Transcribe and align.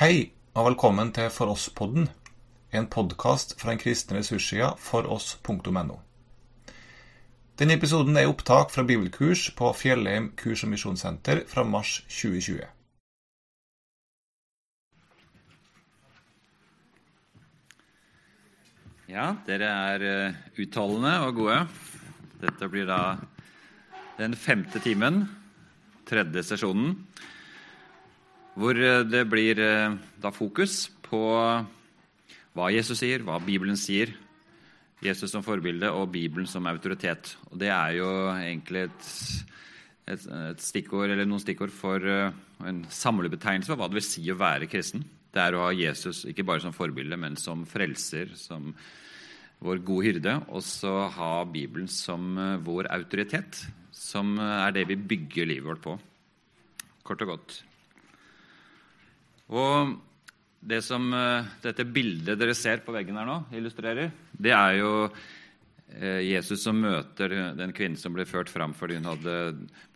Hei, 0.00 0.30
og 0.56 0.64
velkommen 0.64 1.10
til 1.12 1.26
For 1.28 1.52
oss-podden, 1.52 2.06
en 2.72 2.86
podkast 2.88 3.50
fra 3.60 3.74
den 3.74 3.80
kristne 3.82 4.16
ressurssida 4.16 4.70
foross.no. 4.80 5.96
Denne 7.60 7.74
episoden 7.76 8.16
er 8.16 8.30
opptak 8.30 8.72
fra 8.72 8.80
bibelkurs 8.88 9.50
på 9.58 9.68
Fjellheim 9.76 10.30
kurs- 10.40 10.62
og 10.64 10.70
misjonssenter 10.72 11.42
fra 11.50 11.66
mars 11.68 11.98
2020. 12.08 12.62
Ja, 19.12 19.26
dere 19.50 19.68
er 19.90 20.06
uttalende 20.64 21.12
og 21.26 21.42
gode. 21.42 21.58
Dette 22.40 22.70
blir 22.72 22.88
da 22.88 23.02
den 24.16 24.32
femte 24.32 24.80
timen, 24.80 25.26
tredje 26.08 26.46
sesjonen, 26.54 26.96
hvor 28.60 28.76
eh, 28.76 29.04
det 29.08 29.22
blir 29.30 29.60
eh, 29.64 29.94
da 30.20 30.32
fokus 30.34 30.90
på 31.06 31.20
hva 32.56 32.66
Jesus 32.74 33.00
sier, 33.00 33.24
hva 33.24 33.38
Bibelen 33.42 33.78
sier. 33.78 34.12
Jesus 35.00 35.32
som 35.32 35.40
forbilde 35.40 35.88
og 35.96 36.10
Bibelen 36.12 36.48
som 36.50 36.66
autoritet. 36.68 37.32
Og 37.48 37.56
Det 37.62 37.70
er 37.72 37.94
jo 37.96 38.08
egentlig 38.34 38.82
et, 38.84 39.06
et, 40.12 40.26
et 40.50 40.60
stikkord, 40.60 41.08
eller 41.08 41.24
noen 41.24 41.40
stikkord 41.40 41.72
for 41.72 42.04
en 42.04 42.82
samlebetegnelse 42.84 43.72
for 43.72 43.80
hva 43.80 43.88
det 43.88 43.96
vil 43.96 44.04
si 44.04 44.26
å 44.28 44.36
være 44.36 44.68
kristen. 44.68 45.06
Det 45.32 45.40
er 45.40 45.56
å 45.56 45.62
ha 45.64 45.70
Jesus 45.72 46.26
ikke 46.28 46.44
bare 46.44 46.60
som 46.66 46.76
forbilde, 46.76 47.16
men 47.16 47.38
som 47.40 47.64
frelser, 47.64 48.34
som 48.36 48.74
vår 49.64 49.80
gode 49.88 50.10
hyrde, 50.10 50.36
og 50.52 50.60
så 50.66 51.06
ha 51.16 51.32
Bibelen 51.48 51.88
som 51.88 52.36
vår 52.66 52.90
autoritet, 52.92 53.64
som 53.88 54.36
er 54.36 54.76
det 54.76 54.84
vi 54.92 55.00
bygger 55.00 55.48
livet 55.48 55.70
vårt 55.70 55.84
på. 55.86 55.96
Kort 57.08 57.24
og 57.24 57.36
godt. 57.38 57.60
Og 59.50 59.96
det 60.60 60.82
som 60.84 61.08
dette 61.62 61.86
bildet 61.88 62.38
dere 62.38 62.54
ser 62.54 62.82
på 62.84 62.94
veggen 62.94 63.18
her 63.18 63.28
nå, 63.28 63.36
illustrerer, 63.56 64.10
det 64.30 64.52
er 64.54 64.78
jo 64.78 64.90
Jesus 65.90 66.62
som 66.62 66.78
møter 66.78 67.32
den 67.58 67.72
kvinnen 67.74 67.98
som 67.98 68.14
ble 68.14 68.22
ført 68.28 68.52
fram 68.52 68.76
fordi 68.78 69.00
hun 69.00 69.08
hadde 69.10 69.36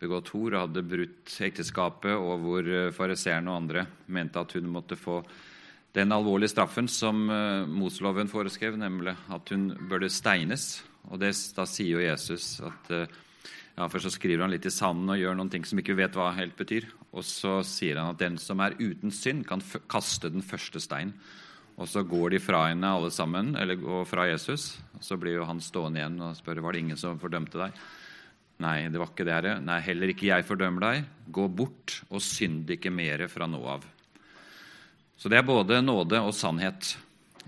begått 0.01 0.33
hor 0.33 0.57
og 0.57 0.65
hadde 0.65 0.83
brutt 0.83 1.37
ekteskapet, 1.47 2.11
og 2.11 2.41
hvor 2.43 2.71
fariseerne 2.97 3.53
og 3.53 3.61
andre 3.61 3.85
mente 4.11 4.41
at 4.41 4.57
hun 4.57 4.67
måtte 4.73 4.97
få 4.99 5.21
den 5.95 6.11
alvorlige 6.11 6.51
straffen 6.51 6.89
som 6.91 7.21
Mosloven 7.71 8.27
foreskrev, 8.27 8.75
nemlig 8.75 9.15
at 9.31 9.53
hun 9.55 9.69
burde 9.87 10.11
steines. 10.11 10.83
Og 11.07 11.21
det, 11.21 11.31
Da 11.55 11.63
sier 11.69 11.95
jo 11.95 12.03
Jesus 12.03 12.59
at 12.59 12.91
ja, 13.75 13.87
Først 13.91 14.07
så 14.07 14.13
skriver 14.15 14.45
han 14.45 14.53
litt 14.53 14.67
i 14.67 14.71
sanden 14.71 15.11
og 15.11 15.19
gjør 15.19 15.35
noen 15.35 15.51
ting 15.51 15.65
som 15.67 15.79
ikke 15.81 15.97
vet 15.99 16.15
hva 16.15 16.29
helt 16.37 16.55
betyr. 16.55 16.87
Og 17.11 17.25
så 17.27 17.57
sier 17.67 17.99
han 17.99 18.13
at 18.13 18.21
den 18.21 18.37
som 18.39 18.61
er 18.63 18.77
uten 18.79 19.11
synd, 19.11 19.43
kan 19.47 19.63
kaste 19.91 20.31
den 20.31 20.45
første 20.45 20.79
stein. 20.83 21.11
Og 21.75 21.89
så 21.91 22.05
går 22.07 22.37
de 22.37 22.39
fra 22.39 22.69
henne 22.69 22.87
alle 22.87 23.11
sammen, 23.11 23.51
eller 23.59 23.75
går 23.75 24.05
fra 24.07 24.29
Jesus. 24.29 24.77
Og 24.95 25.03
så 25.03 25.17
blir 25.19 25.41
jo 25.41 25.47
han 25.49 25.59
stående 25.63 25.99
igjen 25.99 26.21
og 26.23 26.37
spør 26.37 26.63
var 26.63 26.75
det 26.75 26.85
ingen 26.85 26.99
som 26.99 27.19
fordømte 27.19 27.59
deg. 27.59 27.81
Nei, 28.63 28.77
det 28.87 29.01
var 29.01 29.11
ikke 29.11 29.25
det, 29.27 29.33
Herre. 29.35 29.57
Nei, 29.59 29.81
heller 29.83 30.13
ikke 30.13 30.29
jeg 30.29 30.45
fordømmer 30.47 30.85
deg. 30.85 31.09
Gå 31.35 31.49
bort 31.51 31.97
og 32.07 32.23
synd 32.23 32.71
ikke 32.71 32.93
mere 32.95 33.27
fra 33.27 33.49
nå 33.51 33.59
av. 33.67 33.83
Så 35.19 35.27
det 35.31 35.41
er 35.41 35.47
både 35.47 35.81
nåde 35.83 36.21
og 36.23 36.31
sannhet 36.35 36.93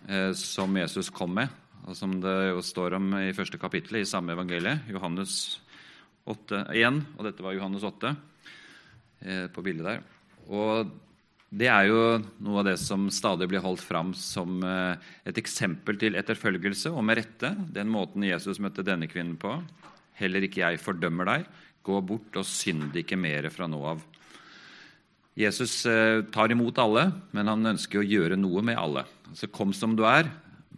eh, 0.07 0.33
som 0.35 0.75
Jesus 0.75 1.07
kom 1.11 1.31
med, 1.39 1.51
og 1.87 1.95
som 1.95 2.17
det 2.23 2.35
jo 2.49 2.59
står 2.63 2.97
om 2.99 3.07
i 3.21 3.35
første 3.35 3.59
kapittel 3.59 4.01
i 4.01 4.07
samme 4.07 4.35
evangelie, 4.35 4.75
Johannes 4.91 5.59
8, 6.27 6.63
1, 6.75 7.01
og 7.17 7.27
dette 7.27 7.43
var 7.45 7.55
Johannes 7.55 7.85
8 7.87 8.11
eh, 8.11 9.45
på 9.53 9.63
bildet 9.65 9.87
der. 9.87 10.01
Og 10.47 10.91
det 11.47 11.69
er 11.71 11.87
jo 11.87 12.01
noe 12.43 12.59
av 12.61 12.67
det 12.67 12.75
som 12.81 13.05
stadig 13.13 13.47
blir 13.47 13.63
holdt 13.63 13.83
fram 13.83 14.11
som 14.17 14.59
eh, 14.67 14.99
et 15.27 15.39
eksempel 15.39 15.99
til 16.01 16.19
etterfølgelse, 16.19 16.91
og 16.91 17.05
med 17.07 17.21
rette, 17.21 17.53
den 17.73 17.91
måten 17.93 18.27
Jesus 18.27 18.61
møtte 18.63 18.85
denne 18.85 19.09
kvinnen 19.11 19.37
på. 19.39 19.55
Heller 20.19 20.43
ikke 20.43 20.65
jeg 20.65 20.83
fordømmer 20.83 21.31
deg. 21.31 21.47
Gå 21.87 22.01
bort 22.03 22.39
og 22.39 22.47
synd 22.47 22.95
ikke 22.99 23.19
mer 23.19 23.47
fra 23.53 23.69
nå 23.69 23.79
av. 23.95 24.03
Jesus 25.37 25.83
tar 26.33 26.49
imot 26.49 26.79
alle, 26.81 27.03
men 27.37 27.45
han 27.51 27.69
ønsker 27.75 28.01
å 28.01 28.07
gjøre 28.07 28.39
noe 28.39 28.63
med 28.65 28.79
alle. 28.81 29.03
Altså, 29.29 29.45
Kom 29.53 29.69
som 29.69 29.93
du 29.93 30.01
er, 30.09 30.31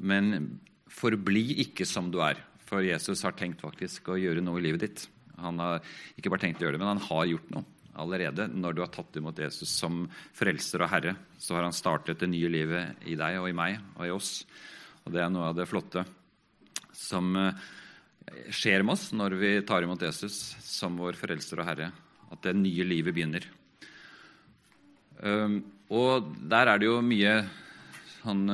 men 0.04 0.60
forbli 0.92 1.62
ikke 1.64 1.88
som 1.88 2.10
du 2.12 2.20
er. 2.24 2.42
For 2.70 2.86
Jesus 2.86 3.24
har 3.26 3.38
tenkt 3.38 3.64
faktisk 3.64 4.12
å 4.12 4.20
gjøre 4.20 4.44
noe 4.46 4.60
i 4.62 4.68
livet 4.68 4.86
ditt. 4.86 5.06
Han 5.44 5.60
har 5.64 5.84
ikke 6.20 6.32
bare 6.32 6.46
tenkt 6.46 6.62
å 6.62 6.68
gjøre 6.68 6.78
det, 6.78 6.84
men 6.84 6.94
han 6.94 7.06
har 7.10 7.30
gjort 7.30 7.52
noe 7.56 7.66
allerede. 8.00 8.48
Når 8.54 8.76
du 8.76 8.84
har 8.84 8.92
tatt 8.94 9.18
imot 9.20 9.40
Jesus 9.42 9.72
som 9.82 10.06
frelser 10.38 10.86
og 10.86 10.92
herre, 10.92 11.16
så 11.42 11.58
har 11.58 11.68
han 11.68 11.76
startet 11.76 12.22
det 12.22 12.30
nye 12.32 12.52
livet 12.52 13.08
i 13.10 13.18
deg 13.20 13.40
og 13.42 13.50
i 13.50 13.58
meg 13.58 13.80
og 13.98 14.06
i 14.08 14.14
oss. 14.14 14.32
Og 15.06 15.14
Det 15.16 15.24
er 15.24 15.32
noe 15.34 15.50
av 15.52 15.58
det 15.58 15.68
flotte 15.70 16.06
som 16.96 17.34
skjer 18.54 18.84
med 18.86 18.94
oss 18.94 19.10
når 19.16 19.36
vi 19.40 19.52
tar 19.66 19.84
imot 19.86 20.04
Jesus 20.06 20.36
som 20.62 21.00
vår 21.00 21.18
frelser 21.18 21.62
og 21.62 21.70
herre. 21.70 21.92
At 22.30 22.44
det 22.46 22.54
nye 22.60 22.86
livet 22.86 23.16
begynner. 23.16 23.48
Og 25.90 26.30
der 26.52 26.70
er 26.70 26.80
det 26.80 26.88
jo 26.88 27.00
mye 27.04 27.34
sånn 28.20 28.46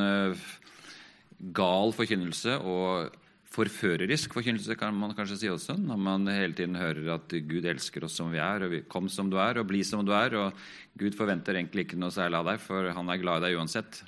gal 1.56 1.92
forkynnelse 1.94 2.56
og 2.64 3.12
forførerisk 3.56 4.34
forkynnelse, 4.36 4.76
kan 4.76 4.96
man 5.00 5.14
kanskje 5.16 5.38
si 5.40 5.50
også, 5.52 5.78
når 5.80 6.00
man 6.02 6.28
hele 6.28 6.56
tiden 6.58 6.76
hører 6.76 7.14
at 7.14 7.32
Gud 7.48 7.64
elsker 7.72 8.04
oss 8.04 8.18
som 8.20 8.34
vi 8.34 8.42
er, 8.44 8.66
og 8.66 8.74
vi 8.74 8.82
kom 8.92 9.08
som 9.12 9.30
du 9.32 9.38
er, 9.40 9.62
og 9.62 9.70
bli 9.70 9.80
som 9.88 10.04
du 10.04 10.12
er, 10.16 10.36
og 10.36 10.60
Gud 11.00 11.16
forventer 11.16 11.56
egentlig 11.56 11.86
ikke 11.88 12.00
noe 12.02 12.12
særlig 12.12 12.42
av 12.42 12.50
deg, 12.52 12.60
for 12.64 12.92
han 12.98 13.12
er 13.12 13.22
glad 13.22 13.40
i 13.40 13.48
deg 13.48 13.60
uansett. 13.62 14.02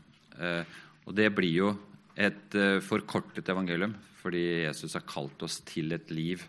Og 1.07 1.15
det 1.15 1.29
blir 1.37 1.53
jo 1.55 1.71
et 2.19 2.59
forkortet 2.83 3.47
evangelium, 3.53 3.95
fordi 4.19 4.43
Jesus 4.65 4.97
har 4.99 5.07
kalt 5.07 5.47
oss 5.47 5.61
til 5.69 5.95
et 5.95 6.11
liv 6.11 6.43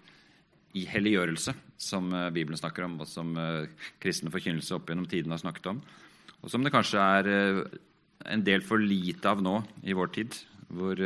i 0.74 0.82
helliggjørelse, 0.90 1.54
som 1.78 2.10
Bibelen 2.34 2.58
snakker 2.58 2.88
om, 2.88 2.98
og 2.98 3.08
som 3.08 3.30
kristen 4.02 4.34
forkynnelse 4.34 4.74
opp 4.74 4.90
gjennom 4.90 5.06
tiden 5.08 5.30
har 5.34 5.42
snakket 5.44 5.70
om, 5.70 5.82
og 6.42 6.50
som 6.50 6.66
det 6.66 6.74
kanskje 6.74 6.98
er 6.98 7.32
en 8.26 8.42
del 8.42 8.66
for 8.66 8.82
lite 8.82 9.30
av 9.30 9.38
nå 9.44 9.60
i 9.86 9.94
vår 9.94 10.10
tid, 10.18 10.34
hvor 10.74 10.98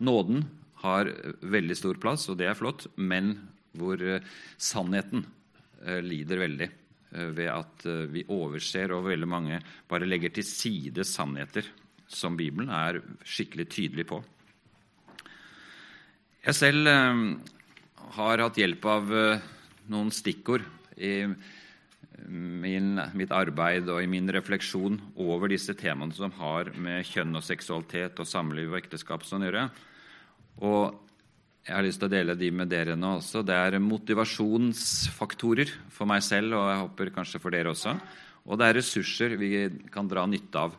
nåden 0.00 0.46
har 0.84 1.10
veldig 1.40 1.76
stor 1.78 1.98
plass, 2.00 2.28
og 2.28 2.38
det 2.40 2.48
er 2.50 2.58
flott, 2.58 2.86
men 2.96 3.34
hvor 3.74 4.00
sannheten 4.60 5.24
lider 6.04 6.40
veldig 6.44 6.68
ved 7.34 7.48
at 7.50 7.86
vi 8.10 8.24
overser, 8.32 8.92
og 8.94 9.08
veldig 9.08 9.28
mange 9.30 9.58
bare 9.90 10.06
legger 10.08 10.34
til 10.34 10.46
side 10.46 11.04
sannheter 11.06 11.66
som 12.10 12.36
Bibelen 12.38 12.70
er 12.74 13.00
skikkelig 13.26 13.66
tydelig 13.72 14.06
på. 14.10 14.20
Jeg 16.44 16.56
selv 16.58 16.90
har 18.14 18.42
hatt 18.44 18.58
hjelp 18.60 18.88
av 18.90 19.12
noen 19.90 20.10
stikkord 20.14 20.64
i 21.00 21.24
min, 22.28 23.00
mitt 23.16 23.32
arbeid 23.34 23.88
og 23.92 24.02
i 24.02 24.10
min 24.10 24.28
refleksjon 24.32 25.00
over 25.20 25.50
disse 25.52 25.74
temaene 25.76 26.14
som 26.16 26.32
har 26.38 26.70
med 26.80 27.04
kjønn 27.08 27.34
og 27.36 27.44
seksualitet 27.44 28.20
og 28.22 28.28
samliv 28.28 28.72
og 28.72 28.80
ekteskap 28.80 29.24
å 29.24 29.40
gjøre. 29.42 29.66
Og 30.62 30.94
jeg 31.64 31.72
har 31.72 31.86
lyst 31.86 32.02
til 32.02 32.10
å 32.10 32.12
dele 32.12 32.36
de 32.36 32.50
med 32.52 32.68
dere 32.68 32.94
nå 32.98 33.14
også. 33.18 33.40
Det 33.46 33.54
er 33.56 33.80
motivasjonsfaktorer 33.80 35.70
for 35.88 36.04
meg 36.10 36.20
selv, 36.26 36.58
og 36.58 36.68
jeg 36.68 36.82
håper 36.82 37.12
kanskje 37.14 37.40
for 37.40 37.54
dere 37.54 37.72
også. 37.72 37.94
Og 38.44 38.60
det 38.60 38.66
er 38.68 38.76
ressurser 38.76 39.38
vi 39.40 39.50
kan 39.92 40.10
dra 40.10 40.26
nytte 40.28 40.66
av. 40.66 40.76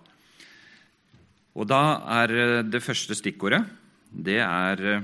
Og 1.55 1.65
da 1.65 1.81
er 2.21 2.63
det 2.67 2.83
første 2.83 3.17
stikkordet 3.17 3.63
det 4.15 4.37
er 4.43 5.01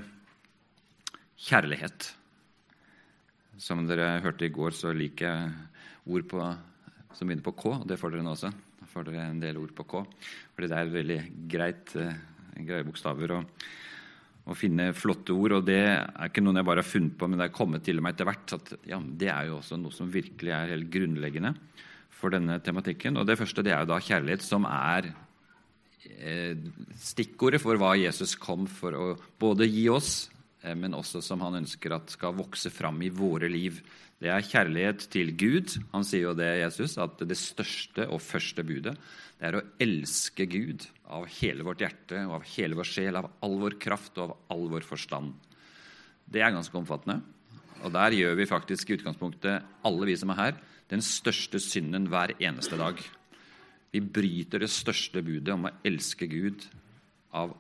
kjærlighet. 1.42 2.12
Som 3.62 3.86
dere 3.90 4.20
hørte 4.22 4.46
i 4.46 4.54
går, 4.54 4.78
så 4.78 4.94
liker 4.94 5.28
jeg 5.28 5.52
ord 6.14 6.30
på, 6.30 6.46
som 7.14 7.28
begynner 7.28 7.46
på 7.46 7.58
K. 7.58 7.66
og 7.74 7.88
Det 7.90 7.98
får 8.00 8.14
dere 8.14 8.26
nå 8.26 8.36
også. 8.36 8.54
Da 8.80 8.90
får 8.90 9.10
dere 9.10 9.28
en 9.28 9.42
del 9.42 9.60
ord 9.62 9.74
på 9.78 9.86
K. 9.90 10.04
Fordi 10.54 10.70
det 10.70 10.78
er 10.78 10.94
veldig 10.96 11.22
greit, 11.50 11.94
greie 12.62 12.86
bokstaver. 12.86 13.40
og 13.40 13.66
å 14.50 14.58
finne 14.58 14.90
flotte 14.98 15.36
ord. 15.36 15.60
og 15.60 15.66
Det 15.68 15.82
er 15.82 16.30
ikke 16.30 16.44
noen 16.44 16.60
jeg 16.60 16.68
bare 16.68 16.84
har 16.84 16.90
funnet 16.90 17.18
på, 17.18 17.30
men 17.30 17.42
det 17.42 17.48
er 17.48 17.56
kommet 17.56 17.86
til 17.86 18.02
meg 18.02 18.16
etter 18.16 18.30
hvert. 18.30 18.54
at 18.58 18.74
ja, 18.90 19.00
Det 19.00 19.30
er 19.30 19.50
jo 19.50 19.60
også 19.60 19.80
noe 19.80 19.94
som 19.96 20.12
virkelig 20.12 20.54
er 20.56 20.74
helt 20.74 20.90
grunnleggende 20.94 21.54
for 22.10 22.34
denne 22.34 22.60
tematikken. 22.60 23.18
Og 23.18 23.28
Det 23.28 23.38
første 23.38 23.64
det 23.64 23.74
er 23.74 23.84
jo 23.84 23.94
da 23.94 24.00
kjærlighet, 24.02 24.42
som 24.46 24.66
er 24.66 25.14
eh, 26.20 26.56
stikkordet 26.98 27.62
for 27.62 27.78
hva 27.78 27.94
Jesus 28.00 28.36
kom 28.36 28.68
for 28.68 28.98
å 28.98 29.08
både 29.40 29.70
gi 29.70 29.88
oss, 29.90 30.30
men 30.78 30.94
også 30.94 31.24
som 31.26 31.42
han 31.42 31.62
ønsker 31.64 31.96
at 31.96 32.14
skal 32.14 32.38
vokse 32.38 32.70
fram 32.74 33.00
i 33.02 33.10
våre 33.14 33.50
liv. 33.50 33.80
Det 34.22 34.30
er 34.30 34.46
kjærlighet 34.46 35.08
til 35.10 35.32
Gud. 35.34 35.74
Han 35.96 36.06
sier 36.06 36.28
jo 36.28 36.38
det, 36.38 36.52
Jesus, 36.62 36.98
at 37.02 37.24
det 37.26 37.38
største 37.40 38.06
og 38.12 38.22
første 38.22 38.66
budet 38.66 38.94
det 39.42 39.48
er 39.50 39.56
å 39.58 39.64
elske 39.82 40.46
Gud 40.46 40.84
av 41.10 41.24
hele 41.40 41.66
vårt 41.66 41.80
hjerte 41.82 42.20
og 42.28 42.36
av 42.36 42.44
hele 42.54 42.78
vår 42.78 42.86
sjel, 42.86 43.18
av 43.18 43.32
all 43.42 43.56
vår 43.64 43.80
kraft 43.82 44.20
og 44.22 44.28
av 44.28 44.54
all 44.54 44.68
vår 44.70 44.86
forstand. 44.86 45.32
Det 46.30 46.44
er 46.46 46.54
ganske 46.54 46.78
omfattende. 46.78 47.24
Og 47.82 47.90
der 47.96 48.14
gjør 48.14 48.38
vi 48.38 48.46
faktisk 48.46 48.92
i 48.92 49.00
utgangspunktet, 49.00 49.66
alle 49.82 50.06
vi 50.12 50.14
som 50.22 50.30
er 50.30 50.38
her, 50.44 50.60
den 50.94 51.02
største 51.02 51.58
synden 51.58 52.06
hver 52.12 52.36
eneste 52.38 52.78
dag. 52.78 53.02
Vi 53.92 54.04
bryter 54.06 54.62
det 54.62 54.70
største 54.70 55.24
budet 55.26 55.56
om 55.56 55.66
å 55.66 55.74
elske 55.90 56.30
Gud 56.30 56.68
av 57.34 57.56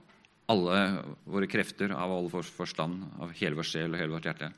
alle 0.51 0.77
våre 1.25 1.49
krefter, 1.49 1.93
av 1.95 2.13
all 2.13 2.29
vår 2.31 2.47
forstand, 2.51 3.03
av 3.23 3.33
hele 3.39 3.57
vår 3.57 3.67
sjel 3.67 3.93
og 3.93 4.01
hele 4.01 4.15
vårt 4.15 4.27
hjerte. 4.29 4.51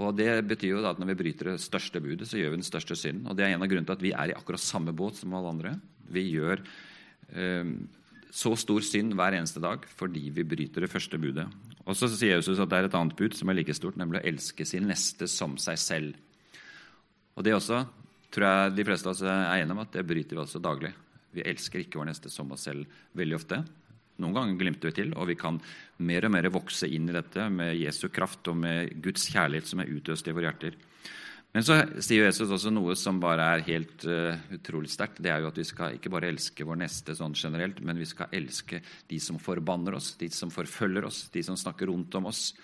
Og 0.00 0.14
Det 0.16 0.30
betyr 0.48 0.72
jo 0.72 0.84
at 0.88 1.00
når 1.00 1.12
vi 1.12 1.18
bryter 1.20 1.50
det 1.52 1.60
største 1.60 2.00
budet, 2.00 2.28
så 2.28 2.38
gjør 2.38 2.54
vi 2.54 2.60
den 2.62 2.70
største 2.70 2.96
synden. 2.96 3.26
Og 3.28 3.36
Det 3.36 3.44
er 3.44 3.56
en 3.56 3.64
av 3.64 3.68
grunnene 3.68 3.88
til 3.90 3.98
at 3.98 4.06
vi 4.06 4.14
er 4.16 4.32
i 4.32 4.36
akkurat 4.36 4.62
samme 4.62 4.94
båt 4.96 5.18
som 5.20 5.34
alle 5.36 5.52
andre. 5.52 5.74
Vi 6.08 6.24
gjør 6.32 6.62
eh, 7.36 7.74
så 8.32 8.54
stor 8.56 8.80
synd 8.80 9.12
hver 9.18 9.36
eneste 9.36 9.60
dag 9.60 9.84
fordi 9.98 10.30
vi 10.32 10.46
bryter 10.48 10.86
det 10.86 10.92
første 10.92 11.20
budet. 11.20 11.44
Og 11.84 11.98
så 11.98 12.08
sier 12.08 12.38
Jesus 12.38 12.60
at 12.62 12.70
det 12.70 12.78
er 12.78 12.88
et 12.88 12.96
annet 12.96 13.16
bud 13.18 13.36
som 13.36 13.50
er 13.50 13.58
like 13.58 13.74
stort, 13.76 13.98
nemlig 14.00 14.22
å 14.22 14.28
elske 14.30 14.64
sin 14.68 14.86
neste 14.88 15.28
som 15.28 15.58
seg 15.60 15.80
selv. 15.82 16.16
Og 17.36 17.44
Det 17.44 17.54
også 17.56 17.82
tror 18.32 18.48
jeg 18.48 18.76
de 18.78 18.84
fleste 18.88 19.08
av 19.08 19.12
oss 19.12 19.24
er 19.26 19.60
enige 19.60 19.76
om 19.76 19.82
at 19.82 19.92
det 19.92 20.06
bryter 20.08 20.38
vi 20.38 20.44
også 20.44 20.62
daglig. 20.62 20.92
Vi 21.32 21.44
elsker 21.48 21.82
ikke 21.82 22.00
vår 22.00 22.08
neste 22.12 22.32
som 22.32 22.50
oss 22.54 22.64
selv 22.68 22.88
veldig 23.16 23.36
ofte. 23.36 23.60
Noen 24.22 24.36
ganger 24.36 24.60
glimter 24.60 24.92
vi 24.92 24.96
til, 25.00 25.12
og 25.18 25.28
vi 25.28 25.36
kan 25.38 25.58
mer 26.06 26.28
og 26.28 26.32
mer 26.34 26.48
vokse 26.54 26.88
inn 26.88 27.10
i 27.10 27.16
dette 27.16 27.48
med 27.50 27.74
Jesu 27.76 28.06
kraft 28.14 28.48
og 28.52 28.56
med 28.62 28.94
Guds 29.02 29.26
kjærlighet 29.32 29.68
som 29.68 29.82
er 29.82 29.90
utøst 29.92 30.30
i 30.30 30.34
våre 30.34 30.50
hjerter. 30.50 30.78
Men 31.52 31.64
så 31.66 31.76
sier 32.00 32.24
Jesus 32.24 32.48
også 32.48 32.70
noe 32.72 32.94
som 32.96 33.18
bare 33.20 33.44
er 33.58 33.64
helt 33.66 34.06
uh, 34.08 34.38
utrolig 34.56 34.88
sterkt. 34.88 35.20
Det 35.20 35.28
er 35.28 35.42
jo 35.42 35.50
at 35.50 35.58
vi 35.60 35.66
skal 35.68 35.98
ikke 35.98 36.12
bare 36.14 36.30
elske 36.32 36.64
vår 36.64 36.78
neste 36.80 37.16
sånn 37.18 37.36
generelt, 37.36 37.82
men 37.84 38.00
vi 38.00 38.08
skal 38.08 38.32
elske 38.32 38.80
de 39.10 39.18
som 39.20 39.40
forbanner 39.42 39.98
oss, 39.98 40.14
de 40.16 40.30
som 40.32 40.52
forfølger 40.54 41.04
oss, 41.04 41.26
de 41.34 41.42
som 41.44 41.58
snakker 41.60 41.92
rundt 41.92 42.16
om 42.16 42.30
oss. 42.32 42.54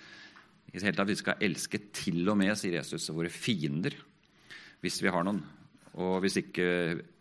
I 0.73 0.79
det 0.79 0.87
hele 0.87 0.97
tatt, 0.97 1.13
Vi 1.13 1.21
skal 1.21 1.45
elske 1.45 1.83
til 1.93 2.25
og 2.29 2.39
med, 2.41 2.57
sier 2.57 2.79
Jesus, 2.81 3.11
våre 3.13 3.29
fiender, 3.33 3.93
hvis 4.81 5.03
vi 5.05 5.13
har 5.13 5.25
noen. 5.27 5.43
Og 5.97 6.21
hvis 6.23 6.39
ikke 6.43 6.69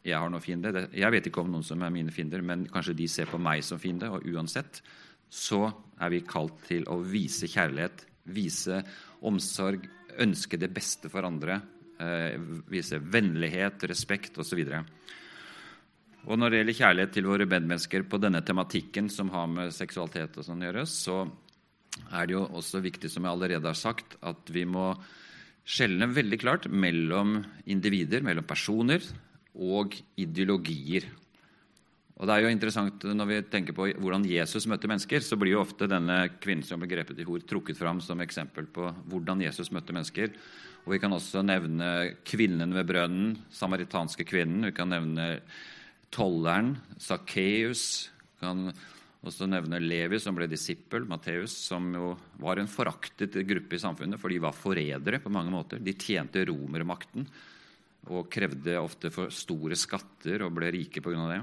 jeg 0.08 0.16
har 0.16 0.30
noen 0.32 0.44
fiende 0.44 0.88
Jeg 0.94 1.12
vet 1.12 1.28
ikke 1.30 1.42
om 1.42 1.52
noen 1.52 1.66
som 1.66 1.82
er 1.84 1.94
mine 1.94 2.14
fiender, 2.14 2.44
men 2.46 2.68
kanskje 2.72 2.96
de 2.98 3.08
ser 3.12 3.30
på 3.30 3.40
meg 3.42 3.64
som 3.66 3.80
fiende. 3.80 4.10
Og 4.12 4.28
uansett 4.34 4.82
så 5.30 5.66
er 6.00 6.14
vi 6.14 6.26
kalt 6.28 6.62
til 6.68 6.86
å 6.92 7.00
vise 7.04 7.50
kjærlighet, 7.52 8.06
vise 8.32 8.82
omsorg, 9.28 9.88
ønske 10.24 10.60
det 10.60 10.72
beste 10.74 11.12
for 11.12 11.28
andre, 11.28 11.62
eh, 12.00 12.38
vise 12.70 13.00
vennlighet, 13.00 13.84
respekt 13.90 14.38
osv. 14.38 14.64
Og 16.28 16.36
når 16.40 16.50
det 16.50 16.58
gjelder 16.60 16.80
kjærlighet 16.82 17.14
til 17.14 17.28
våre 17.28 17.46
medmennesker 17.48 18.04
på 18.04 18.20
denne 18.20 18.42
tematikken 18.44 19.10
som 19.10 19.30
har 19.30 19.48
med 19.48 19.72
seksualitet 19.72 20.38
og 20.38 20.44
sånn 20.44 20.64
å 20.64 20.68
gjøre, 20.68 20.86
så 20.86 21.22
er 22.12 22.28
det 22.28 22.36
jo 22.36 22.44
også 22.46 22.82
viktig, 22.84 23.10
som 23.10 23.24
jeg 23.24 23.32
allerede 23.32 23.68
har 23.68 23.78
sagt, 23.78 24.18
at 24.22 24.52
vi 24.54 24.66
må 24.66 24.90
skjelne 25.68 26.08
veldig 26.16 26.40
klart 26.40 26.68
mellom 26.72 27.42
individer, 27.68 28.24
mellom 28.24 28.46
personer 28.48 29.04
og 29.58 29.98
ideologier. 30.20 31.08
Og 32.18 32.26
det 32.26 32.34
er 32.34 32.46
jo 32.48 32.50
interessant 32.50 33.04
Når 33.06 33.28
vi 33.30 33.36
tenker 33.46 33.76
på 33.78 33.92
hvordan 34.02 34.24
Jesus 34.26 34.66
møtte 34.70 34.90
mennesker, 34.90 35.22
så 35.22 35.38
blir 35.38 35.54
jo 35.54 35.62
ofte 35.62 35.90
denne 35.90 36.24
kvinnen 36.42 36.66
som 36.66 36.82
ble 36.82 36.90
grepet 36.90 37.20
i 37.22 37.28
hor, 37.28 37.44
trukket 37.46 37.78
fram 37.78 38.02
som 38.02 38.22
eksempel 38.24 38.66
på 38.74 38.90
hvordan 39.12 39.44
Jesus 39.46 39.70
møtte 39.76 39.94
mennesker. 39.94 40.34
Og 40.86 40.96
Vi 40.96 41.02
kan 41.04 41.14
også 41.14 41.44
nevne 41.44 42.16
kvinnen 42.26 42.74
ved 42.74 42.88
brønnen, 42.88 43.36
samaritanske 43.52 44.26
kvinnen. 44.26 44.70
Vi 44.70 44.74
kan 44.74 44.90
nevne 44.90 45.42
tolleren, 46.16 46.78
Sakkeus. 46.98 48.08
Vi 48.08 48.46
kan 48.46 48.72
også 49.26 49.48
nevner 49.50 49.82
Levi, 49.82 50.20
som 50.22 50.36
ble 50.38 50.46
disippel, 50.50 51.08
Matteus, 51.10 51.56
som 51.70 51.90
jo 51.96 52.14
var 52.42 52.62
en 52.62 52.70
foraktet 52.70 53.36
gruppe 53.48 53.76
i 53.78 53.82
samfunnet, 53.82 54.20
for 54.22 54.32
de 54.32 54.40
var 54.44 54.56
forrædere 54.56 55.20
på 55.24 55.32
mange 55.34 55.52
måter. 55.54 55.82
De 55.82 55.96
tjente 55.98 56.46
romermakten 56.48 57.26
og 58.08 58.30
krevde 58.32 58.78
ofte 58.80 59.12
for 59.12 59.34
store 59.34 59.76
skatter 59.80 60.46
og 60.46 60.54
ble 60.56 60.72
rike 60.76 61.04
pga. 61.04 61.26
det. 61.34 61.42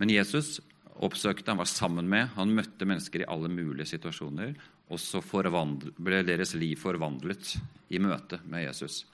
Men 0.00 0.14
Jesus 0.16 0.58
oppsøkte, 1.00 1.52
han 1.52 1.60
var 1.60 1.70
sammen 1.70 2.08
med, 2.08 2.32
han 2.34 2.54
møtte 2.56 2.88
mennesker 2.88 3.22
i 3.22 3.30
alle 3.30 3.52
mulige 3.52 3.92
situasjoner. 3.92 4.56
Og 4.90 4.98
så 4.98 5.20
ble 5.22 6.24
deres 6.26 6.56
liv 6.58 6.76
forvandlet 6.80 7.54
i 7.94 8.00
møte 8.02 8.40
med 8.50 8.64
Jesus. 8.64 9.04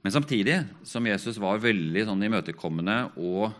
Men 0.00 0.14
samtidig 0.14 0.62
som 0.86 1.04
Jesus 1.06 1.40
var 1.42 1.60
veldig 1.60 2.06
sånn 2.06 2.22
imøtekommende 2.24 3.10
og 3.20 3.50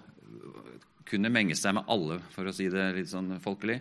kunne 1.10 1.32
menge 1.32 1.56
seg 1.58 1.76
med 1.76 1.90
alle, 1.90 2.20
for 2.34 2.46
å 2.46 2.54
si 2.54 2.68
det 2.72 2.92
litt 2.96 3.10
sånn 3.10 3.34
folkelig. 3.42 3.80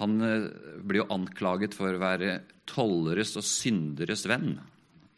Han 0.00 0.18
blir 0.20 0.82
ble 0.84 1.00
jo 1.00 1.10
anklaget 1.14 1.76
for 1.76 1.94
å 1.94 2.02
være 2.02 2.40
tolleres 2.68 3.32
og 3.38 3.46
synderes 3.46 4.26
venn. 4.28 4.58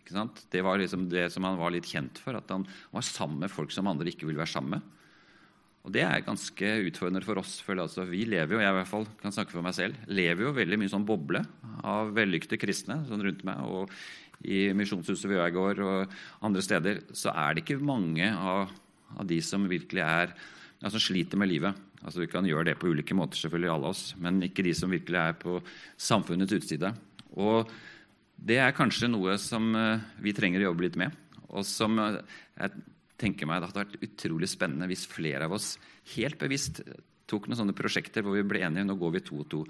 Det 0.09 0.63
var 0.65 0.79
liksom 0.81 1.09
det 1.13 1.27
som 1.35 1.45
han 1.45 1.59
var 1.61 1.75
litt 1.75 1.89
kjent 1.89 2.21
for, 2.23 2.39
at 2.39 2.49
han 2.53 2.65
var 2.95 3.05
sammen 3.05 3.43
med 3.43 3.53
folk 3.53 3.75
som 3.75 3.91
andre 3.91 4.09
ikke 4.13 4.29
ville 4.29 4.41
være 4.41 4.55
sammen 4.55 4.79
med. 4.79 4.95
Og 5.89 5.93
Det 5.95 6.03
er 6.05 6.25
ganske 6.25 6.71
utfordrende 6.89 7.25
for 7.25 7.41
oss. 7.41 7.59
For 7.65 7.79
altså, 7.81 8.05
vi 8.09 8.27
lever 8.29 8.57
jo, 8.57 8.61
jeg 8.61 8.73
i 8.73 8.77
hvert 8.77 8.91
fall 8.91 9.07
kan 9.23 9.33
snakke 9.33 9.55
for 9.55 9.65
meg 9.65 9.77
selv, 9.77 9.97
lever 10.11 10.45
jo 10.45 10.57
veldig 10.57 10.79
mye 10.81 10.93
sånn 10.93 11.07
boble 11.09 11.41
av 11.87 12.13
vellykkede 12.17 12.61
kristne 12.61 12.99
sånn 13.09 13.25
rundt 13.25 13.45
meg. 13.49 13.63
og 13.65 14.45
I 14.45 14.69
Misjonshuset 14.77 15.29
hvor 15.31 15.41
jeg 15.41 15.57
går, 15.57 15.81
og 15.87 16.19
andre 16.45 16.65
steder, 16.65 17.03
så 17.17 17.33
er 17.33 17.55
det 17.55 17.65
ikke 17.65 17.81
mange 17.81 18.29
av, 18.29 18.75
av 19.17 19.29
de 19.31 19.41
som 19.45 19.65
virkelig 19.71 20.05
er 20.05 20.37
altså 20.85 21.01
sliter 21.03 21.41
med 21.41 21.51
livet. 21.51 21.79
Altså 22.05 22.23
Vi 22.23 22.31
kan 22.31 22.47
gjøre 22.47 22.71
det 22.71 22.79
på 22.79 22.91
ulike 22.93 23.17
måter, 23.17 23.41
selvfølgelig 23.41 23.73
alle 23.75 23.91
oss, 23.91 24.03
men 24.19 24.43
ikke 24.47 24.65
de 24.67 24.75
som 24.77 24.93
virkelig 24.93 25.19
er 25.19 25.39
på 25.41 25.59
samfunnets 25.97 26.55
utside. 26.55 26.93
Og 27.37 27.71
Det 28.39 28.61
er 28.63 28.71
kanskje 28.71 29.09
noe 29.11 29.35
som 29.43 29.75
eh, 29.75 29.99
vi 30.23 30.31
trenger 30.31 30.63
å 30.63 30.69
jobbe 30.69 30.85
litt 30.85 30.97
med, 31.01 31.11
og 31.51 31.65
som 31.67 31.99
eh, 31.99 32.21
jeg 32.55 32.71
tenker 33.19 33.49
meg 33.51 33.59
det 33.59 33.73
hadde 33.73 33.83
vært 33.83 34.05
utrolig 34.07 34.47
spennende 34.47 34.87
hvis 34.87 35.09
flere 35.11 35.49
av 35.49 35.57
oss 35.57 35.73
helt 36.15 36.39
bevisst 36.39 36.79
tok 37.27 37.49
noen 37.49 37.59
sånne 37.59 37.75
prosjekter 37.75 38.23
hvor 38.23 38.39
vi 38.39 38.47
ble 38.47 38.63
enige. 38.63 38.87
Nå 38.87 38.95
går 39.01 39.17
vi 39.17 39.25
to 39.27 39.41
og 39.43 39.49
to 39.51 39.65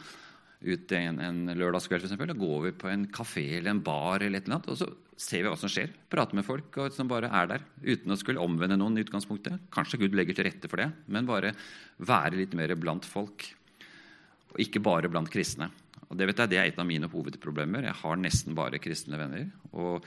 ut 0.58 0.92
en, 0.96 1.20
en 1.22 1.42
lørdagskveld, 1.54 2.06
f.eks. 2.06 2.16
Da 2.18 2.38
går 2.38 2.62
vi 2.66 2.72
på 2.80 2.88
en 2.90 3.04
kafé 3.14 3.44
eller 3.58 3.76
en 3.76 3.82
bar, 3.84 4.22
eller 4.22 4.40
et 4.40 4.48
eller 4.48 4.58
annet, 4.58 4.70
og 4.72 4.80
så 4.80 4.88
ser 5.18 5.42
vi 5.42 5.50
hva 5.50 5.58
som 5.58 5.70
skjer. 5.70 5.90
Prater 6.10 6.38
med 6.38 6.46
folk 6.46 6.78
og 6.78 6.94
som 6.94 7.10
bare 7.10 7.30
er 7.34 7.50
der. 7.50 7.66
Uten 7.82 8.14
å 8.14 8.18
skulle 8.18 8.42
omvende 8.42 8.78
noen 8.78 8.98
i 8.98 9.04
utgangspunktet. 9.04 9.68
Kanskje 9.74 10.00
Gud 10.04 10.16
legger 10.18 10.38
til 10.38 10.46
rette 10.48 10.70
for 10.70 10.82
det, 10.82 10.88
men 11.10 11.28
bare 11.28 11.54
være 11.98 12.38
litt 12.38 12.54
mer 12.58 12.74
blant 12.78 13.06
folk. 13.06 13.46
Og 14.54 14.62
ikke 14.62 14.82
bare 14.82 15.10
blant 15.10 15.30
kristne. 15.30 15.70
Og 16.08 16.16
Det 16.16 16.28
vet 16.30 16.38
jeg, 16.40 16.50
det 16.50 16.58
er 16.58 16.70
et 16.70 16.78
av 16.80 16.86
mine 16.88 17.10
hovedproblemer. 17.10 17.90
Jeg 17.90 18.00
har 18.00 18.20
nesten 18.20 18.56
bare 18.56 18.80
kristne 18.80 19.18
venner. 19.20 19.50
Og 19.76 20.06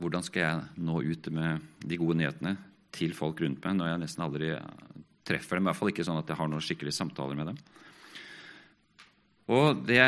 hvordan 0.00 0.24
skal 0.26 0.42
jeg 0.42 0.86
nå 0.88 1.02
ut 1.04 1.28
med 1.32 1.68
de 1.84 2.00
gode 2.00 2.18
nyhetene 2.18 2.56
til 2.96 3.14
folk 3.16 3.40
rundt 3.44 3.62
meg 3.64 3.76
når 3.78 3.92
jeg 3.92 4.02
nesten 4.02 4.24
aldri 4.26 4.50
treffer 5.26 5.60
dem? 5.60 5.68
I 5.68 5.70
hvert 5.70 5.80
fall 5.80 5.92
ikke 5.92 6.06
sånn 6.08 6.20
at 6.20 6.32
jeg 6.32 6.40
har 6.40 6.50
noen 6.50 6.64
skikkelige 6.64 6.98
samtaler 6.98 7.38
med 7.38 7.52
dem. 7.52 7.60
Og 9.46 9.82
Det, 9.86 9.98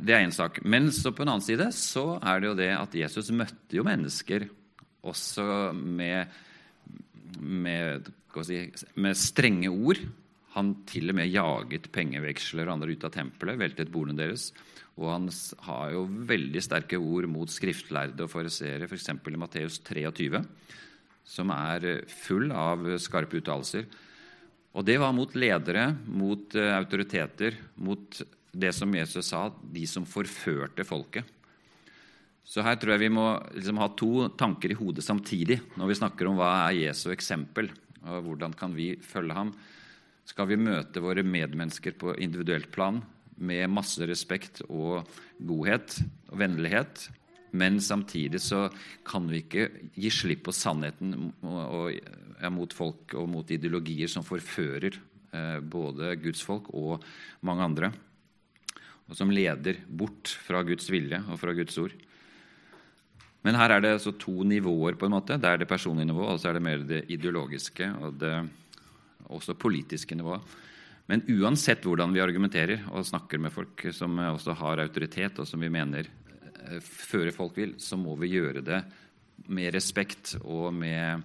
det 0.00 0.14
er 0.14 0.24
én 0.24 0.32
sak. 0.32 0.62
Men 0.64 0.88
på 0.88 1.22
en 1.22 1.28
annen 1.28 1.44
side 1.44 1.68
så 1.76 2.16
er 2.16 2.40
det 2.40 2.48
jo 2.48 2.58
det 2.58 2.70
at 2.72 2.94
Jesus 2.96 3.32
møtte 3.34 3.76
jo 3.76 3.84
mennesker 3.84 4.48
også 5.06 5.72
med, 5.76 6.32
med, 7.38 8.08
si, 8.46 8.62
med 8.96 9.18
strenge 9.20 9.68
ord. 9.68 10.00
Han 10.56 10.72
til 10.88 11.12
og 11.12 11.18
med 11.18 11.28
jaget 11.28 11.90
pengeveksler 11.92 12.64
og 12.64 12.78
andre 12.78 12.96
ut 12.96 13.04
av 13.04 13.12
tempelet, 13.12 13.60
veltet 13.60 13.92
bordene 13.92 14.22
deres. 14.22 14.48
Og 14.96 15.10
han 15.12 15.28
har 15.66 15.92
jo 15.92 16.06
veldig 16.08 16.62
sterke 16.64 16.96
ord 16.96 17.28
mot 17.28 17.52
skriftlærde 17.52 18.24
og 18.24 18.32
fariseere, 18.32 18.88
f.eks. 18.88 19.10
i 19.12 19.36
Matteus 19.36 19.76
23, 19.84 20.40
som 21.26 21.52
er 21.52 22.06
full 22.08 22.48
av 22.56 22.88
skarpe 23.02 23.42
uttalelser. 23.42 23.84
Og 24.76 24.84
det 24.88 24.96
var 25.00 25.12
mot 25.16 25.32
ledere, 25.36 25.90
mot 26.08 26.56
eh, 26.56 26.72
autoriteter, 26.76 27.60
mot 27.84 28.18
det 28.56 28.72
som 28.74 28.94
Jesus 28.94 29.32
sa, 29.32 29.48
de 29.60 29.84
som 29.88 30.06
forførte 30.08 30.84
folket. 30.86 31.26
Så 32.46 32.62
her 32.62 32.78
tror 32.78 32.94
jeg 32.94 33.08
vi 33.08 33.14
må 33.16 33.26
liksom 33.56 33.80
ha 33.82 33.88
to 33.98 34.28
tanker 34.38 34.70
i 34.70 34.78
hodet 34.78 35.02
samtidig 35.02 35.58
når 35.74 35.90
vi 35.90 35.98
snakker 35.98 36.28
om 36.30 36.38
hva 36.38 36.50
er 36.68 36.78
Jesu 36.84 37.08
eksempel, 37.10 37.72
og 38.06 38.22
hvordan 38.28 38.54
kan 38.54 38.74
vi 38.76 38.92
følge 39.02 39.34
ham. 39.34 39.50
Skal 40.26 40.48
vi 40.52 40.58
møte 40.60 41.02
våre 41.02 41.26
medmennesker 41.26 41.96
på 41.98 42.14
individuelt 42.22 42.70
plan 42.74 43.00
med 43.36 43.66
masse 43.70 44.06
respekt 44.08 44.62
og 44.68 45.10
godhet 45.42 45.98
og 46.30 46.38
vennlighet, 46.40 47.08
men 47.56 47.80
samtidig 47.82 48.40
så 48.42 48.66
kan 49.06 49.26
vi 49.30 49.42
ikke 49.42 49.66
gi 49.98 50.10
slipp 50.12 50.46
på 50.46 50.54
sannheten 50.54 51.32
mot 51.42 52.78
folk 52.78 53.14
og 53.18 53.28
mot 53.32 53.50
ideologier 53.50 54.10
som 54.12 54.26
forfører 54.26 54.94
eh, 54.94 55.58
både 55.60 56.14
Guds 56.22 56.42
folk 56.46 56.70
og 56.74 57.04
mange 57.46 57.66
andre 57.66 57.92
og 59.06 59.18
som 59.18 59.30
leder 59.30 59.78
bort 59.86 60.32
fra 60.42 60.62
Guds 60.66 60.90
vilje 60.90 61.22
og 61.30 61.38
fra 61.40 61.54
Guds 61.56 61.78
ord. 61.78 61.94
Men 63.46 63.54
her 63.54 63.76
er 63.76 63.82
det 63.82 63.92
altså 63.94 64.12
to 64.18 64.42
nivåer. 64.42 64.96
på 64.98 65.06
en 65.06 65.12
måte. 65.12 65.38
Det 65.38 65.48
er 65.48 65.58
det 65.58 65.68
personlige 65.68 66.06
nivået, 66.06 66.32
og 66.32 66.40
så 66.40 66.48
er 66.48 66.54
det 66.54 66.62
mer 66.62 66.78
det 66.78 67.04
ideologiske 67.08 67.92
og 68.02 68.18
det 68.18 68.48
også 69.30 69.54
politiske 69.54 70.14
nivået. 70.14 70.42
Men 71.06 71.22
uansett 71.30 71.84
hvordan 71.86 72.12
vi 72.12 72.20
argumenterer 72.20 72.88
og 72.90 73.06
snakker 73.06 73.38
med 73.38 73.52
folk 73.54 73.86
som 73.94 74.18
også 74.18 74.56
har 74.58 74.82
autoritet, 74.82 75.38
og 75.38 75.46
som 75.46 75.60
vi 75.62 75.70
mener 75.70 76.08
eh, 76.08 76.80
fører 76.82 77.30
folk 77.30 77.56
vil, 77.56 77.76
så 77.78 77.96
må 77.96 78.16
vi 78.18 78.32
gjøre 78.34 78.64
det 78.66 78.82
med 79.46 79.74
respekt 79.74 80.36
og 80.42 80.74
med 80.74 81.22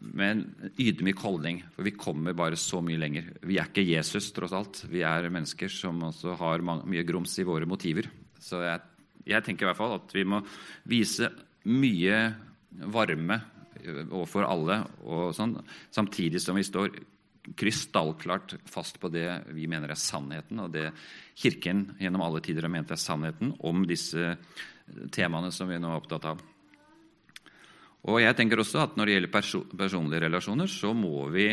med 0.00 0.30
en 0.30 0.72
ydmyk 0.80 1.20
holdning. 1.22 1.62
For 1.74 1.86
vi 1.86 1.94
kommer 1.96 2.36
bare 2.36 2.58
så 2.60 2.80
mye 2.84 3.00
lenger. 3.00 3.30
Vi 3.46 3.58
er 3.60 3.70
ikke 3.70 3.86
Jesus, 3.86 4.30
tross 4.36 4.54
alt. 4.56 4.82
Vi 4.90 5.04
er 5.06 5.30
mennesker 5.32 5.72
som 5.72 6.02
også 6.10 6.36
har 6.40 6.64
mye 6.64 7.06
grums 7.08 7.36
i 7.40 7.46
våre 7.46 7.68
motiver. 7.68 8.10
Så 8.40 8.62
jeg, 8.64 8.82
jeg 9.28 9.46
tenker 9.46 9.66
i 9.66 9.70
hvert 9.70 9.80
fall 9.80 9.96
at 9.98 10.16
vi 10.16 10.26
må 10.28 10.42
vise 10.88 11.30
mye 11.70 12.20
varme 12.90 13.40
overfor 14.10 14.44
alle, 14.44 14.82
sånn, 15.34 15.56
samtidig 15.94 16.40
som 16.42 16.58
vi 16.58 16.66
står 16.66 16.92
krystallklart 17.56 18.58
fast 18.68 19.00
på 19.00 19.08
det 19.12 19.26
vi 19.56 19.66
mener 19.70 19.90
er 19.90 19.98
sannheten, 19.98 20.60
og 20.60 20.74
det 20.74 20.90
Kirken 21.40 21.86
gjennom 22.00 22.24
alle 22.26 22.42
tider 22.44 22.66
har 22.66 22.72
ment 22.72 22.92
er 22.92 23.00
sannheten 23.00 23.54
om 23.66 23.86
disse 23.88 24.34
temaene 25.14 25.52
som 25.54 25.70
vi 25.70 25.78
nå 25.80 25.88
er 25.88 26.02
opptatt 26.02 26.28
av. 26.34 26.42
Og 28.08 28.20
jeg 28.22 28.36
tenker 28.36 28.62
også 28.62 28.80
at 28.80 28.96
Når 28.96 29.06
det 29.06 29.14
gjelder 29.16 29.32
perso 29.32 29.64
personlige 29.76 30.24
relasjoner, 30.24 30.70
så 30.70 30.94
må 30.96 31.28
vi 31.34 31.50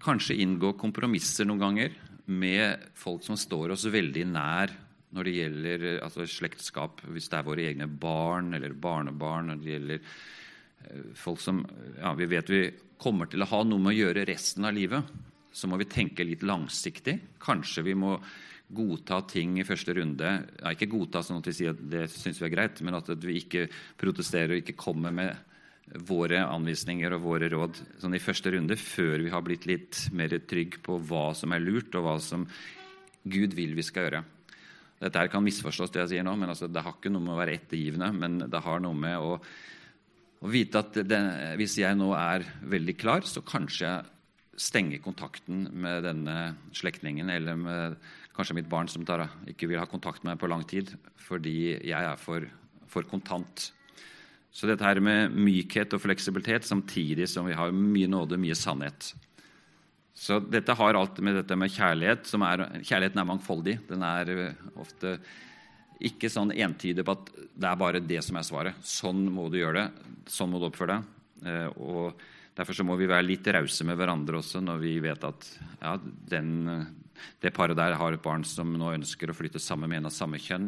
kanskje 0.00 0.38
inngå 0.42 0.72
kompromisser 0.80 1.46
noen 1.46 1.60
ganger 1.60 1.96
med 2.30 2.90
folk 2.96 3.22
som 3.26 3.36
står 3.38 3.74
oss 3.74 3.84
veldig 3.90 4.24
nær 4.32 4.72
når 5.10 5.26
det 5.26 5.32
gjelder 5.34 5.86
altså 6.04 6.26
slektskap, 6.28 7.02
hvis 7.10 7.26
det 7.30 7.38
er 7.40 7.46
våre 7.46 7.64
egne 7.66 7.88
barn 7.90 8.54
eller 8.54 8.76
barnebarn, 8.78 9.50
når 9.50 9.58
det 9.58 9.72
gjelder 9.72 9.98
eh, 9.98 11.08
folk 11.18 11.42
som 11.42 11.64
ja, 11.98 12.12
vi 12.14 12.28
vet 12.30 12.52
vi 12.52 12.60
kommer 13.00 13.26
til 13.30 13.42
å 13.42 13.50
ha 13.50 13.64
noe 13.66 13.82
med 13.82 13.94
å 13.94 13.98
gjøre 13.98 14.28
resten 14.28 14.68
av 14.68 14.76
livet, 14.76 15.10
så 15.50 15.66
må 15.66 15.80
vi 15.80 15.88
tenke 15.90 16.26
litt 16.26 16.44
langsiktig. 16.46 17.16
Kanskje 17.42 17.82
vi 17.88 17.96
må 17.98 18.14
godta 18.70 19.18
ting 19.26 19.56
i 19.58 19.66
første 19.66 19.96
runde. 19.98 20.34
Ja, 20.60 20.70
ikke 20.70 20.92
godta 20.92 21.24
sånn 21.26 21.40
at 21.40 21.48
vi 21.50 21.56
sier 21.58 21.74
at 21.74 21.80
det 21.90 22.04
syns 22.12 22.38
vi 22.38 22.46
er 22.46 22.54
greit, 22.54 22.82
men 22.86 22.94
at 23.00 23.10
vi 23.24 23.40
ikke 23.40 23.66
protesterer 23.98 24.54
og 24.54 24.62
ikke 24.62 24.78
kommer 24.78 25.14
med 25.14 25.49
våre 26.06 26.44
anvisninger 26.46 27.14
og 27.16 27.24
våre 27.24 27.48
råd 27.50 27.80
sånn 28.02 28.14
i 28.14 28.22
første 28.22 28.52
runde, 28.54 28.76
før 28.78 29.24
vi 29.24 29.32
har 29.32 29.42
blitt 29.46 29.66
litt 29.66 30.04
mer 30.14 30.36
trygg 30.46 30.78
på 30.84 30.98
hva 31.08 31.30
som 31.34 31.54
er 31.54 31.64
lurt, 31.64 31.94
og 31.98 32.06
hva 32.06 32.18
som 32.22 32.46
Gud 33.24 33.56
vil 33.58 33.74
vi 33.76 33.84
skal 33.84 34.06
gjøre. 34.06 34.22
Dette 35.00 35.18
her 35.22 35.30
kan 35.32 35.44
misforstås, 35.44 35.92
det 35.92 36.02
jeg 36.02 36.12
sier 36.12 36.24
nå, 36.26 36.36
men 36.36 36.52
altså, 36.52 36.68
det 36.68 36.84
har 36.84 36.94
ikke 36.96 37.12
noe 37.12 37.24
med 37.24 37.34
å 37.34 37.40
være 37.40 37.56
ettergivende. 37.56 38.10
Men 38.12 38.38
det 38.52 38.62
har 38.66 38.82
noe 38.84 38.96
med 38.96 39.16
å, 39.16 39.36
å 40.44 40.52
vite 40.52 40.82
at 40.82 40.98
det, 41.08 41.20
hvis 41.60 41.78
jeg 41.80 41.96
nå 41.96 42.12
er 42.18 42.44
veldig 42.68 42.96
klar, 43.00 43.24
så 43.24 43.42
kanskje 43.46 43.86
jeg 43.88 44.08
stenger 44.60 45.00
kontakten 45.00 45.64
med 45.72 46.04
denne 46.04 46.36
slektningen 46.76 47.32
eller 47.32 47.56
med 47.56 47.96
kanskje 48.36 48.58
mitt 48.58 48.68
barn 48.68 48.90
som 48.92 49.06
tar, 49.08 49.24
ikke 49.48 49.70
vil 49.70 49.80
ha 49.80 49.88
kontakt 49.88 50.20
med 50.20 50.34
meg 50.34 50.42
på 50.42 50.50
lang 50.52 50.66
tid 50.68 50.92
fordi 51.24 51.56
jeg 51.72 51.96
er 51.96 52.20
for, 52.20 52.44
for 52.90 53.08
kontant. 53.08 53.70
Så 54.50 54.66
dette 54.66 54.84
her 54.84 54.98
med 55.02 55.34
mykhet 55.34 55.92
og 55.94 56.02
fleksibilitet 56.02 56.66
samtidig 56.66 57.28
som 57.30 57.46
vi 57.46 57.56
har 57.56 57.74
mye 57.74 58.08
nåde, 58.10 58.38
mye 58.40 58.56
sannhet. 58.58 59.12
Så 60.16 60.40
dette 60.42 60.74
har 60.76 60.98
alt 60.98 61.20
med 61.24 61.38
dette 61.38 61.56
med 61.56 61.70
kjærlighet 61.72 62.26
som 62.28 62.42
er, 62.44 62.66
Kjærligheten 62.82 63.22
er 63.22 63.30
mangfoldig. 63.30 63.76
Den 63.88 64.02
er 64.04 64.32
eh, 64.34 64.66
ofte 64.82 65.14
ikke 66.00 66.32
sånn 66.32 66.52
entydig 66.56 67.04
på 67.06 67.14
at 67.14 67.30
det 67.36 67.70
er 67.70 67.78
bare 67.78 68.02
det 68.02 68.20
som 68.26 68.36
er 68.40 68.44
svaret. 68.46 68.82
Sånn 68.84 69.22
må 69.32 69.46
du 69.52 69.60
gjøre 69.60 69.84
det. 69.84 70.12
Sånn 70.32 70.50
må 70.52 70.60
du 70.60 70.68
oppføre 70.68 70.98
deg. 70.98 71.16
Eh, 71.46 71.80
og 71.80 72.20
Derfor 72.60 72.76
så 72.76 72.84
må 72.84 72.96
vi 72.98 73.08
være 73.08 73.24
litt 73.24 73.46
rause 73.54 73.86
med 73.88 73.96
hverandre 73.96 74.40
også 74.40 74.60
når 74.60 74.80
vi 74.82 74.96
vet 75.00 75.22
at 75.24 75.46
ja, 75.80 75.94
den, 76.28 76.50
det 77.40 77.54
paret 77.56 77.78
der 77.78 77.94
har 77.96 78.12
et 78.12 78.24
barn 78.24 78.44
som 78.44 78.74
nå 78.76 78.90
ønsker 78.98 79.30
å 79.30 79.36
flytte 79.36 79.62
sammen 79.62 79.88
med 79.88 80.02
en 80.02 80.10
av 80.10 80.12
samme 80.12 80.40
kjønn 80.42 80.66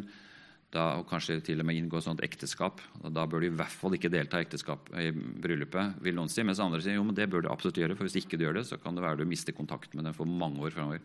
da, 0.73 0.85
og 1.01 1.09
kanskje 1.11 1.37
til 1.45 1.61
og 1.61 1.67
med 1.69 1.77
inngå 1.77 2.01
sånt 2.01 2.23
ekteskap. 2.25 2.81
og 3.03 3.13
Da 3.13 3.27
bør 3.29 3.43
du 3.43 3.51
i 3.51 3.57
hvert 3.57 3.75
fall 3.77 3.97
ikke 3.97 4.11
delta 4.13 4.41
i 4.41 4.47
ekteskap 4.47 4.89
i 4.97 5.11
bryllupet, 5.13 5.99
vil 6.05 6.17
noen 6.17 6.33
si. 6.33 6.45
Mens 6.47 6.63
andre 6.65 6.81
sier 6.81 6.97
jo, 6.97 7.05
men 7.05 7.17
det 7.17 7.29
bør 7.31 7.45
du 7.45 7.51
absolutt 7.53 7.81
gjøre, 7.81 7.97
for 7.99 8.09
hvis 8.09 8.23
ikke 8.23 8.41
du 8.41 8.47
gjør 8.47 8.61
det, 8.61 8.65
så 8.71 8.81
kan 8.81 8.97
det 8.97 9.05
være 9.05 9.21
du 9.21 9.29
mister 9.29 9.57
kontakt 9.57 9.93
med 9.99 10.09
dem 10.09 10.17
for 10.17 10.29
mange 10.29 10.65
år 10.65 10.73
framover. 10.73 11.05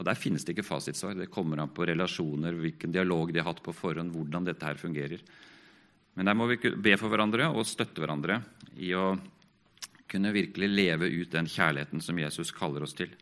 Og 0.00 0.06
Der 0.08 0.16
finnes 0.16 0.44
det 0.44 0.56
ikke 0.56 0.66
fasitsvar. 0.66 1.14
Det 1.14 1.30
kommer 1.30 1.60
an 1.60 1.70
på 1.76 1.86
relasjoner, 1.86 2.56
hvilken 2.56 2.92
dialog 2.92 3.32
de 3.32 3.42
har 3.42 3.50
hatt 3.52 3.62
på 3.62 3.74
forhånd, 3.76 4.14
hvordan 4.14 4.46
dette 4.48 4.66
her 4.66 4.80
fungerer. 4.80 5.20
Men 6.16 6.26
der 6.26 6.34
må 6.34 6.48
vi 6.50 6.56
be 6.56 6.96
for 6.98 7.12
hverandre 7.12 7.50
og 7.52 7.68
støtte 7.68 8.02
hverandre 8.02 8.40
i 8.80 8.94
å 8.96 9.12
kunne 10.10 10.32
virkelig 10.34 10.68
leve 10.72 11.06
ut 11.06 11.30
den 11.30 11.46
kjærligheten 11.46 12.02
som 12.02 12.18
Jesus 12.18 12.50
kaller 12.50 12.82
oss 12.82 12.96
til. 12.98 13.12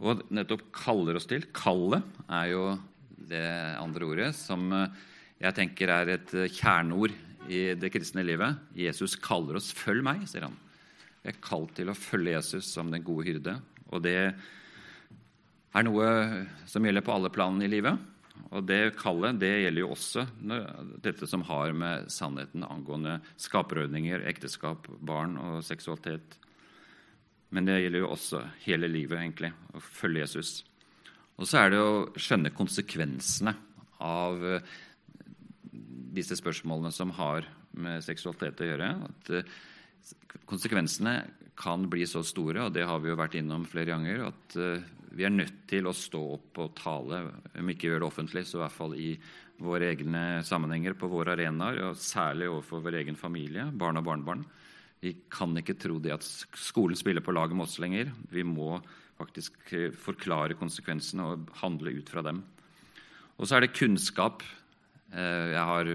Og 0.00 0.24
nettopp 0.32 0.64
kaller 0.74 1.18
oss 1.20 1.28
til. 1.30 1.44
Kallet 1.54 2.02
er 2.26 2.50
jo 2.54 2.64
det 3.28 3.44
andre 3.80 4.06
ordet, 4.08 4.30
som 4.36 4.70
eh, 4.72 5.02
jeg 5.40 5.56
tenker 5.56 5.92
er 5.92 6.14
et 6.16 6.34
eh, 6.36 6.52
kjerneord 6.52 7.14
i 7.50 7.62
det 7.78 7.90
kristne 7.92 8.24
livet. 8.26 8.60
Jesus 8.76 9.16
kaller 9.20 9.58
oss 9.60 9.72
'følg 9.72 10.04
meg', 10.04 10.26
sier 10.28 10.46
han. 10.48 10.56
Vi 11.22 11.32
er 11.32 11.42
kalt 11.42 11.74
til 11.76 11.90
å 11.90 11.96
følge 11.96 12.36
Jesus 12.36 12.70
som 12.72 12.90
den 12.90 13.04
gode 13.04 13.26
hyrde. 13.28 13.58
Og 13.92 14.02
det 14.04 14.32
er 15.74 15.84
noe 15.84 16.06
som 16.66 16.84
gjelder 16.84 17.04
på 17.04 17.12
alle 17.12 17.32
planene 17.32 17.66
i 17.66 17.72
livet. 17.72 17.98
Og 18.50 18.64
det 18.66 18.96
kallet 18.98 19.38
det 19.38 19.52
gjelder 19.62 19.84
jo 19.84 19.92
også 19.94 20.24
dette 21.02 21.26
som 21.28 21.44
har 21.46 21.74
med 21.76 22.08
sannheten 22.10 22.64
angående 22.66 23.18
skaperordninger, 23.36 24.24
ekteskap, 24.26 24.88
barn 24.98 25.36
og 25.38 25.60
seksualitet. 25.66 26.38
Men 27.50 27.66
det 27.66 27.80
gjelder 27.82 28.04
jo 28.04 28.12
også 28.14 28.42
hele 28.64 28.88
livet, 28.90 29.18
egentlig, 29.18 29.52
å 29.74 29.82
følge 29.82 30.24
Jesus. 30.24 30.52
Og 31.40 31.48
så 31.48 31.62
er 31.62 31.72
det 31.72 31.80
å 31.80 32.20
skjønne 32.20 32.52
konsekvensene 32.52 33.54
av 34.04 34.44
eh, 34.44 34.72
disse 36.12 36.36
spørsmålene 36.36 36.92
som 36.92 37.12
har 37.16 37.48
med 37.80 38.04
seksualitet 38.04 38.60
å 38.60 38.68
gjøre. 38.68 38.90
At 39.08 39.30
eh, 39.38 39.52
konsekvensene 40.48 41.14
kan 41.60 41.86
bli 41.92 42.06
så 42.08 42.22
store, 42.24 42.66
og 42.66 42.76
det 42.76 42.86
har 42.88 43.00
vi 43.00 43.10
jo 43.12 43.18
vært 43.20 43.38
innom 43.40 43.66
flere 43.68 43.94
ganger, 43.94 44.26
at 44.28 44.58
eh, 44.60 44.84
vi 45.16 45.26
er 45.26 45.32
nødt 45.34 45.64
til 45.70 45.88
å 45.88 45.96
stå 45.96 46.20
opp 46.36 46.60
og 46.62 46.74
tale, 46.78 47.24
om 47.58 47.72
ikke 47.72 47.88
gjøre 47.88 48.04
det 48.04 48.10
offentlig, 48.10 48.44
så 48.46 48.60
i 48.60 48.62
hvert 48.66 48.76
fall 48.76 48.94
i 49.00 49.10
våre 49.60 49.90
egne 49.92 50.24
sammenhenger, 50.46 50.94
på 50.96 51.08
våre 51.10 51.34
arenaer, 51.34 51.82
og 51.88 52.00
særlig 52.00 52.48
overfor 52.52 52.84
vår 52.84 53.00
egen 53.02 53.18
familie, 53.18 53.66
barn 53.72 54.00
og 54.00 54.06
barnebarn. 54.06 54.44
Vi 55.00 55.14
kan 55.32 55.56
ikke 55.56 55.78
tro 55.80 55.96
det 56.00 56.12
at 56.18 56.26
skolen 56.60 56.98
spiller 56.98 57.24
på 57.24 57.32
lag 57.32 57.52
med 57.56 57.64
oss 57.64 57.78
lenger. 57.80 58.12
Vi 58.32 58.44
må 58.44 58.76
faktisk 59.20 59.74
eh, 59.76 59.90
forklare 59.92 60.58
konsekvensene 60.58 61.28
og 61.28 61.52
handle 61.62 61.94
ut 62.00 62.10
fra 62.10 62.24
dem. 62.26 62.42
Og 63.38 63.48
så 63.48 63.56
er 63.56 63.66
det 63.66 63.76
kunnskap. 63.76 64.42
Eh, 65.12 65.52
jeg 65.54 65.68
har 65.72 65.92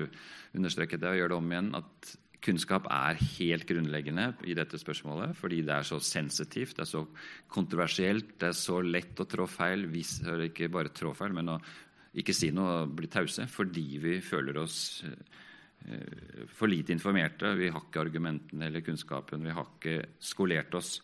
understreket 0.55 1.03
det 1.03 1.11
og 1.11 1.19
gjør 1.19 1.33
det 1.33 1.41
om 1.41 1.51
igjen 1.51 1.73
at 1.81 2.15
kunnskap 2.45 2.87
er 2.93 3.17
helt 3.39 3.65
grunnleggende 3.69 4.27
i 4.45 4.53
dette 4.57 4.77
spørsmålet 4.77 5.33
fordi 5.37 5.63
det 5.65 5.73
er 5.79 5.87
så 5.87 5.97
sensitivt, 6.03 6.75
det 6.77 6.83
er 6.85 6.91
så 6.91 7.01
kontroversielt, 7.51 8.35
det 8.41 8.51
er 8.51 8.59
så 8.59 8.81
lett 8.85 9.21
å 9.21 9.27
trå 9.29 9.47
feil. 9.49 9.87
hvis, 9.89 10.19
ikke 10.49 10.69
bare 10.73 10.93
trå 10.93 11.13
feil, 11.17 11.33
men 11.33 11.55
å 11.55 11.59
ikke 12.15 12.35
si 12.35 12.51
noe 12.55 12.83
og 12.83 12.93
bli 12.95 13.09
tause 13.11 13.47
fordi 13.51 13.87
vi 14.03 14.19
føler 14.23 14.61
oss 14.61 14.77
eh, 15.07 16.45
for 16.55 16.71
lite 16.71 16.93
informerte. 16.95 17.55
Vi 17.57 17.69
har 17.69 17.83
ikke 17.83 18.03
argumentene 18.05 18.69
eller 18.69 18.85
kunnskapen, 18.85 19.43
vi 19.43 19.55
har 19.55 19.67
ikke 19.75 19.97
skolert 20.19 20.77
oss. 20.77 20.99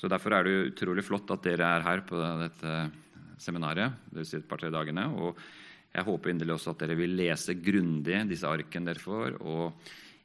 Så 0.00 0.08
Derfor 0.08 0.32
er 0.32 0.46
det 0.46 0.72
utrolig 0.72 1.04
flott 1.04 1.28
at 1.34 1.44
dere 1.44 1.74
er 1.76 1.84
her 1.84 2.00
på 2.08 2.16
dette 2.40 2.76
seminaret. 3.40 3.92
disse 4.08 4.38
et 4.38 4.48
par-tre 4.48 4.70
dagene, 4.72 5.08
og 5.12 5.36
Jeg 5.90 6.06
håper 6.06 6.30
inderlig 6.30 6.54
også 6.54 6.70
at 6.70 6.82
dere 6.84 6.94
vil 6.94 7.16
lese 7.18 7.56
grundig 7.58 8.20
disse 8.30 8.46
arkene 8.46 8.92
dere 8.92 9.02
får, 9.02 9.40
og 9.42 9.72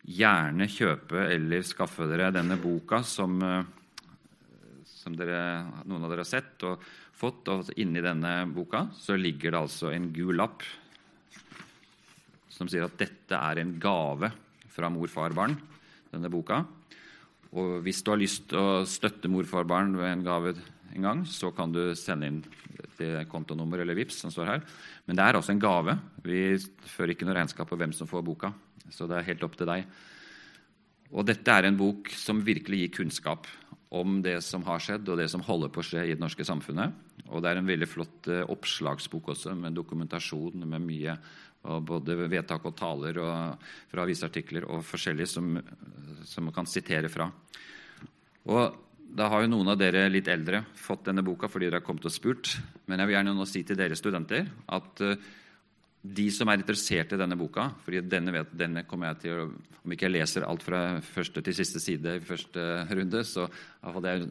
gjerne 0.05 0.67
kjøpe 0.69 1.23
eller 1.33 1.65
skaffe 1.65 2.05
dere 2.05 2.29
denne 2.29 2.59
boka 2.61 2.99
som, 3.01 3.41
som 4.85 5.15
dere, 5.17 5.65
noen 5.89 6.05
av 6.05 6.13
dere 6.13 6.21
har 6.21 6.29
sett 6.29 6.61
og 6.69 6.85
fått. 7.17 7.49
Og 7.49 7.73
inni 7.81 8.03
denne 8.05 8.45
boka 8.53 8.85
så 8.93 9.17
ligger 9.17 9.55
det 9.55 9.63
altså 9.63 9.89
en 9.89 10.11
gul 10.13 10.37
lapp 10.37 10.61
som 12.53 12.69
sier 12.69 12.85
at 12.85 12.99
dette 13.01 13.35
er 13.35 13.59
en 13.59 13.73
gave 13.81 14.29
fra 14.69 14.93
mor, 14.93 15.09
far, 15.09 15.33
barn. 15.33 15.57
denne 16.13 16.29
boka. 16.29 16.61
Og 17.55 17.79
hvis 17.85 18.01
du 18.03 18.11
har 18.11 18.19
lyst 18.19 18.49
til 18.51 18.59
å 18.59 18.85
støtte 18.89 19.31
morfarbarn 19.31 19.95
ved 19.95 20.09
en 20.11 20.25
gave 20.25 20.55
en 20.95 21.07
gang, 21.07 21.23
så 21.27 21.51
kan 21.55 21.71
du 21.71 21.95
sende 21.95 22.27
inn 22.27 22.41
til 22.95 23.17
kontonummer 23.31 23.81
eller 23.83 23.97
VIPS 23.97 24.21
som 24.23 24.31
står 24.31 24.49
her. 24.51 24.65
Men 25.07 25.17
det 25.17 25.25
er 25.25 25.39
også 25.39 25.53
en 25.55 25.63
gave. 25.63 25.95
Vi 26.23 26.57
fører 26.91 27.15
ikke 27.15 27.27
noe 27.27 27.37
regnskap 27.37 27.69
på 27.69 27.79
hvem 27.79 27.95
som 27.95 28.09
får 28.09 28.23
boka. 28.27 28.51
Så 28.91 29.07
det 29.09 29.19
er 29.19 29.29
helt 29.31 29.43
opp 29.47 29.55
til 29.59 29.69
deg. 29.69 29.87
Og 31.15 31.27
dette 31.27 31.51
er 31.51 31.67
en 31.67 31.79
bok 31.79 32.09
som 32.15 32.43
virkelig 32.43 32.81
gir 32.81 32.93
kunnskap 32.99 33.47
om 33.95 34.19
det 34.25 34.39
som 34.43 34.63
har 34.67 34.81
skjedd, 34.83 35.07
og 35.07 35.19
det 35.21 35.29
som 35.31 35.43
holder 35.45 35.71
på 35.71 35.79
å 35.79 35.85
skje 35.85 36.03
i 36.03 36.15
det 36.15 36.23
norske 36.23 36.43
samfunnet. 36.47 36.95
Og 37.29 37.43
det 37.43 37.51
er 37.51 37.61
en 37.61 37.69
veldig 37.69 37.87
flott 37.87 38.27
eh, 38.31 38.43
oppslagsbok 38.51 39.31
også, 39.35 39.53
med 39.55 39.77
dokumentasjon, 39.77 40.65
med 40.65 40.83
mye 40.83 41.15
og 41.65 41.85
både 41.87 42.17
vedtak 42.29 42.65
og 42.67 42.75
taler 42.77 43.19
og 43.23 43.69
fra 43.91 44.05
avisartikler 44.05 44.67
og 44.69 44.83
forskjellig 44.85 45.27
som, 45.29 45.55
som, 46.23 46.47
man 46.47 46.55
kan 46.55 46.69
sitere 46.69 47.11
fra. 47.11 47.29
Og 48.51 48.81
Da 49.15 49.29
har 49.31 49.45
jo 49.45 49.47
noen 49.47 49.69
av 49.71 49.77
dere 49.79 50.09
litt 50.11 50.27
eldre 50.27 50.65
fått 50.75 51.05
denne 51.07 51.23
boka 51.23 51.47
fordi 51.47 51.69
dere 51.69 51.79
har 51.79 51.85
kommet 51.85 52.05
og 52.05 52.11
spurt. 52.11 52.57
Men 52.85 52.99
jeg 52.99 53.07
vil 53.07 53.15
gjerne 53.15 53.35
nå 53.37 53.45
si 53.47 53.61
til 53.63 53.77
dere 53.79 53.95
studenter 53.95 54.49
at 54.75 55.03
uh, 55.05 55.13
de 56.05 56.25
som 56.33 56.49
er 56.49 56.59
interessert 56.59 57.13
i 57.15 57.17
denne 57.17 57.37
boka 57.39 57.69
fordi 57.85 58.01
denne, 58.05 58.33
vet, 58.35 58.51
denne 58.53 58.83
kommer 58.89 59.13
jeg 59.13 59.21
til 59.23 59.39
å, 59.39 59.45
Om 59.85 59.93
ikke 59.93 60.07
jeg 60.07 60.15
leser 60.17 60.45
alt 60.45 60.65
fra 60.65 60.99
første 61.05 61.41
til 61.45 61.55
siste 61.55 61.79
side 61.79 62.17
i 62.17 62.25
første 62.25 62.61
runde, 62.89 63.21
så 63.23 63.45
jeg 64.01 64.27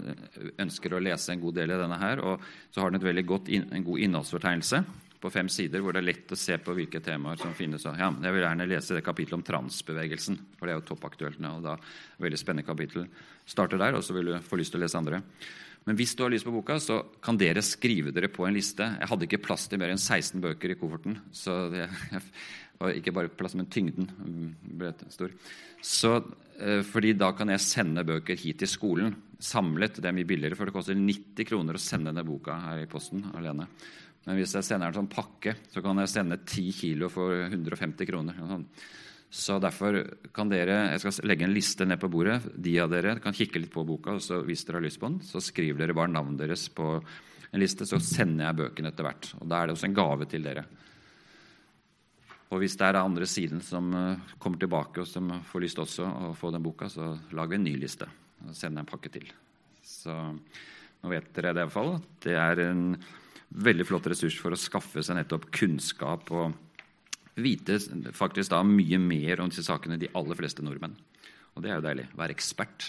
ønsker 0.59 0.95
å 0.95 1.03
lese 1.03 1.31
en 1.31 1.43
god 1.45 1.55
del 1.55 1.71
av 1.71 1.85
denne 1.85 1.99
her. 2.01 2.23
Og 2.27 2.43
så 2.75 2.83
har 2.83 2.91
den 2.91 2.99
et 2.99 3.07
veldig 3.07 3.25
godt, 3.29 3.51
en 3.55 3.87
god 3.87 4.03
innholdsfortegnelse 4.03 4.83
på 5.25 5.33
fem 5.33 5.49
sider, 5.49 5.81
hvor 5.81 5.97
det 5.97 6.03
er 6.03 6.11
lett 6.11 6.33
å 6.35 6.39
se 6.39 6.59
på 6.61 6.75
hvilke 6.77 7.01
temaer 7.05 7.41
som 7.41 7.55
finnes. 7.57 7.87
Ja, 7.89 8.11
jeg 8.13 8.37
vil 8.37 8.45
gjerne 8.45 8.69
lese 8.69 8.97
det 8.99 9.05
kapittelet 9.07 9.39
om 9.39 9.45
transbevegelsen, 9.47 10.37
for 10.59 10.69
det 10.69 10.75
er 10.75 10.81
jo 10.83 10.89
toppaktuelt 10.91 11.41
nå. 11.41 11.57
og 11.59 11.65
da 11.65 11.79
Veldig 12.21 12.41
spennende 12.41 12.67
kapittel. 12.67 13.07
Starter 13.49 13.81
der, 13.81 13.97
og 13.97 14.05
så 14.05 14.17
vil 14.17 14.29
du 14.29 14.35
få 14.45 14.61
lyst 14.61 14.75
til 14.75 14.83
å 14.83 14.85
lese 14.85 15.01
andre. 15.01 15.23
Men 15.85 15.99
hvis 15.99 16.15
du 16.17 16.23
har 16.25 16.33
lyst 16.33 16.47
på 16.49 16.53
boka, 16.53 16.77
så 16.81 17.01
kan 17.25 17.39
dere 17.41 17.65
skrive 17.65 18.13
dere 18.15 18.31
på 18.33 18.47
en 18.49 18.57
liste. 18.57 18.85
Jeg 19.01 19.11
hadde 19.11 19.27
ikke 19.29 19.43
plass 19.45 19.67
til 19.69 19.81
mer 19.81 19.93
enn 19.93 20.01
16 20.01 20.41
bøker 20.45 20.73
i 20.73 20.79
kofferten. 20.81 21.19
så 21.33 21.57
det 21.73 21.89
var 22.81 22.97
ikke 22.97 23.13
bare 23.17 23.33
plass, 23.33 23.57
men 23.57 23.69
tyngden 23.73 24.09
ble 24.77 24.93
stor. 25.13 25.33
Så, 25.85 26.15
eh, 26.61 26.81
fordi 26.85 27.13
da 27.17 27.33
kan 27.37 27.53
jeg 27.53 27.65
sende 27.65 28.05
bøker 28.05 28.37
hit 28.41 28.61
til 28.61 28.71
skolen 28.71 29.13
samlet. 29.41 30.01
Det 30.01 30.09
er 30.09 30.17
mye 30.17 30.29
billigere, 30.29 30.57
for 30.57 30.69
det 30.69 30.77
koster 30.77 30.97
90 30.97 31.49
kroner 31.49 31.77
å 31.77 31.83
sende 31.83 32.13
denne 32.13 32.25
boka 32.29 32.57
her 32.69 32.85
i 32.85 32.89
posten 32.91 33.25
alene. 33.37 33.69
Men 34.25 34.39
hvis 34.39 34.55
jeg 34.57 34.65
sender 34.65 34.91
den 34.91 35.03
som 35.03 35.11
pakke, 35.13 35.57
så 35.73 35.83
kan 35.85 36.01
jeg 36.01 36.13
sende 36.13 36.41
10 36.41 36.69
kilo 36.79 37.11
for 37.13 37.45
150 37.45 38.09
kroner. 38.09 38.39
Så 39.35 39.59
derfor 39.59 39.99
kan 40.33 40.49
dere 40.49 40.95
Jeg 40.95 41.01
skal 41.03 41.29
legge 41.29 41.45
en 41.45 41.55
liste 41.55 41.85
ned 41.85 41.99
på 42.01 42.09
bordet. 42.09 42.39
De 42.55 42.77
av 42.81 42.93
dere 42.93 43.19
kan 43.21 43.35
kikke 43.35 43.61
litt 43.61 43.73
på 43.75 43.85
boka, 43.85 44.15
og 44.15 44.23
så 44.23 44.41
hvis 44.47 44.65
dere 44.65 44.79
har 44.79 44.87
lyst 44.87 45.01
på 45.03 45.11
den, 45.11 45.21
så 45.27 45.43
skriver 45.43 45.83
dere 45.83 45.97
bare 45.97 46.13
navnet 46.13 46.41
deres 46.41 46.69
på 46.71 46.97
en 47.55 47.63
liste, 47.63 47.87
så 47.87 48.01
sender 48.03 48.49
jeg 48.49 48.59
bøkene 48.63 48.91
etter 48.91 49.07
hvert. 49.07 49.31
Og 49.41 49.51
da 49.51 49.61
er 49.61 49.69
det 49.69 49.77
også 49.77 49.89
en 49.91 49.99
gave 49.99 50.27
til 50.31 50.47
dere. 50.47 50.65
Og 52.55 52.61
hvis 52.63 52.77
det 52.79 52.87
er 52.87 53.01
andre 53.01 53.27
siden 53.27 53.63
som 53.65 53.91
eh, 53.99 54.35
kommer 54.39 54.61
tilbake 54.63 55.03
og 55.03 55.09
som 55.11 55.33
får 55.49 55.65
lyst 55.65 55.81
også 55.83 56.07
å 56.07 56.33
få 56.39 56.53
den 56.55 56.63
boka, 56.63 56.89
så 56.91 57.15
lager 57.35 57.55
vi 57.55 57.61
en 57.61 57.67
ny 57.67 57.75
liste 57.83 58.09
og 58.45 58.55
sender 58.55 58.85
en 58.85 58.91
pakke 58.91 59.11
til. 59.11 59.27
Så 59.83 60.15
nå 60.15 61.11
vet 61.11 61.33
dere 61.35 61.55
det 61.57 61.65
iallfall. 61.65 61.97
Det 62.23 62.37
er 62.39 62.63
en 62.69 62.85
veldig 63.55 63.87
flott 63.87 64.09
ressurs 64.11 64.37
for 64.41 64.55
å 64.55 64.59
skaffe 64.59 65.03
seg 65.05 65.19
nettopp 65.19 65.47
kunnskap 65.55 66.31
og 66.35 66.55
vite 67.39 67.79
faktisk 68.15 68.53
da 68.53 68.63
mye 68.67 68.99
mer 69.03 69.43
om 69.43 69.51
disse 69.51 69.67
sakene 69.67 69.99
de 69.99 70.11
aller 70.19 70.39
fleste 70.39 70.65
nordmenn. 70.65 70.95
Og 71.55 71.63
det 71.63 71.71
er 71.71 71.79
jo 71.79 71.87
deilig. 71.87 72.09
Være 72.19 72.35
ekspert. 72.35 72.89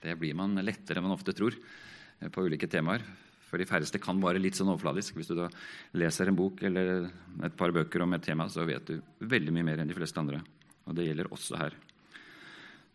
Det 0.00 0.16
blir 0.20 0.36
man 0.36 0.56
lettere 0.64 1.00
enn 1.00 1.06
man 1.08 1.16
ofte 1.16 1.34
tror 1.36 1.56
eh, 1.56 2.28
på 2.32 2.44
ulike 2.46 2.68
temaer. 2.70 3.04
For 3.46 3.60
de 3.60 3.68
færreste 3.68 4.00
kan 4.02 4.18
være 4.20 4.40
litt 4.42 4.58
sånn 4.58 4.72
overfladisk. 4.72 5.18
Hvis 5.18 5.30
du 5.30 5.36
da 5.38 5.50
leser 5.96 6.30
en 6.30 6.38
bok 6.38 6.64
eller 6.66 7.08
et 7.46 7.56
par 7.58 7.72
bøker 7.74 8.02
om 8.04 8.16
et 8.16 8.24
tema, 8.24 8.48
så 8.50 8.66
vet 8.66 8.88
du 8.90 9.28
veldig 9.28 9.54
mye 9.54 9.68
mer 9.68 9.82
enn 9.82 9.90
de 9.90 9.96
fleste 9.96 10.20
andre. 10.20 10.40
Og 10.86 10.96
det 10.96 11.06
gjelder 11.08 11.30
også 11.32 11.60
her. 11.60 11.76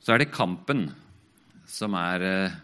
Så 0.01 0.13
er 0.13 0.23
det 0.23 0.33
kampen, 0.33 0.87
som 1.69 1.95
er 1.97 2.25
eh, 2.25 2.59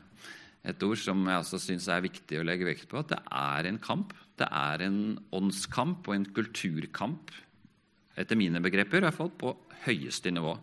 et 0.68 0.84
ord 0.84 1.00
som 1.00 1.22
jeg 1.30 1.44
også 1.44 1.62
syns 1.62 1.88
er 1.94 2.06
viktig 2.06 2.42
å 2.42 2.48
legge 2.48 2.68
vekt 2.68 2.90
på. 2.90 3.00
At 3.00 3.14
det 3.14 3.22
er 3.22 3.70
en 3.70 3.82
kamp. 3.82 4.16
Det 4.38 4.48
er 4.48 4.84
en 4.86 5.02
åndskamp 5.34 6.08
og 6.08 6.16
en 6.16 6.28
kulturkamp 6.30 7.34
etter 8.18 8.38
mine 8.38 8.62
begreper, 8.62 9.00
i 9.00 9.06
hvert 9.06 9.18
fall 9.18 9.32
på 9.34 9.54
høyeste 9.86 10.32
nivå. 10.34 10.56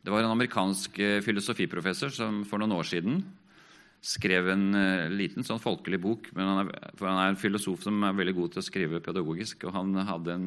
Det 0.00 0.12
var 0.12 0.24
en 0.24 0.32
amerikansk 0.32 0.98
eh, 1.02 1.20
filosofiprofessor 1.24 2.12
som 2.14 2.42
for 2.48 2.62
noen 2.62 2.78
år 2.78 2.88
siden 2.88 3.20
skrev 4.00 4.48
en 4.48 4.70
uh, 4.72 5.12
liten 5.12 5.44
sånn 5.44 5.60
folkelig 5.60 5.98
bok. 6.00 6.30
Men 6.36 6.48
han 6.48 6.60
er, 6.62 6.92
for 6.96 7.10
han 7.10 7.18
er 7.20 7.32
en 7.34 7.40
filosof 7.40 7.82
som 7.84 8.00
er 8.06 8.16
veldig 8.16 8.36
god 8.38 8.54
til 8.54 8.62
å 8.62 8.64
skrive 8.64 9.02
pedagogisk. 9.04 9.66
og 9.68 9.76
Han 9.76 9.92
hadde 10.08 10.36
en 10.36 10.46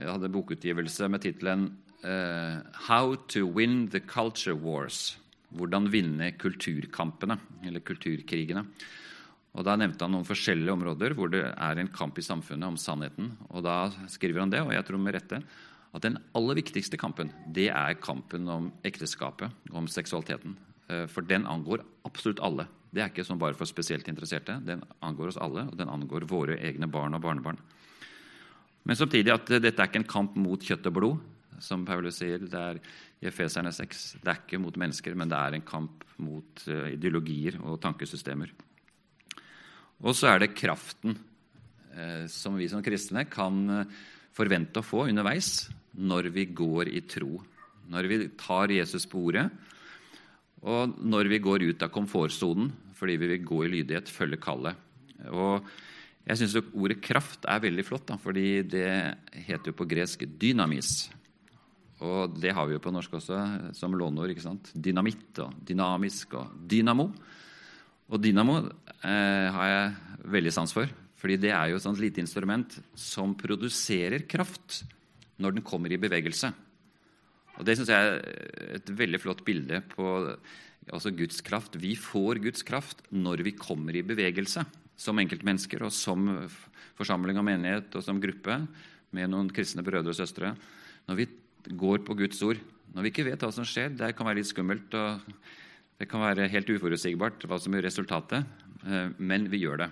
hadde 0.00 0.32
bokutgivelse 0.32 1.06
med 1.12 1.22
tittelen 1.22 1.68
uh, 2.02 2.64
'How 2.88 3.14
to 3.28 3.46
win 3.46 3.88
the 3.92 4.00
culture 4.00 4.56
wars'. 4.56 5.18
Hvordan 5.54 5.92
vinne 5.92 6.32
kulturkampene, 6.40 7.36
eller 7.62 7.84
kulturkrigene. 7.84 8.64
Og 9.54 9.62
Da 9.66 9.76
nevnte 9.78 10.02
han 10.02 10.14
noen 10.16 10.26
forskjellige 10.26 10.74
områder 10.74 11.14
hvor 11.14 11.30
det 11.30 11.44
er 11.46 11.78
en 11.78 11.92
kamp 11.94 12.18
i 12.18 12.26
samfunnet 12.26 12.66
om 12.66 12.78
sannheten. 12.80 13.32
Og 13.50 13.62
Da 13.62 13.92
skriver 14.10 14.42
han 14.42 14.50
det, 14.50 14.64
og 14.64 14.74
jeg 14.74 14.86
tror 14.88 14.98
med 14.98 15.14
rette, 15.14 15.42
at 15.94 16.02
den 16.02 16.18
aller 16.34 16.58
viktigste 16.58 16.98
kampen 16.98 17.30
det 17.46 17.68
er 17.70 18.00
kampen 18.02 18.48
om 18.50 18.72
ekteskapet, 18.82 19.52
om 19.70 19.86
seksualiteten. 19.86 20.56
Eh, 20.90 21.06
for 21.06 21.22
den 21.22 21.46
angår 21.46 21.84
absolutt 22.04 22.42
alle. 22.42 22.66
Det 22.94 23.02
er 23.02 23.10
ikke 23.10 23.26
sånn 23.26 23.38
bare 23.38 23.56
for 23.58 23.66
spesielt 23.66 24.08
interesserte. 24.10 24.58
Den 24.66 24.82
angår 25.02 25.32
oss 25.32 25.40
alle, 25.40 25.68
og 25.70 25.78
den 25.78 25.90
angår 25.90 26.26
våre 26.30 26.58
egne 26.58 26.90
barn 26.90 27.14
og 27.14 27.22
barnebarn. 27.22 27.58
Men 28.84 28.98
samtidig 28.98 29.32
at 29.32 29.48
dette 29.62 29.80
er 29.80 29.88
ikke 29.88 30.02
en 30.02 30.10
kamp 30.10 30.36
mot 30.36 30.60
kjøtt 30.60 30.90
og 30.90 30.98
blod, 30.98 31.22
som 31.62 31.86
Paulus 31.86 32.18
sier. 32.20 32.42
Det 32.42 32.60
er 32.60 32.80
i 33.22 33.30
Efeserne 33.30 33.72
6. 33.72 34.04
Det 34.20 34.30
er 34.30 34.42
ikke 34.42 34.60
mot 34.60 34.76
mennesker, 34.76 35.14
men 35.16 35.30
det 35.30 35.38
er 35.38 35.56
en 35.56 35.66
kamp 35.66 36.04
mot 36.18 36.66
eh, 36.68 36.94
ideologier 36.98 37.58
og 37.62 37.80
tankesystemer. 37.82 38.52
Og 40.02 40.16
så 40.16 40.32
er 40.32 40.42
det 40.42 40.56
kraften 40.58 41.14
eh, 41.94 42.26
som 42.30 42.58
vi 42.58 42.68
som 42.70 42.82
kristne 42.84 43.26
kan 43.30 43.62
eh, 43.70 43.96
forvente 44.34 44.80
å 44.80 44.86
få 44.86 45.06
underveis 45.10 45.68
når 45.94 46.32
vi 46.34 46.48
går 46.50 46.90
i 46.90 47.04
tro. 47.06 47.38
Når 47.90 48.10
vi 48.10 48.18
tar 48.40 48.72
Jesus 48.72 49.06
på 49.06 49.26
ordet, 49.28 49.46
og 50.64 50.96
når 51.04 51.28
vi 51.28 51.42
går 51.44 51.66
ut 51.68 51.82
av 51.84 51.92
komfortsonen 51.92 52.72
fordi 52.94 53.18
vi 53.20 53.28
vil 53.34 53.42
gå 53.44 53.64
i 53.64 53.72
lydighet, 53.72 54.08
følge 54.08 54.38
kallet. 54.40 54.78
Og 55.28 55.66
jeg 56.24 56.40
syns 56.40 56.54
ordet 56.72 57.02
'kraft' 57.02 57.44
er 57.44 57.60
veldig 57.60 57.84
flott, 57.84 58.06
da, 58.06 58.16
fordi 58.16 58.62
det 58.62 59.18
heter 59.44 59.72
jo 59.72 59.76
på 59.76 59.88
gresk 59.88 60.24
'dynamis'. 60.24 61.10
Og 62.00 62.40
det 62.40 62.52
har 62.54 62.66
vi 62.66 62.74
jo 62.74 62.82
på 62.82 62.92
norsk 62.92 63.12
også 63.12 63.74
som 63.74 63.92
låneord. 63.92 64.30
ikke 64.30 64.42
sant? 64.42 64.72
Dynamitt 64.74 65.38
og 65.38 65.54
dynamisk 65.64 66.34
og 66.34 66.50
dynamo. 66.68 67.12
Og 68.08 68.20
dynamo 68.20 68.68
eh, 69.04 69.48
har 69.54 69.70
jeg 69.70 70.28
veldig 70.34 70.52
sans 70.52 70.72
for. 70.72 70.88
fordi 71.24 71.38
det 71.40 71.54
er 71.56 71.70
jo 71.70 71.76
et 71.78 71.84
sånt 71.84 72.00
lite 72.00 72.20
instrument 72.20 72.74
som 72.94 73.32
produserer 73.34 74.26
kraft 74.28 74.82
når 75.40 75.56
den 75.56 75.64
kommer 75.64 75.92
i 75.92 75.96
bevegelse. 75.96 76.52
Og 77.56 77.64
Det 77.64 77.76
syns 77.78 77.88
jeg 77.88 77.96
er 77.96 78.76
et 78.76 78.90
veldig 78.90 79.20
flott 79.22 79.44
bilde 79.46 79.80
på 79.88 80.04
altså 80.92 81.14
Guds 81.16 81.40
kraft. 81.40 81.78
Vi 81.80 81.94
får 81.96 82.42
Guds 82.44 82.62
kraft 82.66 83.00
når 83.10 83.44
vi 83.46 83.54
kommer 83.56 83.96
i 83.96 84.04
bevegelse 84.04 84.66
som 84.96 85.18
enkeltmennesker 85.18 85.82
og 85.86 85.94
som 85.94 86.28
forsamling 86.98 87.38
og 87.40 87.46
menighet 87.46 87.94
og 87.96 88.04
som 88.04 88.20
gruppe 88.20 88.60
med 89.14 89.30
noen 89.30 89.50
kristne 89.54 89.84
brødre 89.86 90.12
og 90.12 90.18
søstre. 90.18 90.54
Når 91.08 91.20
vi 91.22 91.28
går 91.72 92.04
på 92.04 92.16
Guds 92.18 92.42
ord, 92.44 92.60
når 92.94 93.06
vi 93.06 93.14
ikke 93.14 93.26
vet 93.30 93.42
hva 93.42 93.50
som 93.54 93.66
skjer 93.66 93.96
Det 93.96 94.12
kan 94.16 94.26
være 94.26 94.42
litt 94.42 94.50
skummelt. 94.50 94.92
og 94.94 95.20
det 95.98 96.08
kan 96.10 96.24
være 96.24 96.48
helt 96.50 96.70
uforutsigbart 96.74 97.46
hva 97.46 97.58
som 97.62 97.74
er 97.76 97.86
resultatet, 97.86 98.46
eh, 98.86 99.10
men 99.18 99.46
vi 99.50 99.62
gjør 99.62 99.84
det. 99.84 99.90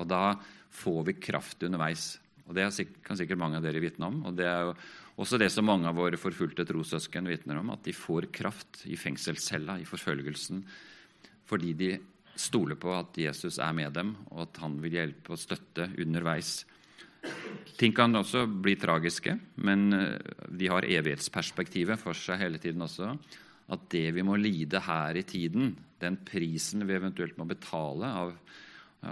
Og 0.00 0.08
da 0.08 0.34
får 0.70 1.00
vi 1.08 1.20
kraft 1.20 1.62
underveis. 1.66 2.18
Og 2.46 2.54
Det 2.54 2.66
kan 3.04 3.16
sikkert 3.16 3.38
mange 3.38 3.56
av 3.56 3.62
dere 3.62 3.80
vitne 3.80 4.06
om. 4.06 4.24
og 4.26 4.34
Det 4.36 4.44
er 4.44 4.60
jo 4.66 4.74
også 5.22 5.38
det 5.38 5.50
som 5.52 5.64
mange 5.64 5.86
av 5.86 5.94
våre 5.94 6.18
forfulgte 6.18 6.66
trossøsken 6.66 7.28
vitner 7.28 7.58
om, 7.60 7.70
at 7.70 7.84
de 7.84 7.92
får 7.92 8.32
kraft 8.32 8.86
i 8.86 8.96
fengselscella, 8.96 9.78
i 9.78 9.84
forfølgelsen, 9.84 10.64
fordi 11.46 11.74
de 11.74 11.98
stoler 12.36 12.76
på 12.76 12.92
at 12.94 13.16
Jesus 13.16 13.58
er 13.58 13.72
med 13.72 13.92
dem, 13.92 14.16
og 14.30 14.48
at 14.48 14.60
han 14.62 14.80
vil 14.80 14.96
hjelpe 14.96 15.34
og 15.34 15.38
støtte 15.38 15.90
underveis. 16.00 16.64
Ting 17.76 17.92
kan 17.92 18.16
også 18.16 18.46
bli 18.48 18.76
tragiske, 18.76 19.38
men 19.56 19.92
eh, 19.92 20.18
de 20.48 20.68
har 20.68 20.88
evighetsperspektivet 20.88 22.00
for 22.00 22.16
seg 22.16 22.40
hele 22.40 22.58
tiden 22.58 22.82
også 22.82 23.14
at 23.70 23.86
det 23.92 24.08
vi 24.16 24.24
må 24.26 24.36
lide 24.40 24.80
her 24.82 25.18
i 25.18 25.26
tiden, 25.26 25.74
den 26.00 26.18
prisen 26.26 26.86
vi 26.88 26.96
eventuelt 26.96 27.38
må 27.38 27.46
betale 27.48 28.10
av 28.10 28.34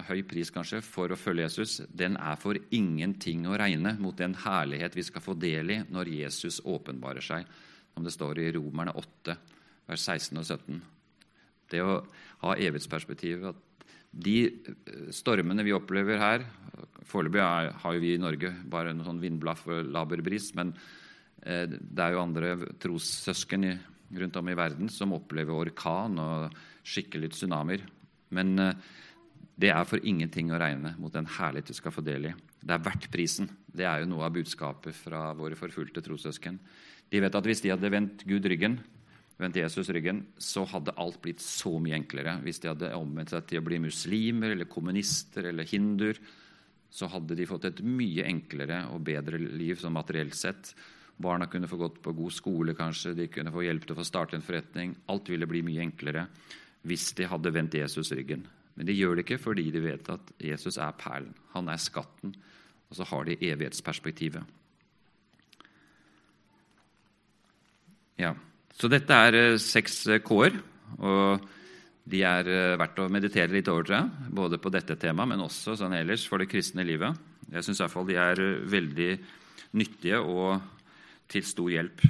høy 0.08 0.20
pris 0.28 0.50
kanskje, 0.52 0.82
for 0.84 1.12
å 1.12 1.16
følge 1.16 1.46
Jesus, 1.46 1.78
den 1.88 2.18
er 2.20 2.36
for 2.40 2.58
ingenting 2.74 3.46
å 3.48 3.56
regne 3.56 3.94
mot 4.00 4.16
den 4.18 4.34
herlighet 4.36 4.96
vi 4.96 5.06
skal 5.06 5.24
få 5.24 5.36
del 5.38 5.72
i 5.72 5.78
når 5.88 6.12
Jesus 6.12 6.60
åpenbarer 6.60 7.24
seg, 7.24 7.46
som 7.94 8.04
det 8.04 8.12
står 8.12 8.42
i 8.42 8.50
Romerne 8.58 8.92
8, 8.98 9.36
vers 9.88 10.04
16 10.04 10.42
og 10.42 10.44
17. 10.44 10.82
Det 11.72 11.80
å 11.84 11.96
ha 12.44 12.54
evighetsperspektiv 12.56 13.48
at 13.50 13.64
de 14.08 14.36
eh, 14.48 15.08
stormene 15.12 15.64
vi 15.66 15.74
opplever 15.76 16.20
her 16.20 16.46
Foreløpig 17.08 17.40
har 17.40 17.94
jo 17.94 18.00
vi 18.02 18.10
i 18.14 18.20
Norge 18.20 18.50
bare 18.68 18.92
en 18.92 19.00
sånn 19.04 19.20
vindblaff 19.22 19.62
og 19.68 19.86
laber 19.94 20.20
bris, 20.24 20.50
men 20.56 20.74
eh, 21.40 21.64
det 21.64 22.04
er 22.04 22.12
jo 22.12 22.20
andre 22.20 22.50
trossøsken 22.80 23.64
i 23.64 23.72
rundt 24.08 24.36
om 24.40 24.48
i 24.48 24.56
verden 24.56 24.88
som 24.92 25.14
opplever 25.16 25.56
orkan 25.56 26.18
og 26.22 26.58
skikkelig 26.86 27.32
tsunamier. 27.34 27.84
Men 28.34 28.54
eh, 28.62 28.88
det 29.58 29.72
er 29.74 29.88
for 29.88 30.02
ingenting 30.06 30.52
å 30.52 30.60
regne 30.60 30.94
mot 31.02 31.12
den 31.14 31.28
herlighet 31.38 31.72
du 31.72 31.76
skal 31.76 31.94
få 31.94 32.04
del 32.06 32.30
i. 32.30 32.34
Det 32.62 32.74
er 32.74 32.84
verdt 32.84 33.08
prisen. 33.12 33.48
Det 33.66 33.86
er 33.86 34.02
jo 34.02 34.10
noe 34.12 34.26
av 34.28 34.36
budskapet 34.36 34.94
fra 34.94 35.32
våre 35.38 35.58
forfulgte 35.58 36.02
trossøsken. 36.04 36.60
De 37.08 37.22
vet 37.24 37.34
at 37.34 37.48
hvis 37.48 37.64
de 37.64 37.72
hadde 37.72 37.90
vendt 37.90 38.24
Gud 38.28 38.46
ryggen, 38.50 38.78
vendt 39.38 39.58
Jesus 39.58 39.90
ryggen, 39.94 40.24
så 40.38 40.64
hadde 40.68 40.94
alt 40.98 41.20
blitt 41.22 41.42
så 41.42 41.72
mye 41.82 41.96
enklere. 41.98 42.36
Hvis 42.44 42.62
de 42.62 42.70
hadde 42.72 42.92
omvendt 42.98 43.34
seg 43.34 43.46
til 43.48 43.62
å 43.62 43.66
bli 43.66 43.80
muslimer 43.82 44.54
eller 44.54 44.70
kommunister 44.70 45.50
eller 45.50 45.68
hinduer, 45.68 46.18
så 46.90 47.08
hadde 47.12 47.36
de 47.36 47.46
fått 47.48 47.68
et 47.68 47.82
mye 47.84 48.24
enklere 48.26 48.84
og 48.92 49.04
bedre 49.06 49.40
liv 49.40 49.78
sånn 49.80 49.96
materielt 49.96 50.36
sett. 50.38 50.72
Barna 51.18 51.48
kunne 51.50 51.68
få 51.70 51.76
gått 51.80 51.98
på 52.02 52.14
god 52.14 52.34
skole, 52.34 52.74
kanskje, 52.78 53.16
de 53.18 53.26
kunne 53.32 53.50
få 53.50 53.64
hjelp 53.66 53.86
til 53.86 53.96
å 53.96 53.98
få 53.98 54.06
starte 54.06 54.38
en 54.38 54.44
forretning. 54.44 54.94
Alt 55.10 55.30
ville 55.32 55.48
bli 55.50 55.64
mye 55.66 55.82
enklere 55.82 56.28
hvis 56.86 57.10
de 57.18 57.26
hadde 57.26 57.52
vendt 57.52 57.74
Jesus 57.74 58.12
ryggen. 58.14 58.44
Men 58.78 58.86
de 58.86 58.94
gjør 58.94 59.18
det 59.18 59.24
ikke 59.26 59.40
fordi 59.42 59.66
de 59.74 59.82
vet 59.82 60.12
at 60.14 60.30
Jesus 60.38 60.78
er 60.78 60.94
perlen. 61.00 61.34
Han 61.56 61.66
er 61.72 61.80
skatten. 61.82 62.36
Og 62.88 62.96
så 62.96 63.04
har 63.10 63.26
de 63.26 63.36
evighetsperspektivet. 63.50 64.54
Ja, 68.18 68.34
Så 68.78 68.86
dette 68.86 69.14
er 69.14 69.34
eh, 69.34 69.58
seks 69.58 70.06
eh, 70.06 70.22
K-er. 70.22 70.54
Og 71.02 71.48
de 72.08 72.22
er 72.22 72.48
eh, 72.48 72.76
verdt 72.78 73.02
å 73.02 73.08
meditere 73.10 73.50
litt 73.50 73.68
over, 73.68 73.82
tror 73.82 73.98
jeg. 73.98 74.30
Både 74.38 74.62
på 74.62 74.70
dette 74.70 74.94
temaet, 74.96 75.34
men 75.34 75.42
også 75.42 75.74
sånn 75.78 75.98
ellers 75.98 76.24
for 76.30 76.38
det 76.38 76.48
kristne 76.50 76.86
livet. 76.86 77.18
Jeg 77.50 77.66
syns 77.66 77.82
de 77.82 78.16
er 78.18 78.42
veldig 78.70 79.10
nyttige 79.78 80.22
og 80.22 80.77
til 81.28 81.44
stor 81.46 81.70
hjelp. 81.72 82.04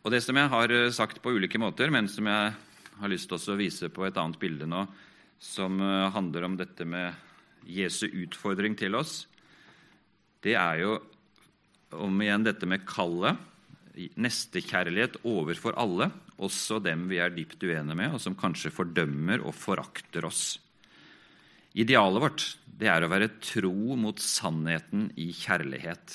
Og 0.00 0.10
Det 0.12 0.22
som 0.24 0.36
jeg 0.36 0.48
har 0.48 0.74
sagt 0.96 1.20
på 1.20 1.32
ulike 1.36 1.60
måter, 1.60 1.90
men 1.92 2.08
som 2.08 2.26
jeg 2.26 2.52
har 3.00 3.12
lyst 3.12 3.28
til 3.28 3.52
å 3.52 3.58
vise 3.58 3.90
på 3.92 4.06
et 4.06 4.16
annet 4.16 4.40
bilde 4.40 4.68
nå, 4.68 4.86
som 5.40 5.80
handler 5.80 6.44
om 6.44 6.56
dette 6.56 6.84
med 6.84 7.16
Jesu 7.68 8.06
utfordring 8.08 8.76
til 8.76 8.96
oss, 8.96 9.26
det 10.44 10.56
er 10.56 10.80
jo 10.80 10.96
om 12.00 12.22
igjen 12.22 12.46
dette 12.46 12.68
med 12.68 12.86
kallet. 12.88 13.36
Nestekjærlighet 14.20 15.18
overfor 15.28 15.76
alle, 15.80 16.08
også 16.40 16.78
dem 16.80 17.04
vi 17.10 17.18
er 17.20 17.32
dypt 17.34 17.60
uenige 17.60 17.98
med, 17.98 18.14
og 18.14 18.22
som 18.22 18.36
kanskje 18.38 18.72
fordømmer 18.72 19.42
og 19.44 19.52
forakter 19.56 20.24
oss. 20.28 20.54
Idealet 21.76 22.24
vårt 22.24 22.46
det 22.80 22.88
er 22.88 23.04
å 23.04 23.12
være 23.12 23.34
tro 23.44 23.96
mot 24.00 24.20
sannheten 24.24 25.10
i 25.20 25.30
kjærlighet. 25.36 26.14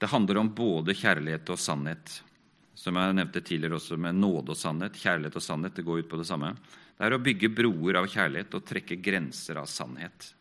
Det 0.00 0.08
handler 0.10 0.40
om 0.40 0.48
både 0.56 0.96
kjærlighet 0.96 1.50
og 1.52 1.60
sannhet. 1.60 2.14
Som 2.74 2.96
jeg 2.98 3.14
nevnte 3.14 3.42
tidligere 3.44 3.76
også 3.76 3.98
med 4.00 4.16
nåde 4.18 4.54
og 4.54 4.58
sannhet. 4.58 4.96
Kjærlighet 4.98 5.36
og 5.38 5.44
sannhet 5.44 5.76
det 5.76 5.84
går 5.86 6.02
ut 6.02 6.08
på 6.10 6.18
det 6.18 6.26
samme. 6.26 6.54
Det 6.96 7.04
er 7.06 7.14
å 7.14 7.20
bygge 7.22 7.52
broer 7.52 8.00
av 8.00 8.08
kjærlighet 8.10 8.56
og 8.56 8.64
trekke 8.66 8.98
grenser 9.04 9.60
av 9.60 9.68
sannhet. 9.70 10.32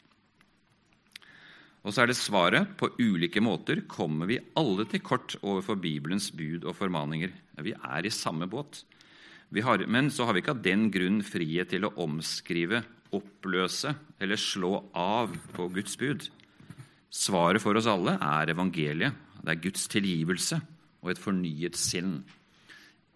Og 1.81 1.93
så 1.93 2.03
er 2.03 2.11
det 2.11 2.17
svaret. 2.17 2.71
På 2.79 2.93
ulike 2.97 3.43
måter 3.43 3.83
kommer 3.91 4.29
vi 4.31 4.39
alle 4.57 4.87
til 4.89 5.03
kort 5.03 5.35
overfor 5.41 5.77
Bibelens 5.83 6.31
bud 6.33 6.63
og 6.63 6.77
formaninger. 6.79 7.35
Vi 7.61 7.75
er 7.75 8.07
i 8.07 8.13
samme 8.13 8.47
båt. 8.49 8.83
Har, 9.61 9.83
men 9.91 10.07
så 10.13 10.23
har 10.25 10.33
vi 10.33 10.45
ikke 10.45 10.55
av 10.55 10.63
den 10.63 10.87
grunn 10.93 11.19
frihet 11.27 11.73
til 11.73 11.83
å 11.83 11.91
omskrive, 11.99 12.85
oppløse 13.15 13.93
eller 14.21 14.39
slå 14.39 14.77
av 14.97 15.33
på 15.55 15.67
Guds 15.73 15.97
bud. 15.99 16.27
Svaret 17.11 17.61
for 17.63 17.75
oss 17.75 17.89
alle 17.91 18.15
er 18.15 18.53
evangeliet. 18.53 19.17
Det 19.41 19.51
er 19.51 19.63
Guds 19.63 19.87
tilgivelse 19.91 20.61
og 21.01 21.11
et 21.11 21.21
fornyet 21.21 21.77
sinn 21.79 22.19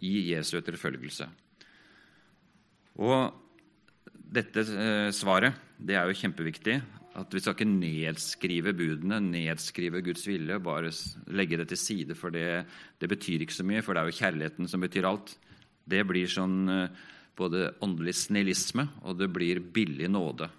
i 0.04 0.32
Jesu 0.32 0.58
etterfølgelse. 0.60 1.28
Og 3.06 3.42
dette 4.36 4.64
eh, 4.66 5.10
svaret 5.16 5.56
det 5.78 5.98
er 5.98 6.10
jo 6.10 6.18
kjempeviktig. 6.18 6.80
At 7.16 7.32
vi 7.32 7.40
skal 7.40 7.56
ikke 7.56 7.70
nedskrive 7.70 8.74
budene, 8.76 9.22
nedskrive 9.24 10.02
Guds 10.04 10.26
vilje, 10.28 10.58
bare 10.60 10.92
legge 11.32 11.62
det 11.62 11.70
til 11.72 11.80
side, 11.80 12.16
for 12.20 12.34
det, 12.36 12.66
det, 13.00 13.08
betyr 13.08 13.46
ikke 13.46 13.56
så 13.56 13.64
mye, 13.64 13.84
for 13.86 13.96
det 13.96 14.02
er 14.02 14.10
jo 14.12 14.20
kjærligheten 14.20 14.68
som 14.68 14.84
betyr 14.84 15.08
alt. 15.08 15.38
Det 15.88 16.02
blir 16.10 16.28
sånn 16.28 16.58
eh, 16.74 17.06
både 17.36 17.72
åndelig 17.84 18.16
snillisme, 18.26 18.88
og 19.04 19.18
det 19.20 19.30
blir 19.34 19.60
billig 19.60 20.08
nåde. 20.12 20.50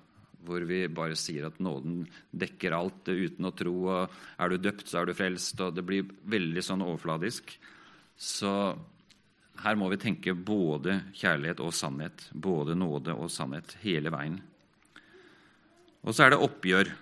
Hvor 0.46 0.62
vi 0.68 0.84
bare 0.92 1.16
sier 1.18 1.48
at 1.48 1.56
nåden 1.62 2.04
dekker 2.30 2.76
alt 2.76 3.08
uten 3.08 3.48
å 3.48 3.54
tro, 3.56 3.74
og 3.90 4.18
er 4.38 4.52
du 4.52 4.60
døpt, 4.60 4.86
så 4.86 5.00
er 5.00 5.08
du 5.08 5.16
frelst. 5.18 5.58
og 5.60 5.74
Det 5.74 5.84
blir 5.86 6.06
veldig 6.28 6.62
sånn 6.62 6.84
overfladisk. 6.86 7.56
Så 8.16 8.52
her 9.64 9.78
må 9.80 9.88
vi 9.90 9.98
tenke 10.00 10.36
både 10.36 11.00
kjærlighet 11.16 11.62
og 11.64 11.74
sannhet. 11.74 12.28
Både 12.32 12.76
nåde 12.78 13.16
og 13.16 13.32
sannhet 13.32 13.74
hele 13.82 14.12
veien. 14.14 14.38
Og 16.06 16.14
så 16.14 16.26
er 16.26 16.34
det 16.34 16.44
oppgjør. 16.44 16.92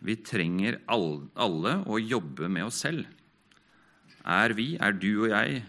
Vi 0.00 0.16
trenger 0.24 0.80
alle 0.88 1.74
å 1.84 2.00
jobbe 2.00 2.48
med 2.48 2.70
oss 2.70 2.80
selv. 2.86 3.04
Er 4.24 4.54
vi, 4.56 4.72
er 4.80 4.96
du 4.96 5.26
og 5.26 5.30
jeg, 5.32 5.60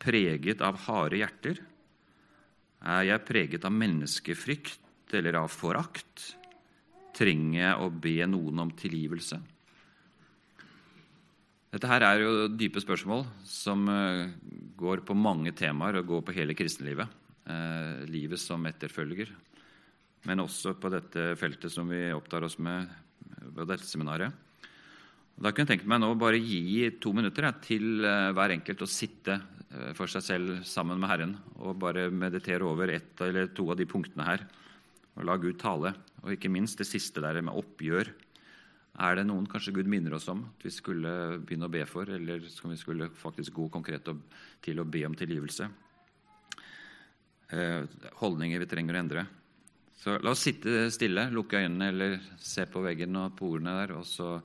preget 0.00 0.64
av 0.64 0.78
harde 0.86 1.20
hjerter? 1.20 1.60
Er 2.84 3.06
jeg 3.08 3.24
preget 3.24 3.64
av 3.64 3.72
menneskefrykt 3.72 5.14
eller 5.16 5.40
av 5.40 5.48
forakt? 5.52 6.34
Trenger 7.14 7.60
jeg 7.60 7.80
å 7.80 7.90
be 7.90 8.16
noen 8.28 8.64
om 8.66 8.72
tilgivelse? 8.76 9.40
Dette 11.74 11.90
her 11.90 12.04
er 12.06 12.22
jo 12.22 12.34
dype 12.54 12.82
spørsmål 12.82 13.24
som 13.48 13.88
eh, 13.90 14.28
går 14.78 15.02
på 15.06 15.16
mange 15.18 15.54
temaer 15.56 15.98
og 15.98 16.12
går 16.12 16.28
på 16.28 16.36
hele 16.36 16.54
kristenlivet. 16.54 17.10
Eh, 17.50 18.04
livet 18.06 18.38
som 18.38 18.62
etterfølger 18.68 19.32
men 20.28 20.42
også 20.44 20.74
på 20.80 20.90
dette 20.92 21.32
feltet 21.40 21.72
som 21.72 21.88
vi 21.90 22.06
opptar 22.14 22.44
oss 22.46 22.56
med 22.62 22.88
på 23.54 23.66
dette 23.68 23.86
seminaret. 23.86 24.32
Da 25.34 25.50
kunne 25.50 25.66
jeg 25.66 25.74
tenkt 25.74 25.90
meg 25.90 26.00
nå 26.00 26.12
bare 26.16 26.38
gi 26.38 26.86
to 27.02 27.12
minutter 27.16 27.48
til 27.64 28.04
eh, 28.06 28.30
hver 28.36 28.54
enkelt 28.54 28.84
å 28.84 28.90
sitte 28.90 29.40
for 29.96 30.10
seg 30.10 30.22
selv 30.24 30.58
sammen 30.68 31.00
med 31.00 31.10
Herren 31.10 31.32
og 31.58 31.78
bare 31.82 32.06
meditere 32.12 32.66
over 32.66 32.92
ett 32.94 33.20
eller 33.24 33.48
to 33.54 33.68
av 33.72 33.78
de 33.80 33.86
punktene 33.90 34.26
her. 34.26 34.44
Og 35.14 35.26
la 35.26 35.36
Gud 35.38 35.58
tale. 35.60 35.94
Og 36.24 36.34
ikke 36.34 36.50
minst 36.52 36.80
det 36.80 36.88
siste 36.88 37.22
der 37.22 37.40
med 37.42 37.54
oppgjør. 37.54 38.10
Er 39.04 39.16
det 39.18 39.26
noen 39.26 39.46
kanskje 39.50 39.74
Gud 39.74 39.88
minner 39.90 40.14
oss 40.14 40.28
om 40.30 40.44
at 40.46 40.66
vi 40.66 40.70
skulle 40.70 41.40
begynne 41.42 41.66
å 41.66 41.72
be 41.72 41.82
for, 41.90 42.06
eller 42.06 42.44
skal 42.50 42.70
vi 42.70 42.78
skulle 42.78 43.10
faktisk 43.18 43.56
gå 43.56 43.66
konkret 43.74 44.06
til 44.62 44.80
å 44.80 44.86
be 44.86 45.02
om 45.06 45.16
tilgivelse? 45.18 45.66
Eh, 47.54 47.82
holdninger 48.20 48.62
vi 48.62 48.70
trenger 48.70 48.94
å 48.94 49.02
endre. 49.02 49.26
Så 49.98 50.18
la 50.22 50.34
oss 50.34 50.44
sitte 50.46 50.86
stille, 50.94 51.26
lukke 51.32 51.58
øynene 51.64 51.90
eller 51.90 52.16
se 52.38 52.66
på 52.70 52.82
veggen 52.84 53.16
og 53.18 53.34
på 53.38 53.50
ordene 53.56 53.74
der, 53.80 53.96
og 53.98 54.06
så 54.06 54.36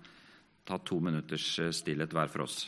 ta 0.66 0.80
to 0.82 1.00
minutters 1.04 1.48
eh, 1.62 1.74
stillhet 1.76 2.14
hver 2.16 2.32
for 2.32 2.46
oss. 2.46 2.64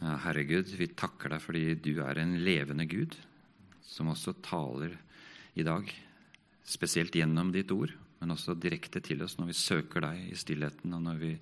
Herre 0.00 0.44
Gud, 0.44 0.68
vi 0.76 0.90
takker 0.92 1.32
deg 1.32 1.40
fordi 1.40 1.64
du 1.80 1.94
er 2.04 2.20
en 2.20 2.34
levende 2.44 2.84
Gud, 2.88 3.16
som 3.80 4.10
også 4.12 4.36
taler 4.44 4.92
i 5.56 5.64
dag, 5.64 5.88
spesielt 6.66 7.16
gjennom 7.16 7.52
ditt 7.54 7.72
ord, 7.72 7.94
men 8.20 8.34
også 8.34 8.56
direkte 8.60 9.00
til 9.04 9.22
oss 9.24 9.38
når 9.38 9.52
vi 9.52 9.56
søker 9.56 10.04
deg 10.04 10.26
i 10.32 10.36
stillheten, 10.36 10.92
og 10.96 11.04
når 11.06 11.20
vi 11.22 11.32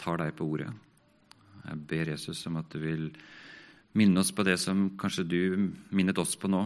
tar 0.00 0.22
deg 0.22 0.32
på 0.38 0.46
ordet. 0.48 0.70
Jeg 1.62 1.80
ber 1.90 2.12
Jesus 2.14 2.40
om 2.48 2.58
at 2.58 2.72
du 2.72 2.80
vil 2.82 3.08
minne 3.98 4.22
oss 4.22 4.32
på 4.32 4.44
det 4.46 4.56
som 4.60 4.86
kanskje 4.98 5.26
du 5.28 5.42
minnet 5.92 6.18
oss 6.18 6.34
på 6.40 6.48
nå, 6.50 6.62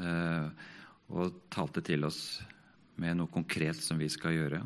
eh, 0.00 0.70
og 1.12 1.42
talte 1.52 1.82
til 1.84 2.08
oss 2.08 2.40
med 3.02 3.18
noe 3.18 3.32
konkret 3.32 3.80
som 3.82 4.00
vi 4.00 4.08
skal 4.12 4.38
gjøre. 4.38 4.62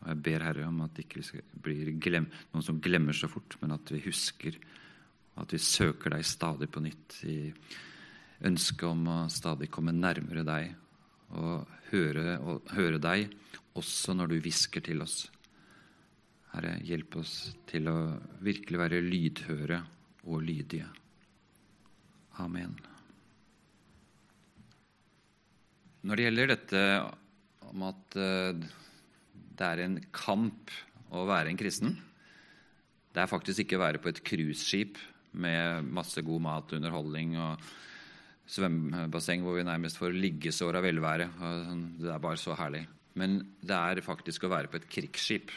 Og 0.00 0.08
Jeg 0.08 0.20
ber 0.24 0.46
Herre 0.46 0.68
om 0.68 0.80
at 0.84 0.96
det 0.96 1.06
ikke 1.06 1.42
blir 1.64 1.92
noen 1.92 2.64
som 2.64 2.80
glemmer 2.80 3.16
så 3.16 3.28
fort, 3.28 3.56
men 3.60 3.76
at 3.76 3.92
vi 3.92 4.02
husker, 4.04 4.56
at 5.40 5.52
vi 5.54 5.60
søker 5.60 6.14
deg 6.14 6.26
stadig 6.26 6.68
på 6.70 6.82
nytt 6.84 7.18
i 7.26 7.38
ønsket 8.44 8.86
om 8.88 9.06
å 9.10 9.18
stadig 9.32 9.70
komme 9.72 9.94
nærmere 9.94 10.44
deg 10.46 10.74
og 11.34 11.70
høre, 11.90 12.38
og 12.38 12.74
høre 12.76 13.00
deg 13.02 13.32
også 13.74 14.14
når 14.14 14.30
du 14.30 14.36
hvisker 14.44 14.84
til 14.84 15.02
oss. 15.02 15.24
Herre, 16.54 16.76
hjelp 16.86 17.16
oss 17.18 17.34
til 17.66 17.90
å 17.90 17.98
virkelig 18.46 18.78
være 18.78 19.02
lydhøre 19.02 19.80
og 20.30 20.44
lydige. 20.46 20.86
Amen. 22.42 22.76
Når 26.04 26.18
det 26.20 26.26
gjelder 26.26 26.50
dette 26.52 26.82
om 27.70 27.84
at 27.88 28.16
eh, 28.20 28.64
det 29.54 29.66
er 29.66 29.82
en 29.84 29.98
kamp 30.14 30.72
å 31.14 31.22
være 31.28 31.52
en 31.52 31.58
kristen 31.58 31.92
Det 33.14 33.22
er 33.22 33.30
faktisk 33.30 33.62
ikke 33.62 33.78
å 33.78 33.84
være 33.84 34.00
på 34.02 34.10
et 34.10 34.20
cruiseskip 34.26 34.98
med 35.34 35.90
masse 35.94 36.22
god 36.24 36.44
mat, 36.44 36.76
underholdning 36.76 37.36
og 37.40 37.64
svømmebasseng 38.50 39.44
hvor 39.44 39.56
vi 39.58 39.66
nærmest 39.66 39.98
får 40.00 40.16
liggesår 40.16 40.78
av 40.78 40.86
velvære. 40.86 41.28
og 41.40 41.84
det 42.02 42.12
er 42.12 42.22
bare 42.22 42.40
så 42.40 42.56
herlig. 42.58 42.84
Men 43.14 43.38
det 43.62 43.76
er 43.76 44.04
faktisk 44.04 44.44
å 44.44 44.52
være 44.52 44.70
på 44.70 44.80
et 44.80 44.88
krigsskip. 44.90 45.52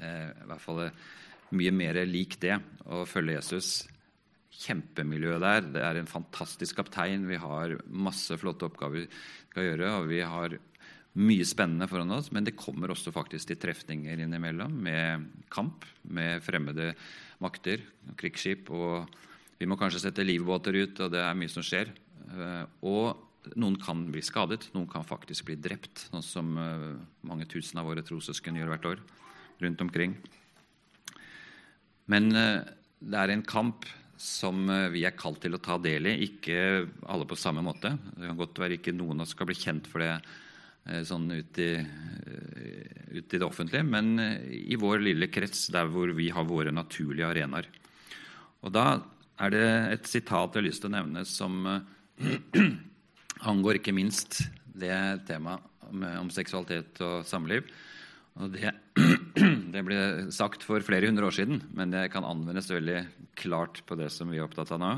Eh, 0.00 0.30
I 0.32 0.48
hvert 0.48 0.64
fall 0.64 0.86
mye 1.54 1.74
mer 1.74 2.00
lik 2.08 2.38
det 2.42 2.56
å 2.90 3.04
følge 3.06 3.38
Jesus 3.38 3.84
kjempemiljø 4.64 5.38
der. 5.42 5.66
Det 5.74 5.82
er 5.82 5.98
en 5.98 6.10
fantastisk 6.10 6.78
kaptein. 6.80 7.26
Vi 7.28 7.38
har 7.40 7.76
masse 7.86 8.36
flotte 8.40 8.68
oppgaver 8.68 9.04
vi 9.04 9.08
skal 9.50 9.68
gjøre, 9.68 9.90
og 9.98 10.08
vi 10.10 10.22
har 10.22 10.56
mye 11.14 11.46
spennende 11.46 11.88
foran 11.90 12.14
oss. 12.16 12.30
Men 12.34 12.46
det 12.46 12.56
kommer 12.58 12.92
også 12.94 13.12
faktisk 13.14 13.50
til 13.50 13.60
trefninger 13.66 14.24
innimellom 14.24 14.74
med 14.86 15.28
kamp 15.52 15.86
med 16.10 16.42
fremmede 16.44 16.92
makter, 17.44 17.84
krigsskip. 18.20 18.72
og 18.72 19.04
vi 19.60 19.68
må 19.70 19.78
kanskje 19.78 20.02
sette 20.02 20.24
livbåter 20.26 20.76
ut, 20.76 20.98
og 21.04 21.12
det 21.14 21.22
er 21.22 21.36
mye 21.38 21.52
som 21.52 21.64
skjer. 21.64 21.92
Eh, 22.34 22.64
og 22.90 23.54
noen 23.60 23.76
kan 23.80 24.06
bli 24.10 24.22
skadet, 24.24 24.70
noen 24.74 24.88
kan 24.90 25.06
faktisk 25.06 25.48
bli 25.48 25.58
drept, 25.60 26.06
sånn 26.10 26.24
som 26.26 26.54
eh, 26.60 26.88
mange 27.28 27.46
tusen 27.50 27.80
av 27.80 27.88
våre 27.88 28.04
trossøsken 28.04 28.58
gjør 28.58 28.72
hvert 28.74 28.88
år 28.94 29.04
rundt 29.62 29.84
omkring. 29.84 30.16
Men 32.10 32.32
eh, 32.36 32.64
det 33.04 33.20
er 33.20 33.34
en 33.34 33.46
kamp 33.46 33.86
som 34.20 34.68
vi 34.92 35.02
er 35.04 35.16
kalt 35.18 35.40
til 35.42 35.56
å 35.56 35.60
ta 35.60 35.74
del 35.82 36.06
i, 36.06 36.14
ikke 36.28 36.56
alle 37.10 37.26
på 37.28 37.36
samme 37.36 37.64
måte. 37.66 37.90
Det 38.14 38.28
kan 38.28 38.38
godt 38.38 38.60
være 38.62 38.78
ikke 38.78 38.94
noen 38.94 39.18
av 39.18 39.26
oss 39.26 39.34
skal 39.34 39.48
bli 39.50 39.56
kjent 39.58 39.88
for 39.90 40.00
det 40.00 40.12
sånn 41.08 41.30
ut 41.32 41.58
i, 41.62 41.70
ut 43.16 43.24
i, 43.24 43.38
det 43.38 43.46
offentlige, 43.46 43.86
men 43.88 44.18
i 44.52 44.76
vår 44.76 45.00
lille 45.00 45.30
krets, 45.32 45.70
der 45.72 45.88
hvor 45.88 46.12
vi 46.16 46.28
har 46.34 46.44
våre 46.44 46.74
naturlige 46.74 47.30
arenaer. 47.30 47.70
Og 48.64 48.72
Da 48.74 48.86
er 49.40 49.54
det 49.54 49.68
et 49.94 50.10
sitat 50.10 50.54
jeg 50.54 50.60
har 50.60 50.66
lyst 50.66 50.84
til 50.84 50.92
å 50.92 50.96
nevne 50.96 51.24
som 51.28 51.64
angår 53.50 53.80
ikke 53.80 53.96
minst 53.96 54.42
det 54.74 54.94
temaet 55.28 55.72
om 56.20 56.30
seksualitet 56.32 57.00
og 57.04 57.26
samliv. 57.28 57.66
Og 58.40 58.54
det, 58.54 58.72
det, 59.74 59.82
ble 59.86 59.98
sagt 60.34 60.64
for 60.66 60.82
flere 60.86 61.10
hundre 61.10 61.28
år 61.28 61.36
siden, 61.36 61.60
men 61.76 61.92
det 61.94 62.08
kan 62.14 62.26
anvendes 62.26 62.70
veldig 62.72 63.04
klart 63.38 63.82
på 63.86 63.98
det 63.98 64.10
som 64.14 64.30
vi 64.30 64.40
er 64.40 64.46
opptatt 64.46 64.72
av 64.74 64.82
nå. 64.82 64.92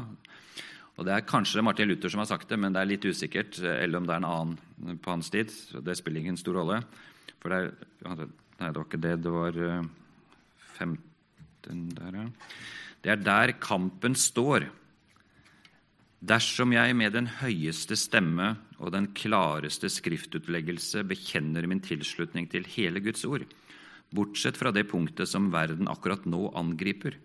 Og 0.97 1.05
Det 1.05 1.13
er 1.13 1.29
kanskje 1.29 1.65
Martin 1.65 1.91
Luther 1.91 2.09
som 2.13 2.23
har 2.23 2.31
sagt 2.31 2.49
det, 2.49 2.57
men 2.59 2.73
det 2.73 2.81
er 2.81 2.89
litt 2.89 3.05
usikkert. 3.05 3.59
Eller 3.61 4.01
om 4.01 4.07
det 4.09 4.15
er 4.15 4.23
en 4.23 4.31
annen 4.31 4.97
på 5.03 5.13
hans 5.13 5.29
tid. 5.33 5.53
Det 5.85 5.97
spiller 5.99 6.25
ingen 6.25 6.41
stor 6.41 6.57
rolle. 6.57 6.81
For 7.43 7.53
det, 7.53 7.59
er, 8.09 8.25
nei, 8.63 8.71
det 8.71 8.79
var 8.79 8.87
ikke 8.87 9.03
det. 9.05 9.13
Det 9.27 9.35
var 9.35 9.61
15 10.79 10.97
eh, 10.97 11.85
der, 12.01 12.19
ja. 12.23 12.27
Det 13.05 13.13
er 13.13 13.23
der 13.23 13.53
kampen 13.61 14.17
står. 14.19 14.71
Dersom 16.27 16.73
jeg 16.73 16.97
med 16.97 17.13
den 17.15 17.29
høyeste 17.43 17.95
stemme 18.01 18.55
og 18.81 18.91
den 18.95 19.11
klareste 19.15 19.91
skriftutleggelse 19.93 21.05
bekjenner 21.07 21.69
min 21.69 21.85
tilslutning 21.85 22.49
til 22.51 22.65
hele 22.73 23.03
Guds 23.05 23.23
ord, 23.29 23.45
bortsett 24.17 24.57
fra 24.59 24.73
det 24.73 24.89
punktet 24.89 25.29
som 25.29 25.53
verden 25.53 25.91
akkurat 25.93 26.25
nå 26.27 26.49
angriper, 26.57 27.19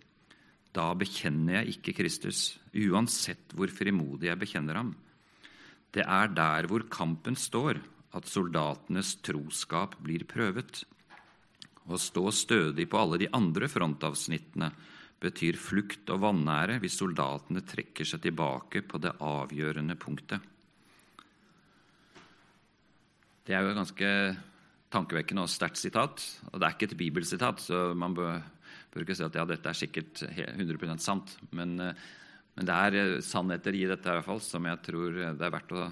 da 0.76 0.92
bekjenner 0.96 1.60
jeg 1.62 1.76
ikke 1.76 1.96
Kristus, 2.00 2.60
uansett 2.72 3.56
hvor 3.58 3.72
frimodig 3.74 4.30
jeg 4.30 4.40
bekjenner 4.40 4.80
ham. 4.80 4.94
Det 5.92 6.06
er 6.06 6.32
der 6.32 6.68
hvor 6.72 6.86
kampen 6.92 7.36
står, 7.36 7.82
at 8.16 8.28
soldatenes 8.28 9.18
troskap 9.24 9.98
blir 10.04 10.24
prøvet. 10.28 10.84
Å 11.88 12.00
stå 12.00 12.24
stødig 12.36 12.88
på 12.92 13.00
alle 13.00 13.20
de 13.24 13.30
andre 13.36 13.68
frontavsnittene 13.72 14.72
betyr 15.22 15.60
flukt 15.60 16.10
og 16.14 16.24
vanære 16.24 16.80
hvis 16.82 16.98
soldatene 17.00 17.64
trekker 17.68 18.08
seg 18.08 18.24
tilbake 18.24 18.84
på 18.88 19.02
det 19.04 19.14
avgjørende 19.22 19.98
punktet. 20.00 20.40
Det 23.46 23.56
er 23.58 23.66
jo 23.66 23.72
et 23.74 23.80
ganske 23.80 24.10
tankevekkende 24.92 25.46
og 25.46 25.52
sterkt 25.52 25.80
sitat. 25.82 26.24
Og 26.52 26.60
det 26.60 26.68
er 26.68 26.76
ikke 26.76 26.90
et 26.92 27.00
bibelsitat, 27.00 27.64
så 27.64 27.92
man 27.98 28.16
bør, 28.18 28.42
bør 28.92 29.06
ikke 29.06 29.18
si 29.18 29.26
at 29.26 29.38
ja, 29.40 29.46
dette 29.48 29.72
er 29.72 29.78
sikkert 29.78 30.24
100 30.28 31.00
sant. 31.04 31.38
Men, 31.56 31.78
eh, 31.80 32.04
men, 32.58 32.68
det 32.68 32.76
er 32.76 33.00
eh, 33.00 33.16
sannheter 33.26 33.78
i 33.78 33.88
dette 33.90 34.10
i 34.10 34.18
hvert 34.20 34.28
fall, 34.28 34.44
som 34.44 34.68
jeg 34.68 34.84
tror 34.88 35.18
det 35.22 35.48
er 35.48 35.56
verdt 35.56 35.74
å, 35.78 35.88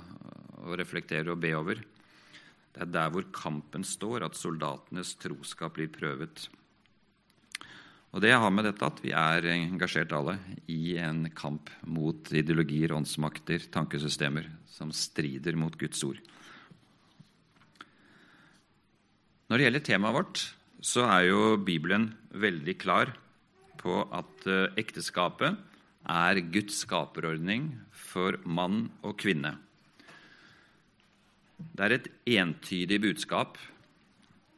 å 0.67 0.79
reflektere 0.79 1.33
og 1.33 1.41
be 1.41 1.55
over. 1.57 1.81
Det 2.69 2.85
er 2.85 2.93
der 2.93 3.11
hvor 3.13 3.25
kampen 3.33 3.85
står, 3.87 4.27
at 4.27 4.37
soldatenes 4.37 5.15
troskap 5.21 5.77
blir 5.79 5.89
prøvet. 5.91 6.49
Og 8.09 8.21
Det 8.23 8.31
har 8.33 8.49
med 8.49 8.65
dette 8.65 8.85
at 8.85 8.99
vi 9.03 9.11
er 9.13 9.45
engasjert 9.53 10.13
alle 10.17 10.39
i 10.71 10.97
en 10.97 11.27
kamp 11.37 11.69
mot 11.85 12.31
ideologier, 12.33 12.93
åndsmakter, 12.95 13.67
tankesystemer 13.69 14.49
som 14.65 14.93
strider 14.95 15.57
mot 15.59 15.75
Guds 15.77 16.01
ord. 16.07 16.17
Når 19.49 19.57
det 19.57 19.67
gjelder 19.67 19.85
temaet 19.85 20.17
vårt, 20.17 20.41
så 20.79 21.03
er 21.11 21.27
jo 21.27 21.57
Bibelen 21.59 22.09
veldig 22.31 22.75
klar 22.79 23.11
på 23.79 24.01
at 24.15 24.45
eh, 24.47 24.71
ekteskapet 24.79 25.57
er 26.09 26.39
Guds 26.53 26.81
skaperordning 26.85 27.73
for 27.91 28.39
mann 28.47 28.87
og 29.03 29.17
kvinne. 29.19 29.57
Det 31.59 31.83
er 31.83 31.95
et 31.97 32.07
entydig 32.39 33.01
budskap 33.03 33.59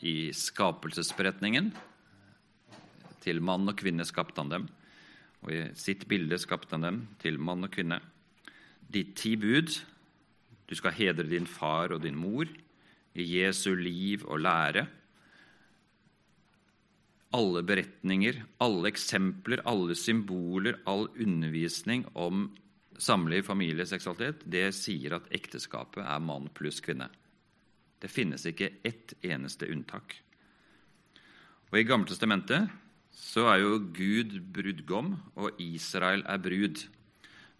i 0.05 0.29
skapelsesberetningen 0.33 1.71
til 3.21 3.41
mann 3.41 3.69
og 3.69 3.77
kvinne 3.81 4.05
skapte 4.05 4.41
han 4.41 4.53
dem, 4.53 4.69
og 5.41 5.53
i 5.53 5.63
sitt 5.77 6.07
bilde 6.09 6.37
skapte 6.41 6.77
han 6.77 6.85
dem 6.85 7.01
til 7.21 7.41
mann 7.41 7.65
og 7.65 7.73
kvinne. 7.73 7.97
De 8.91 9.03
ti 9.17 9.35
bud 9.39 9.73
du 10.69 10.77
skal 10.77 10.95
hedre 10.95 11.27
din 11.27 11.49
far 11.49 11.91
og 11.91 12.05
din 12.05 12.15
mor 12.15 12.47
i 13.11 13.23
Jesu 13.25 13.73
liv 13.75 14.23
og 14.23 14.39
lære. 14.45 14.85
Alle 17.31 17.61
beretninger, 17.63 18.41
alle 18.59 18.89
eksempler, 18.91 19.61
alle 19.69 19.95
symboler, 19.95 20.81
all 20.85 21.07
undervisning 21.15 22.03
om 22.13 22.49
samliv, 23.01 23.45
familie, 23.47 23.85
seksualitet, 23.87 24.43
det 24.51 24.67
sier 24.75 25.15
at 25.15 25.29
ekteskapet 25.33 26.03
er 26.03 26.21
mann 26.23 26.49
pluss 26.53 26.81
kvinne. 26.83 27.07
Det 28.01 28.09
finnes 28.11 28.43
ikke 28.49 28.73
ett 28.83 29.13
eneste 29.23 29.69
unntak. 29.71 30.17
Og 31.71 31.79
I 31.79 31.85
Gammeltestamentet 31.87 32.67
så 33.15 33.45
er 33.51 33.61
jo 33.61 33.77
Gud 33.95 34.39
brudgom, 34.53 35.13
og 35.39 35.59
Israel 35.61 36.25
er 36.27 36.41
brud. 36.41 36.83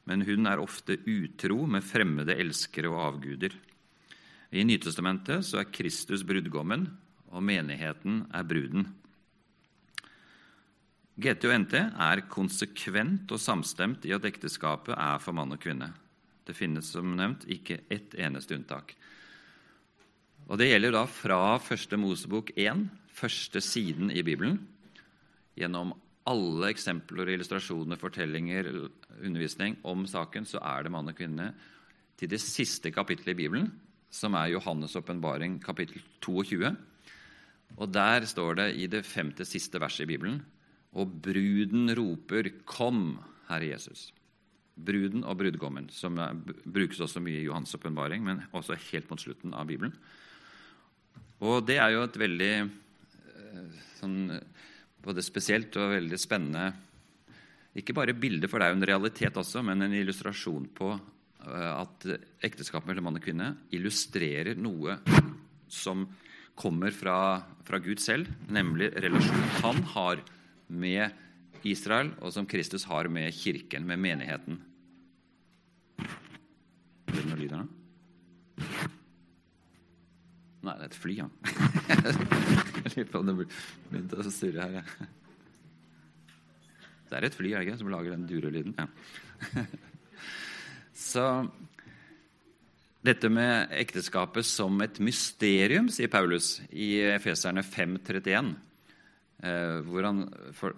Men 0.10 0.26
hun 0.28 0.50
er 0.50 0.60
ofte 0.60 0.98
utro 1.08 1.64
med 1.70 1.86
fremmede 1.86 2.36
elskere 2.42 2.90
og 2.92 3.04
avguder. 3.06 3.54
I 4.52 4.66
Nytestamentet 4.68 5.46
så 5.48 5.62
er 5.62 5.72
Kristus 5.72 6.26
brudgommen, 6.28 6.90
og 7.32 7.46
menigheten 7.48 8.26
er 8.36 8.44
bruden. 8.44 8.90
GT 11.22 11.46
og 11.46 11.54
NT 11.64 11.76
er 11.78 12.24
konsekvent 12.32 13.30
og 13.30 13.42
samstemt 13.42 14.06
i 14.10 14.14
at 14.16 14.26
ekteskapet 14.26 14.96
er 14.96 15.20
for 15.22 15.38
mann 15.38 15.54
og 15.54 15.62
kvinne. 15.62 15.92
Det 16.48 16.56
finnes 16.58 16.88
som 16.96 17.14
nevnt 17.18 17.44
ikke 17.52 17.84
ett 17.94 18.16
eneste 18.18 18.56
unntak. 18.58 18.96
Og 20.50 20.58
Det 20.58 20.72
gjelder 20.72 20.96
da 20.96 21.04
fra 21.06 21.60
første 21.62 22.00
Mosebok 22.00 22.50
1, 22.58 22.88
første 23.14 23.62
siden 23.62 24.10
i 24.12 24.24
Bibelen, 24.26 24.58
gjennom 25.56 25.94
alle 26.28 26.72
eksempler, 26.74 27.30
illustrasjoner, 27.30 28.00
fortellinger, 28.02 28.70
undervisning 29.22 29.78
om 29.84 30.08
saken, 30.10 30.46
så 30.46 30.58
er 30.58 30.84
det 30.84 30.94
mann 30.94 31.12
og 31.12 31.18
kvinne 31.18 31.52
til 32.18 32.32
det 32.32 32.42
siste 32.42 32.92
kapittelet 32.94 33.36
i 33.36 33.42
Bibelen, 33.44 33.70
som 34.10 34.34
er 34.36 34.56
Johannes' 34.56 34.98
åpenbaring, 34.98 35.60
kapittel 35.64 36.02
22. 36.22 36.74
Og 37.78 37.94
der 37.94 38.26
står 38.26 38.58
det 38.58 38.68
i 38.82 38.90
det 38.92 39.06
femte 39.06 39.46
siste 39.46 39.80
verset 39.80 40.08
i 40.08 40.12
Bibelen 40.16 40.42
Og 41.00 41.08
bruden 41.24 41.94
roper, 41.96 42.52
'Kom, 42.66 43.20
Herre 43.48 43.76
Jesus'. 43.76 44.12
Bruden 44.76 45.24
og 45.24 45.38
brudgommen, 45.38 45.90
som 45.90 46.16
brukes 46.66 47.00
også 47.00 47.22
mye 47.22 47.42
i 47.42 47.48
Johans' 47.48 47.76
åpenbaring, 47.76 48.24
men 48.24 48.44
også 48.54 48.76
helt 48.92 49.10
mot 49.10 49.20
slutten 49.20 49.54
av 49.54 49.68
Bibelen. 49.68 49.94
Og 51.42 51.66
det 51.66 51.78
er 51.78 51.92
jo 51.92 52.04
et 52.04 52.18
veldig 52.18 52.54
eh, 52.62 53.80
sånn 54.00 54.32
både 55.02 55.24
spesielt 55.26 55.76
og 55.82 55.96
veldig 55.96 56.20
spennende 56.20 56.72
Ikke 57.76 57.96
bare 57.96 58.14
bilde, 58.14 58.50
for 58.52 58.60
det 58.60 58.68
er 58.68 58.74
jo 58.74 58.80
en 58.82 58.90
realitet 58.90 59.38
også, 59.40 59.62
men 59.64 59.82
en 59.82 59.94
illustrasjon 59.96 60.68
på 60.76 60.90
eh, 60.92 61.72
at 61.72 62.08
ekteskapet 62.44 62.92
mellom 62.92 63.08
mann 63.08 63.20
og 63.22 63.24
kvinne 63.24 63.48
illustrerer 63.72 64.60
noe 64.60 64.98
som 65.72 66.04
kommer 66.56 66.92
fra, 66.92 67.40
fra 67.64 67.80
Gud 67.80 68.04
selv, 68.04 68.28
nemlig 68.52 68.92
relasjonen 68.92 69.56
han 69.64 69.80
har 69.94 70.20
med 70.72 71.68
Israel, 71.68 72.14
og 72.22 72.34
som 72.34 72.48
Kristus 72.50 72.88
har 72.90 73.10
med 73.12 73.34
kirken, 73.36 73.86
med 73.88 74.02
menigheten. 74.02 74.62
Er 76.02 77.16
det 77.16 77.28
noe 77.28 77.40
lyd 77.40 77.54
her 77.54 77.64
nå? 77.64 77.70
Nei, 80.62 80.76
det 80.78 80.86
er 80.86 80.90
et 80.92 81.00
fly, 81.02 81.16
ja. 81.18 81.28
Jeg 82.82 82.92
lurer 82.94 83.10
på 83.10 83.22
om 83.22 83.30
det 83.30 83.36
begynte 83.90 84.22
å 84.22 84.34
surre 84.34 84.68
her. 84.70 84.92
Det 87.10 87.18
er 87.18 87.28
et 87.28 87.36
fly 87.36 87.52
er 87.52 87.66
ikke, 87.66 87.80
som 87.82 87.90
lager 87.92 88.14
den 88.14 88.28
durelyden. 88.30 88.78
Ja. 88.78 89.66
Så 91.02 91.26
dette 93.02 93.32
med 93.34 93.74
ekteskapet 93.74 94.46
som 94.46 94.78
et 94.86 95.00
mysterium, 95.02 95.90
sier 95.90 96.12
Paulus 96.14 96.60
i 96.70 96.94
Efeserne 97.16 97.64
5.31, 97.66 98.30
eh, 98.30 98.71
hvor 99.42 100.06
han 100.06 100.20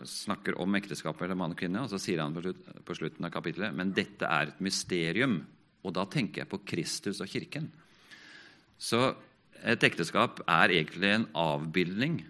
snakker 0.08 0.56
om 0.63 0.78
ekteskapet 0.80 1.26
eller 1.26 1.36
mann 1.36 1.52
og 1.52 1.60
kvinne, 1.60 1.82
og 1.84 1.89
så 1.91 1.97
sier 1.99 2.21
han 2.23 2.32
på 2.34 2.95
slutten 2.95 3.28
av 3.28 3.34
kapittelet 3.34 3.76
men 3.76 3.91
dette 3.91 4.23
er 4.23 4.54
et 4.54 4.62
mysterium. 4.63 5.41
Og 5.84 5.91
da 5.97 6.06
tenker 6.08 6.43
jeg 6.43 6.52
på 6.52 6.62
Kristus 6.63 7.19
og 7.19 7.28
Kirken. 7.28 7.67
Så 8.80 9.10
et 9.63 9.84
ekteskap 9.84 10.41
er 10.47 10.71
egentlig 10.76 11.12
en 11.12 11.28
avbildning 11.39 12.21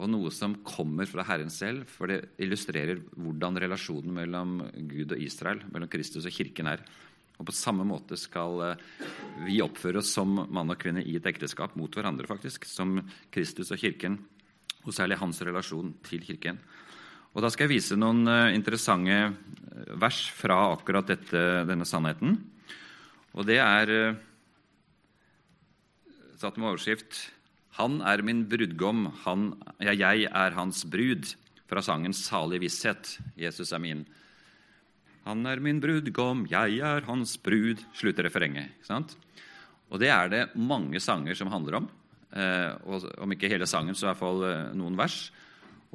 og 0.00 0.08
noe 0.08 0.30
som 0.32 0.56
kommer 0.64 1.08
fra 1.08 1.24
Herren 1.28 1.50
selv, 1.52 1.84
for 1.90 2.08
det 2.10 2.32
illustrerer 2.40 3.02
hvordan 3.20 3.58
relasjonen 3.60 4.14
mellom 4.16 4.58
Gud 4.88 5.12
og 5.12 5.20
Israel, 5.20 5.60
mellom 5.72 5.90
Kristus 5.92 6.24
og 6.24 6.34
kirken, 6.34 6.70
er. 6.72 6.84
Og 7.40 7.46
På 7.48 7.54
samme 7.56 7.84
måte 7.88 8.16
skal 8.20 8.62
eh, 8.66 8.82
vi 9.46 9.60
oppføre 9.64 10.00
oss 10.00 10.12
som 10.16 10.42
mann 10.52 10.72
og 10.72 10.80
kvinne 10.80 11.04
i 11.04 11.16
et 11.18 11.28
ekteskap 11.28 11.76
mot 11.76 11.92
hverandre, 11.92 12.28
faktisk, 12.28 12.64
som 12.68 12.98
Kristus 13.32 13.72
og 13.72 13.80
kirken, 13.80 14.18
og 14.84 14.94
særlig 14.96 15.18
hans 15.20 15.40
relasjon 15.44 15.92
til 16.06 16.24
kirken. 16.24 16.60
Og 17.34 17.42
Da 17.42 17.50
skal 17.50 17.68
jeg 17.68 17.76
vise 17.76 17.98
noen 17.98 18.26
eh, 18.26 18.54
interessante 18.56 19.18
eh, 19.18 19.92
vers 20.00 20.22
fra 20.34 20.72
akkurat 20.72 21.06
dette, 21.06 21.44
denne 21.68 21.86
sannheten. 21.86 22.38
Og 23.34 23.46
det 23.46 23.60
er 23.62 24.16
satt 26.40 26.56
med 26.58 26.72
overskrift 26.72 27.28
han 27.78 28.00
er 28.04 28.20
min 28.26 28.42
brudgom, 28.50 29.06
han, 29.24 29.52
ja, 29.80 29.94
jeg 29.94 30.26
er 30.26 30.56
hans 30.58 30.82
brud. 30.84 31.34
Fra 31.70 31.82
sangen 31.86 32.12
'Salig 32.12 32.58
visshet'. 32.64 33.20
Jesus 33.38 33.72
er 33.72 33.78
min. 33.78 34.04
Han 35.24 35.46
er 35.46 35.60
min 35.62 35.80
brudgom, 35.80 36.48
jeg 36.50 36.80
er 36.82 37.06
hans 37.06 37.36
brud, 37.38 37.78
slutter 37.94 38.26
refrenget. 38.26 38.74
Og 39.90 40.00
det 40.00 40.10
er 40.10 40.28
det 40.28 40.56
mange 40.56 40.98
sanger 41.00 41.34
som 41.36 41.48
handler 41.48 41.78
om. 41.78 41.88
Eh, 42.30 42.72
og 42.86 43.06
om 43.18 43.32
ikke 43.34 43.50
hele 43.50 43.66
sangen, 43.66 43.96
så 43.96 44.06
i 44.06 44.10
hvert 44.12 44.20
fall 44.20 44.44
eh, 44.46 44.74
noen 44.78 44.98
vers. 44.98 45.30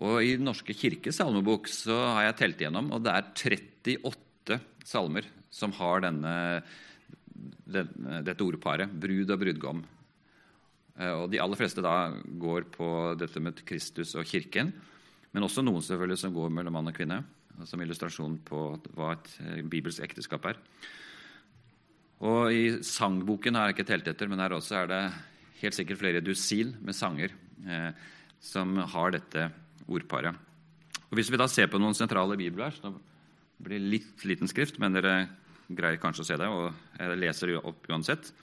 Og 0.03 0.19
i 0.19 0.33
Den 0.35 0.49
norske 0.49 0.75
kirkes 0.75 1.21
salmebok 1.21 1.69
så 1.71 1.95
har 2.17 2.27
jeg 2.27 2.39
telt 2.41 2.63
igjennom, 2.63 2.91
og 2.91 3.05
det 3.05 3.13
er 3.15 3.29
38 3.31 4.59
salmer 4.85 5.27
som 5.55 5.71
har 5.77 6.03
denne, 6.03 6.33
dette 7.63 8.43
ordparet, 8.43 8.91
brud 8.91 9.31
og 9.31 9.39
brudgom. 9.45 9.85
Eh, 10.99 11.13
og 11.13 11.29
De 11.31 11.39
aller 11.39 11.59
fleste 11.59 11.83
da 11.85 12.11
går 12.11 12.67
på 12.73 12.89
dette 13.19 13.39
med 13.39 13.63
Kristus 13.67 14.11
og 14.19 14.27
kirken, 14.27 14.73
men 15.31 15.47
også 15.47 15.63
noen 15.63 15.83
selvfølgelig 15.83 16.19
som 16.19 16.35
går 16.35 16.51
mellom 16.51 16.75
mann 16.75 16.91
og 16.91 16.95
kvinne, 16.95 17.21
som 17.63 17.79
illustrasjon 17.79 18.35
på 18.43 18.67
hva 18.97 19.13
et 19.15 19.63
bibelsk 19.71 20.03
ekteskap 20.03 20.51
er. 20.51 20.59
Og 22.25 22.51
I 22.51 22.63
sangboken 22.83 23.55
har 23.55 23.69
jeg 23.69 23.77
ikke 23.77 23.87
telt 23.87 24.07
etter, 24.11 24.27
men 24.31 24.43
her 24.43 24.55
også 24.55 24.77
er 24.81 24.91
det 24.91 25.01
helt 25.65 25.77
sikkert 25.77 26.01
flere 26.01 26.23
dusin 26.23 26.75
med 26.85 26.97
sanger 26.97 27.33
eh, 27.65 27.91
som 28.41 28.77
har 28.93 29.15
dette 29.15 29.49
ordparet. 29.85 30.35
Og 31.09 31.17
Hvis 31.19 31.31
vi 31.31 31.39
da 31.39 31.47
ser 31.51 31.69
på 31.71 31.79
noen 31.81 31.97
sentrale 31.97 32.37
bibelvers 32.37 32.79
Det 32.81 32.93
blir 33.65 33.79
litt 33.79 34.25
liten 34.27 34.49
skrift, 34.51 34.79
men 34.79 34.95
dere 34.97 35.29
greier 35.71 36.01
kanskje 36.01 36.25
å 36.25 36.27
se 36.27 36.37
det, 36.37 36.47
og 36.49 36.73
jeg 36.99 37.19
leser 37.21 37.55
opp 37.57 37.87
uansett. 37.89 38.33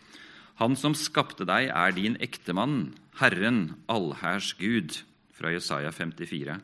Han 0.61 0.75
som 0.77 0.95
skapte 0.97 1.47
deg, 1.49 1.69
er 1.69 1.95
din 1.97 2.17
ektemann, 2.21 2.95
Herren, 3.21 3.77
allhærs 3.93 4.55
Gud. 4.59 5.03
Fra 5.37 5.51
Jesaja 5.53 5.91
54. 5.93 6.59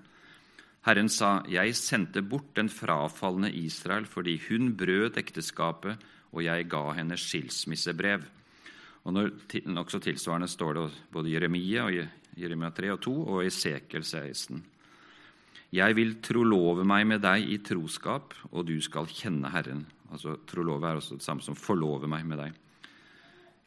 Herren 0.87 1.09
sa, 1.11 1.43
Jeg 1.49 1.75
sendte 1.77 2.23
bort 2.23 2.55
den 2.57 2.69
frafalne 2.71 3.51
Israel 3.53 4.07
fordi 4.07 4.39
hun 4.49 4.73
brøt 4.77 5.19
ekteskapet, 5.21 5.99
og 6.33 6.45
jeg 6.45 6.69
ga 6.71 6.85
henne 6.97 7.17
skilsmissebrev. 7.19 8.25
Og 9.09 9.15
Nokså 9.17 10.03
tilsvarende 10.05 10.51
står 10.53 10.75
det 10.77 10.89
både 11.13 11.31
i 11.31 11.33
Jeremia, 11.33 11.87
og 11.89 12.37
Jeremia 12.37 12.69
3 12.77 12.91
og 12.93 12.99
2 13.07 13.15
og 13.25 13.47
i 13.47 13.53
Sekel 13.53 14.05
16. 14.05 14.61
Jeg 15.73 15.97
vil 15.97 16.19
trolove 16.25 16.85
meg 16.89 17.07
med 17.09 17.23
deg 17.25 17.45
i 17.49 17.57
troskap, 17.65 18.35
og 18.53 18.67
du 18.69 18.77
skal 18.85 19.09
kjenne 19.09 19.49
Herren. 19.53 19.87
Altså 20.13 20.37
Trolove 20.49 20.89
er 20.89 21.01
også 21.01 21.17
det 21.17 21.25
samme 21.25 21.45
som 21.45 21.57
forlove 21.57 22.09
meg 22.09 22.27
med 22.29 22.41
deg. 22.41 22.59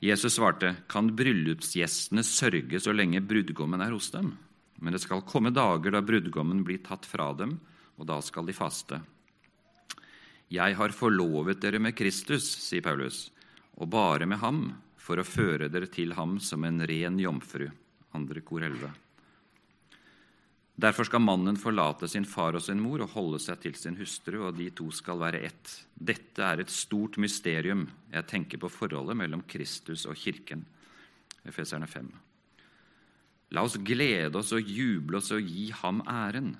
Jesus 0.01 0.37
svarte, 0.37 0.75
Kan 0.89 1.11
bryllupsgjestene 1.17 2.23
sørge 2.25 2.81
så 2.81 2.93
lenge 2.93 3.21
brudgommen 3.21 3.81
er 3.81 3.93
hos 3.93 4.09
dem? 4.13 4.31
Men 4.81 4.93
det 4.93 5.01
skal 5.03 5.25
komme 5.25 5.53
dager 5.53 5.93
da 5.93 6.01
brudgommen 6.05 6.63
blir 6.65 6.81
tatt 6.85 7.05
fra 7.05 7.31
dem, 7.37 7.59
og 7.97 8.09
da 8.09 8.17
skal 8.25 8.49
de 8.49 8.57
faste. 8.57 9.01
Jeg 10.51 10.77
har 10.77 10.93
forlovet 10.93 11.61
dere 11.61 11.81
med 11.81 11.97
Kristus, 11.97 12.45
sier 12.61 12.81
Paulus, 12.85 13.29
og 13.77 13.93
bare 13.93 14.25
med 14.25 14.41
ham, 14.41 14.63
for 15.11 15.19
å 15.19 15.27
føre 15.27 15.67
dere 15.67 15.89
til 15.91 16.13
ham 16.15 16.37
som 16.39 16.63
en 16.63 16.85
ren 16.87 17.17
jomfru. 17.19 17.65
Andre 18.15 18.43
kor 18.47 18.63
11. 18.63 18.91
Derfor 20.81 21.05
skal 21.09 21.21
mannen 21.21 21.59
forlate 21.59 22.07
sin 22.07 22.23
far 22.25 22.55
og 22.55 22.63
sin 22.63 22.79
mor 22.79 23.03
og 23.03 23.11
holde 23.17 23.41
seg 23.43 23.59
til 23.61 23.75
sin 23.75 23.97
hustru, 23.99 24.39
og 24.47 24.55
de 24.55 24.69
to 24.73 24.87
skal 24.95 25.19
være 25.19 25.43
ett. 25.49 25.73
Dette 25.93 26.45
er 26.47 26.63
et 26.63 26.71
stort 26.71 27.19
mysterium. 27.21 27.83
Jeg 28.13 28.29
tenker 28.31 28.61
på 28.61 28.71
forholdet 28.71 29.19
mellom 29.19 29.43
Kristus 29.51 30.07
og 30.07 30.15
kirken. 30.15 30.63
Efeserne 31.43 31.91
5. 31.91 32.07
La 33.51 33.67
oss 33.67 33.75
glede 33.83 34.39
oss 34.39 34.55
og 34.55 34.63
juble 34.63 35.19
oss 35.19 35.33
og 35.35 35.43
gi 35.43 35.67
ham 35.83 35.99
æren. 36.07 36.53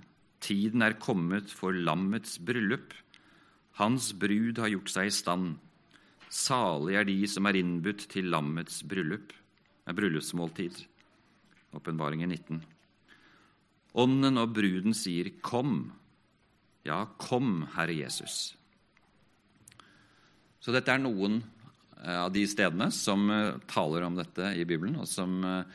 Tiden 0.43 0.83
er 0.83 0.99
kommet 0.99 1.47
for 1.55 1.71
lammets 1.71 2.35
bryllup. 2.43 2.91
Hans 3.79 4.11
brud 4.11 4.59
har 4.59 4.73
gjort 4.75 4.91
seg 4.91 5.07
i 5.07 5.19
stand. 5.21 5.53
Salig 6.31 6.95
er 6.95 7.07
de 7.07 7.17
som 7.27 7.47
er 7.49 7.59
innbudt 7.59 8.05
til 8.11 8.29
lammets 8.31 8.81
bryllup. 8.87 9.33
er 9.85 9.93
bryllupsmåltid. 9.97 10.85
Åpenbaringen 11.75 12.29
19. 12.29 12.61
Ånden 13.99 14.37
og 14.37 14.53
bruden 14.55 14.93
sier, 14.93 15.25
'Kom'. 15.41 15.91
Ja, 16.85 17.05
kom, 17.17 17.67
Herre 17.75 17.93
Jesus. 17.93 18.55
Så 20.61 20.71
dette 20.71 20.91
er 20.93 20.99
noen 20.99 21.43
eh, 22.05 22.23
av 22.23 22.31
de 22.31 22.45
stedene 22.47 22.91
som 22.91 23.29
eh, 23.29 23.57
taler 23.67 24.03
om 24.03 24.15
dette 24.15 24.55
i 24.55 24.63
Bibelen, 24.63 24.95
og 24.95 25.07
som 25.07 25.43
eh, 25.43 25.65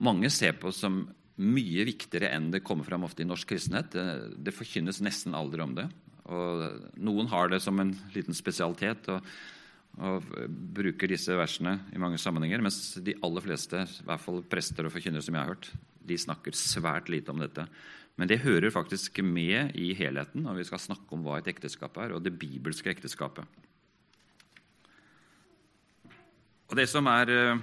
mange 0.00 0.30
ser 0.30 0.52
på 0.52 0.72
som 0.72 1.08
mye 1.36 1.84
viktigere 1.84 2.34
enn 2.34 2.50
det 2.50 2.64
kommer 2.64 2.84
fram 2.84 3.04
ofte 3.04 3.22
i 3.22 3.28
norsk 3.28 3.48
kristenhet. 3.48 3.92
Det 4.36 4.52
forkynnes 4.52 5.00
nesten 5.00 5.34
aldri 5.34 5.62
om 5.62 5.74
det. 5.74 5.88
Og 6.24 6.90
noen 6.96 7.26
har 7.28 7.48
det 7.48 7.62
som 7.62 7.78
en 7.80 7.94
liten 8.12 8.34
spesialitet 8.34 9.08
og, 9.08 9.24
og 10.00 10.24
bruker 10.74 11.10
disse 11.12 11.34
versene 11.36 11.76
i 11.92 12.00
mange 12.00 12.18
sammenhenger, 12.20 12.62
mens 12.64 12.96
de 13.04 13.14
aller 13.24 13.44
fleste, 13.44 13.82
i 13.84 14.06
hvert 14.08 14.22
fall 14.22 14.40
prester 14.48 14.86
og 14.88 14.94
forkynnere 14.94 15.24
som 15.24 15.36
jeg 15.36 15.44
har 15.44 15.52
hørt, 15.52 15.72
de 16.00 16.16
snakker 16.18 16.56
svært 16.56 17.10
lite 17.12 17.32
om 17.32 17.42
dette. 17.42 17.66
Men 18.16 18.28
det 18.28 18.40
hører 18.44 18.72
faktisk 18.72 19.20
med 19.24 19.76
i 19.78 19.92
helheten 19.96 20.46
når 20.46 20.60
vi 20.60 20.68
skal 20.68 20.82
snakke 20.82 21.12
om 21.16 21.24
hva 21.24 21.38
et 21.40 21.50
ekteskap 21.52 21.98
er, 22.00 22.14
og 22.16 22.24
det 22.24 22.36
bibelske 22.40 22.92
ekteskapet. 22.92 23.44
Og 26.70 26.76
Det 26.78 26.86
som 26.88 27.08
er 27.10 27.30
eh, 27.34 27.62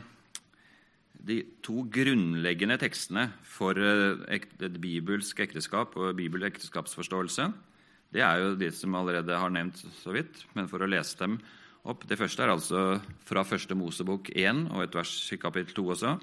de 1.28 1.38
to 1.63 1.86
grunnleggende 1.89 2.78
tekstene 2.82 3.30
for 3.47 3.80
eh, 3.80 4.19
et 4.38 4.82
bibelsk 4.82 5.39
ekteskap 5.45 5.95
og 5.97 6.17
bibel-ekteskapsforståelse, 6.19 7.47
det 8.13 8.23
er 8.23 8.41
jo 8.43 8.58
de 8.60 8.69
som 8.71 8.95
allerede 8.95 9.36
har 9.36 9.52
nevnt 9.52 9.80
så 10.00 10.13
vidt, 10.15 10.43
men 10.56 10.67
for 10.71 10.84
å 10.84 10.89
lese 10.89 11.17
dem 11.19 11.39
opp 11.88 12.04
Det 12.08 12.17
første 12.19 12.43
er 12.43 12.52
altså 12.52 12.82
fra 13.28 13.43
første 13.47 13.76
Mosebok 13.78 14.32
1 14.36 14.67
og 14.73 14.84
et 14.84 14.97
vers 14.97 15.13
i 15.32 15.39
kapittel 15.39 15.76
2 15.78 15.86
også. 15.95 16.13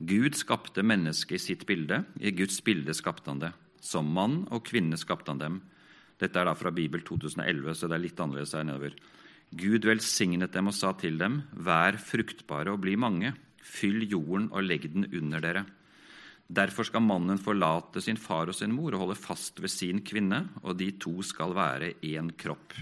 Gud 0.00 0.36
skapte 0.38 0.84
mennesket 0.86 1.36
i 1.36 1.42
sitt 1.42 1.66
bilde. 1.68 2.04
I 2.20 2.32
Guds 2.32 2.60
bilde 2.64 2.94
skapte 2.96 3.28
han 3.28 3.42
det. 3.42 3.50
Som 3.82 4.12
mann 4.14 4.44
og 4.48 4.64
kvinne 4.68 4.96
skapte 5.00 5.32
han 5.32 5.42
dem. 5.42 5.58
Dette 6.20 6.40
er 6.40 6.48
da 6.48 6.54
fra 6.56 6.72
Bibel 6.72 7.02
2011, 7.04 7.74
så 7.74 7.88
det 7.88 7.96
er 7.96 8.04
litt 8.04 8.20
annerledes 8.20 8.54
her 8.56 8.64
nedover. 8.68 8.94
Gud 9.50 9.86
velsignet 9.88 10.54
dem 10.54 10.70
og 10.70 10.76
sa 10.76 10.92
til 10.94 11.18
dem, 11.18 11.40
vær 11.52 11.98
fruktbare 11.98 12.72
og 12.72 12.84
bli 12.84 12.94
mange. 13.00 13.32
Fyll 13.60 14.04
jorden 14.06 14.48
og 14.52 14.64
legg 14.66 14.86
den 14.92 15.08
under 15.10 15.42
dere. 15.42 15.64
Derfor 16.50 16.86
skal 16.86 17.04
mannen 17.06 17.38
forlate 17.38 18.02
sin 18.02 18.18
far 18.18 18.50
og 18.50 18.56
sin 18.58 18.72
mor 18.74 18.94
og 18.94 19.04
holde 19.04 19.18
fast 19.18 19.60
ved 19.62 19.70
sin 19.70 20.00
kvinne, 20.06 20.48
og 20.62 20.78
de 20.78 20.90
to 21.02 21.20
skal 21.26 21.54
være 21.54 21.94
én 22.02 22.32
kropp. 22.38 22.74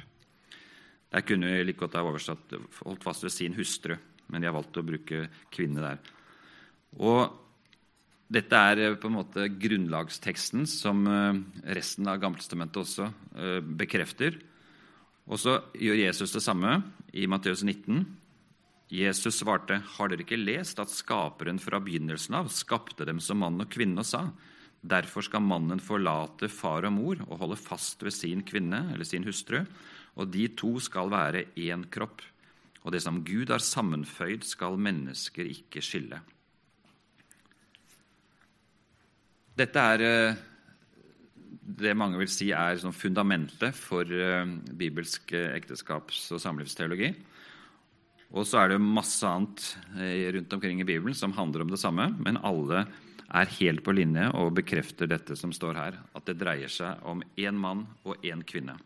Der 1.08 1.24
kunne 1.24 1.64
like 1.64 1.80
godt 1.80 1.96
ha 1.96 2.04
oversatt 2.04 2.52
'holdt 2.52 3.04
fast 3.04 3.24
ved 3.24 3.32
sin 3.32 3.54
hustru', 3.54 3.98
men 4.28 4.40
de 4.40 4.46
har 4.46 4.54
valgt 4.54 4.76
å 4.76 4.84
bruke 4.84 5.28
kvinne 5.50 5.80
der. 5.80 5.98
Og 6.98 7.32
dette 8.28 8.52
er 8.52 8.78
eh, 8.78 8.96
på 9.00 9.08
en 9.08 9.16
måte 9.16 9.48
grunnlagsteksten 9.48 10.66
som 10.68 11.06
eh, 11.08 11.40
resten 11.76 12.08
av 12.08 12.20
Gammeltestamentet 12.20 12.82
også 12.82 13.08
eh, 13.36 13.60
bekrefter. 13.60 14.36
Og 15.28 15.40
så 15.40 15.58
gjør 15.76 16.02
Jesus 16.04 16.32
det 16.32 16.44
samme 16.44 16.82
i 17.16 17.26
Matteus 17.28 17.64
19. 17.64 18.04
Jesus 18.92 19.40
svarte, 19.40 19.80
'Har 19.80 20.08
dere 20.08 20.24
ikke 20.24 20.40
lest 20.40 20.78
at 20.80 20.92
Skaperen 20.92 21.60
fra 21.60 21.80
begynnelsen 21.80 22.36
av 22.36 22.48
skapte 22.52 23.04
dem 23.04 23.20
som 23.20 23.40
mann 23.40 23.60
og 23.60 23.68
kvinne 23.72 24.04
og 24.04 24.08
sa:" 24.08 24.28
Derfor 24.78 25.24
skal 25.26 25.42
mannen 25.42 25.80
forlate 25.82 26.48
far 26.48 26.84
og 26.86 26.92
mor 26.94 27.16
og 27.26 27.38
holde 27.40 27.56
fast 27.58 28.02
ved 28.04 28.14
sin 28.14 28.44
kvinne 28.46 28.92
eller 28.92 29.04
sin 29.04 29.24
hustru, 29.26 29.64
og 30.18 30.32
de 30.34 30.48
to 30.58 30.74
skal 30.82 31.10
være 31.12 31.46
én 31.56 31.86
kropp. 31.90 32.24
Og 32.82 32.94
det 32.94 33.02
som 33.04 33.22
Gud 33.26 33.50
har 33.52 33.62
sammenføyd, 33.62 34.46
skal 34.46 34.78
mennesker 34.80 35.48
ikke 35.50 35.82
skille. 35.84 36.20
Dette 39.58 39.82
er 39.94 40.04
eh, 40.06 40.38
det 41.78 41.96
mange 41.98 42.20
vil 42.20 42.30
si 42.30 42.52
er 42.54 42.78
sånn 42.78 42.94
fundamentet 42.94 43.74
for 43.76 44.06
eh, 44.06 44.46
bibelsk 44.78 45.34
eh, 45.34 45.50
ekteskaps- 45.58 46.30
og 46.36 46.42
samlivsteologi. 46.42 47.10
Og 48.28 48.44
så 48.44 48.62
er 48.62 48.74
det 48.74 48.82
masse 48.84 49.24
annet 49.24 49.62
rundt 50.34 50.52
omkring 50.52 50.82
i 50.82 50.86
Bibelen 50.86 51.16
som 51.16 51.32
handler 51.32 51.64
om 51.64 51.70
det 51.72 51.80
samme, 51.80 52.10
men 52.20 52.36
alle 52.44 52.82
er 53.28 53.54
helt 53.56 53.80
på 53.84 53.94
linje 53.96 54.26
og 54.36 54.52
bekrefter 54.58 55.08
dette 55.08 55.36
som 55.36 55.52
står 55.52 55.80
her, 55.80 55.96
at 56.12 56.28
det 56.28 56.36
dreier 56.40 56.72
seg 56.72 57.00
om 57.08 57.24
én 57.40 57.56
mann 57.56 57.86
og 58.04 58.20
én 58.20 58.44
kvinne. 58.44 58.76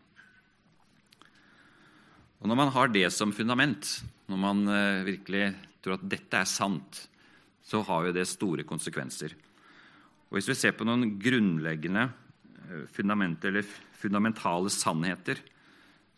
Og 2.43 2.49
Når 2.51 2.59
man 2.59 2.73
har 2.75 2.89
det 2.91 3.07
som 3.15 3.31
fundament, 3.31 3.87
når 4.27 4.39
man 4.39 4.67
eh, 4.67 5.05
virkelig 5.07 5.45
tror 5.79 5.95
at 5.95 6.09
dette 6.11 6.41
er 6.41 6.49
sant, 6.49 6.97
så 7.63 7.79
har 7.87 8.09
jo 8.09 8.15
det 8.17 8.25
store 8.27 8.65
konsekvenser. 8.67 9.31
Og 10.27 10.35
Hvis 10.35 10.49
vi 10.51 10.57
ser 10.59 10.73
på 10.75 10.83
noen 10.83 11.15
grunnleggende 11.23 12.03
eh, 12.03 12.81
fundamenter, 12.91 13.47
eller 13.47 13.69
fundamentale 13.95 14.73
sannheter 14.75 15.39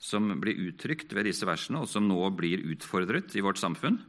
som 0.02 0.32
blir 0.42 0.64
uttrykt 0.66 1.14
ved 1.14 1.30
disse 1.30 1.46
versene, 1.46 1.84
og 1.86 1.92
som 1.92 2.08
nå 2.10 2.18
blir 2.34 2.66
utfordret 2.74 3.38
i 3.38 3.44
vårt 3.46 3.62
samfunn, 3.62 4.00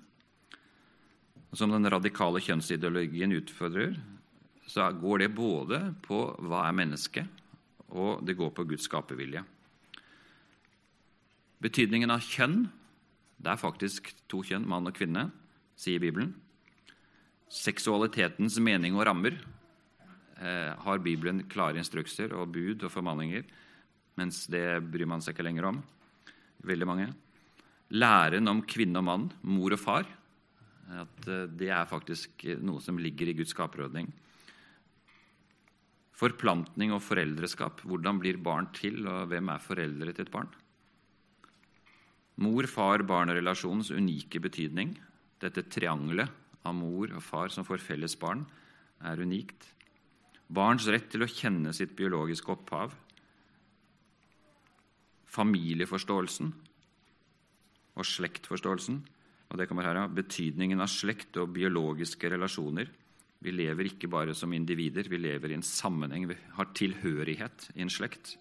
og 1.52 1.60
som 1.60 1.74
den 1.74 1.84
radikale 1.92 2.40
kjønnsideologien 2.40 3.36
utfordrer, 3.36 3.92
så 4.64 4.88
går 4.88 5.26
det 5.26 5.28
både 5.36 5.82
på 6.08 6.22
hva 6.48 6.64
er 6.64 6.80
menneske, 6.80 7.26
og 7.92 8.24
det 8.24 8.38
går 8.40 8.56
på 8.56 8.64
Guds 8.72 8.88
skapervilje. 8.88 9.44
Betydningen 11.66 12.12
av 12.14 12.22
kjønn 12.22 12.66
Det 13.42 13.50
er 13.50 13.58
faktisk 13.58 14.12
to 14.30 14.42
kjønn, 14.46 14.66
mann 14.68 14.86
og 14.86 14.94
kvinne, 14.96 15.26
sier 15.76 16.00
Bibelen. 16.00 16.30
Seksualitetens 17.52 18.56
mening 18.62 18.94
og 18.96 19.04
rammer 19.08 19.34
eh, 19.36 20.72
har 20.72 21.02
Bibelen 21.04 21.42
klare 21.50 21.76
instrukser 21.82 22.32
og 22.32 22.54
bud 22.54 22.86
og 22.86 22.92
formaninger, 22.94 23.44
mens 24.16 24.46
det 24.50 24.80
bryr 24.88 25.10
man 25.10 25.22
seg 25.22 25.34
ikke 25.34 25.44
lenger 25.44 25.68
om. 25.68 25.80
Veldig 26.66 26.88
mange. 26.88 27.08
Læren 27.92 28.48
om 28.50 28.62
kvinne 28.64 29.02
og 29.02 29.06
mann, 29.10 29.26
mor 29.44 29.76
og 29.76 29.82
far, 29.82 30.08
at 30.96 31.28
eh, 31.28 31.48
det 31.60 31.68
er 31.76 31.90
faktisk 31.90 32.46
noe 32.64 32.80
som 32.82 32.98
ligger 32.98 33.28
i 33.28 33.36
Guds 33.36 33.52
skaperordning. 33.52 34.08
Forplantning 36.16 36.96
og 36.96 37.04
foreldreskap. 37.04 37.84
Hvordan 37.84 38.22
blir 38.22 38.40
barn 38.40 38.72
til, 38.72 39.02
og 39.04 39.28
hvem 39.28 39.52
er 39.52 39.66
foreldre 39.66 40.16
til 40.16 40.24
et 40.24 40.32
barn? 40.32 40.48
Mor-far-barn-relasjonens 42.42 43.90
unike 43.96 44.40
betydning. 44.44 44.92
Dette 45.40 45.64
triangelet 45.72 46.28
av 46.66 46.74
mor 46.76 47.12
og 47.14 47.22
far 47.24 47.52
som 47.52 47.64
får 47.64 47.80
felles 47.84 48.16
barn, 48.20 48.44
er 49.04 49.20
unikt. 49.20 49.70
Barns 50.46 50.86
rett 50.90 51.08
til 51.12 51.24
å 51.24 51.30
kjenne 51.30 51.72
sitt 51.76 51.94
biologiske 51.98 52.52
opphav. 52.52 52.94
Familieforståelsen 55.36 56.52
og 57.96 58.06
slektforståelsen. 58.06 59.00
Og 59.46 59.60
det 59.60 59.68
kommer 59.70 59.86
her 59.86 60.02
av 60.04 60.14
Betydningen 60.14 60.82
av 60.82 60.90
slekt 60.90 61.36
og 61.40 61.52
biologiske 61.54 62.30
relasjoner. 62.32 62.88
Vi 63.42 63.52
lever 63.52 63.90
ikke 63.90 64.10
bare 64.10 64.34
som 64.34 64.52
individer, 64.56 65.06
vi 65.08 65.20
lever 65.20 65.52
i 65.52 65.58
en 65.58 65.66
sammenheng. 65.66 66.26
Vi 66.30 66.36
har 66.56 66.72
tilhørighet 66.74 67.70
i 67.76 67.84
en 67.84 67.92
slekt. 67.92 68.36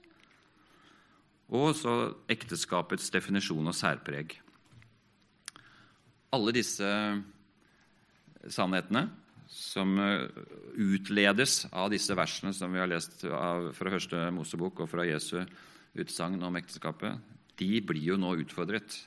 Og 1.54 1.76
så 1.78 1.94
ekteskapets 2.32 3.12
definisjon 3.14 3.70
og 3.70 3.78
særpreg. 3.78 4.34
Alle 6.34 6.54
disse 6.56 6.90
sannhetene 8.50 9.06
som 9.52 9.94
eh, 10.02 10.26
utledes 10.82 11.66
av 11.72 11.92
disse 11.94 12.16
versene 12.18 12.54
som 12.56 12.74
vi 12.74 12.82
har 12.82 12.90
lest 12.90 13.22
fra 13.22 13.92
første 13.94 14.26
Mosebok 14.34 14.84
og 14.84 14.90
fra 14.92 15.06
Jesu 15.08 15.38
utsagn 15.96 16.42
om 16.44 16.58
ekteskapet, 16.60 17.22
de 17.56 17.80
blir 17.86 18.12
jo 18.12 18.18
nå 18.20 18.34
utfordret. 18.42 18.98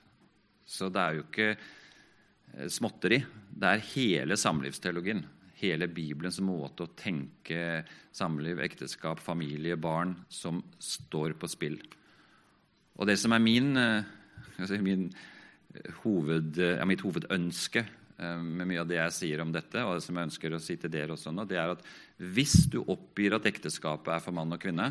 Så 0.69 0.89
det 0.93 1.03
er 1.03 1.19
jo 1.19 1.27
ikke 1.27 1.51
eh, 1.53 2.71
småtteri. 2.71 3.21
Det 3.51 3.75
er 3.75 3.87
hele 3.93 4.39
samlivsteologien. 4.41 5.25
Hele 5.59 5.89
Bibelens 5.91 6.39
måte 6.45 6.87
å 6.87 6.95
tenke 6.95 7.83
samliv, 8.15 8.61
ekteskap, 8.63 9.19
familie, 9.19 9.75
barn 9.75 10.15
som 10.31 10.63
står 10.79 11.35
på 11.41 11.51
spill. 11.51 11.81
Og 12.99 13.07
det 13.07 13.19
som 13.21 13.33
er 13.33 13.43
min, 13.43 13.77
altså 13.79 14.79
min 14.83 15.09
hoved, 16.03 16.59
ja, 16.59 16.85
mitt 16.89 17.05
hovedønske 17.07 17.85
Eh, 18.19 18.39
med 18.43 18.67
mye 18.67 18.83
av 18.83 18.89
det 18.91 18.97
jeg 18.99 19.15
sier 19.15 19.43
om 19.45 19.51
dette, 19.55 19.79
og 19.87 19.95
det 19.95 20.03
som 20.03 20.17
jeg 20.19 20.27
ønsker 20.27 20.55
å 20.55 20.63
si 20.63 20.75
til 20.81 20.91
dere 20.91 21.15
også 21.15 21.31
nå, 21.31 21.45
det 21.47 21.61
er 21.61 21.71
at 21.77 21.85
hvis 22.19 22.65
du 22.71 22.81
oppgir 22.83 23.37
at 23.37 23.47
ekteskapet 23.47 24.11
er 24.17 24.25
for 24.25 24.35
mann 24.35 24.55
og 24.55 24.63
kvinne, 24.63 24.91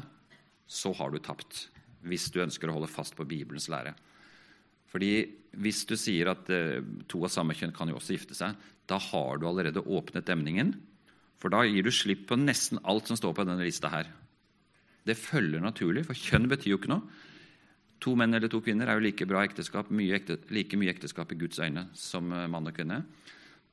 så 0.68 0.94
har 0.96 1.12
du 1.12 1.20
tapt. 1.24 1.66
Hvis 2.08 2.30
du 2.32 2.40
ønsker 2.44 2.72
å 2.72 2.78
holde 2.78 2.92
fast 2.92 3.18
på 3.18 3.28
Bibelens 3.28 3.68
lære. 3.72 3.96
Fordi 4.88 5.12
Hvis 5.58 5.88
du 5.90 5.96
sier 5.98 6.30
at 6.30 6.50
eh, 6.54 6.84
to 7.10 7.24
av 7.26 7.32
samme 7.34 7.56
kjønn 7.58 7.74
kan 7.74 7.90
jo 7.90 7.98
også 7.98 8.14
gifte 8.14 8.36
seg, 8.38 8.54
da 8.86 9.00
har 9.02 9.40
du 9.42 9.48
allerede 9.50 9.82
åpnet 9.82 10.28
demningen. 10.28 10.76
For 11.42 11.50
da 11.50 11.64
gir 11.66 11.82
du 11.84 11.90
slipp 11.90 12.28
på 12.30 12.38
nesten 12.38 12.78
alt 12.86 13.10
som 13.10 13.18
står 13.18 13.34
på 13.34 13.46
denne 13.48 13.66
lista 13.66 13.90
her. 13.90 14.12
Det 15.08 15.18
følger 15.18 15.64
naturlig, 15.64 16.06
for 16.06 16.14
kjønn 16.14 16.46
betyr 16.52 16.76
jo 16.76 16.78
ikke 16.78 16.94
noe. 16.94 17.10
To 18.04 18.14
menn 18.20 18.34
eller 18.38 18.52
to 18.52 18.62
kvinner 18.62 18.90
er 18.90 19.00
jo 19.00 19.06
like 19.08 19.26
bra 19.30 19.42
ekteskap, 19.48 19.90
mye 19.90 20.20
ekte, 20.20 20.38
like 20.54 20.78
mye 20.78 20.94
ekteskap 20.94 21.32
i 21.34 21.40
Guds 21.40 21.60
øyne 21.64 21.88
som 21.98 22.30
eh, 22.32 22.48
mann 22.52 22.70
og 22.70 22.76
kvinne. 22.78 23.02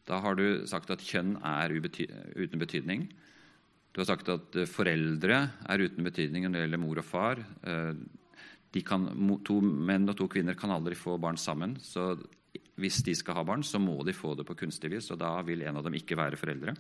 Da 0.09 0.21
har 0.25 0.37
du 0.37 0.65
sagt 0.69 0.93
at 0.93 1.05
kjønn 1.05 1.37
er 1.45 1.73
ubety 1.73 2.07
uten 2.37 2.61
betydning. 2.61 3.09
Du 3.93 4.01
har 4.01 4.09
sagt 4.09 4.29
at 4.33 4.57
eh, 4.59 4.69
foreldre 4.69 5.41
er 5.69 5.85
uten 5.85 6.07
betydning 6.07 6.49
når 6.49 6.57
det 6.57 6.65
gjelder 6.67 6.83
mor 6.83 7.01
og 7.03 7.09
far. 7.09 7.43
Eh, 7.63 7.93
kan, 8.83 9.07
to 9.47 9.61
menn 9.63 10.09
og 10.11 10.17
to 10.19 10.27
kvinner 10.31 10.57
kan 10.59 10.73
aldri 10.75 10.97
få 10.99 11.15
barn 11.23 11.39
sammen. 11.39 11.77
så 11.81 12.17
Hvis 12.75 13.05
de 13.07 13.15
skal 13.15 13.39
ha 13.39 13.45
barn, 13.47 13.63
så 13.63 13.79
må 13.79 14.03
de 14.03 14.13
få 14.13 14.35
det 14.35 14.47
på 14.49 14.57
kunstig 14.59 14.91
vis, 14.91 15.11
og 15.15 15.21
da 15.21 15.37
vil 15.47 15.63
en 15.63 15.77
av 15.77 15.85
dem 15.85 15.95
ikke 15.95 16.19
være 16.19 16.41
foreldre. 16.41 16.75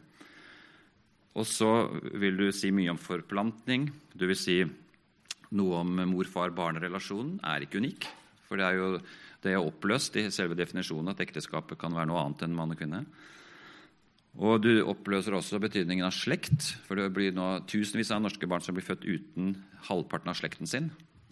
Og 1.34 1.46
så 1.46 1.70
vil 2.18 2.36
du 2.36 2.48
si 2.54 2.70
mye 2.74 2.90
om 2.90 2.98
forplantning. 2.98 3.88
Du 4.14 4.26
vil 4.26 4.38
si 4.38 4.58
noe 5.56 5.82
om 5.82 5.94
mor-far-barn-relasjonen 6.10 7.38
er 7.46 7.64
ikke 7.64 7.80
unik. 7.82 8.08
For 8.48 8.60
det 8.60 8.66
er 8.68 8.80
jo 8.80 8.88
det 9.44 9.52
er 9.52 9.60
oppløst 9.60 10.16
i 10.16 10.30
selve 10.32 10.56
definisjonen 10.56 11.12
at 11.12 11.20
ekteskapet 11.20 11.76
kan 11.80 11.92
være 11.92 12.08
noe 12.08 12.22
annet 12.22 12.46
enn 12.46 12.54
mann 12.56 12.72
og 12.72 12.78
kvinne. 12.80 13.02
Og 14.34 14.62
du 14.64 14.72
oppløser 14.88 15.36
også 15.36 15.60
betydningen 15.62 16.06
av 16.06 16.14
slekt. 16.16 16.72
For 16.88 16.98
det 16.98 17.12
blir 17.14 17.34
nå 17.36 17.60
tusenvis 17.70 18.10
av 18.14 18.22
norske 18.24 18.48
barn 18.50 18.64
som 18.64 18.74
blir 18.74 18.86
født 18.86 19.04
uten 19.04 19.52
halvparten 19.90 20.32
av 20.32 20.38
slekten 20.38 20.70
sin. 20.70 20.88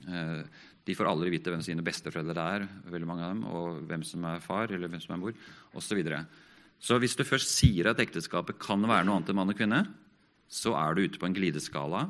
Eh, 0.06 0.44
de 0.86 0.96
får 0.98 1.08
aldri 1.08 1.32
vite 1.32 1.50
hvem 1.50 1.62
sine 1.64 1.84
besteforeldre 1.86 2.46
er, 2.56 2.68
veldig 2.90 3.08
mange 3.08 3.24
av 3.24 3.34
dem, 3.34 3.42
og 3.46 3.82
hvem 3.88 4.04
som 4.06 4.24
er 4.28 4.42
far 4.42 4.70
eller 4.70 4.90
hvem 4.90 5.02
som 5.02 5.14
er 5.14 5.20
mor, 5.22 5.36
osv. 5.72 5.86
Så, 5.86 5.98
videre. 5.98 6.24
så 6.82 6.98
hvis 6.98 7.14
du 7.18 7.22
først 7.26 7.54
sier 7.54 7.90
at 7.90 8.02
ekteskapet 8.02 8.58
kan 8.62 8.82
være 8.82 9.06
noe 9.06 9.20
annet 9.20 9.30
enn 9.30 9.38
mann 9.38 9.54
og 9.54 9.58
kvinne, 9.58 9.84
så 10.52 10.74
er 10.76 10.94
du 10.94 11.06
ute 11.06 11.22
på 11.22 11.30
en 11.30 11.36
glideskala. 11.36 12.08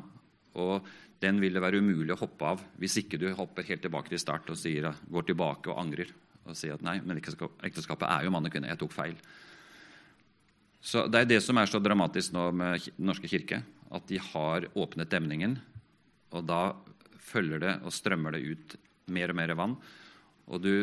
Og 0.59 0.89
den 1.23 1.39
vil 1.41 1.55
det 1.55 1.63
være 1.63 1.79
umulig 1.79 2.13
å 2.15 2.19
hoppe 2.19 2.51
av 2.53 2.61
hvis 2.81 2.99
ikke 3.03 3.19
du 3.21 3.29
hopper 3.37 3.65
helt 3.69 3.83
tilbake 3.85 4.11
til 4.11 4.21
start 4.21 4.51
og 4.51 4.59
sier, 4.59 4.89
går 5.07 5.29
tilbake 5.29 5.71
og 5.71 5.79
angrer 5.81 6.11
og 6.43 6.57
sier 6.59 6.75
at 6.75 6.83
nei, 6.83 6.97
men 6.99 7.19
ekteskapet 7.21 8.07
er 8.09 8.25
jo 8.25 8.33
mann 8.33 8.47
og 8.47 8.51
kvinne. 8.51 8.67
Jeg 8.71 8.81
tok 8.81 8.91
feil. 8.91 9.15
Så 10.83 11.05
Det 11.07 11.21
er 11.21 11.29
det 11.29 11.39
som 11.43 11.57
er 11.57 11.69
så 11.71 11.79
dramatisk 11.79 12.33
nå 12.35 12.49
med 12.51 12.89
Den 12.97 13.07
norske 13.07 13.29
kirke. 13.31 13.61
At 13.93 14.07
de 14.09 14.17
har 14.19 14.67
åpnet 14.75 15.11
demningen, 15.11 15.55
og 16.33 16.47
da 16.49 16.73
følger 17.23 17.61
det 17.61 17.73
og 17.85 17.93
strømmer 17.93 18.35
det 18.35 18.43
ut 18.43 18.75
mer 19.13 19.31
og 19.31 19.37
mer 19.37 19.53
vann. 19.55 19.77
Og 20.49 20.59
du 20.59 20.73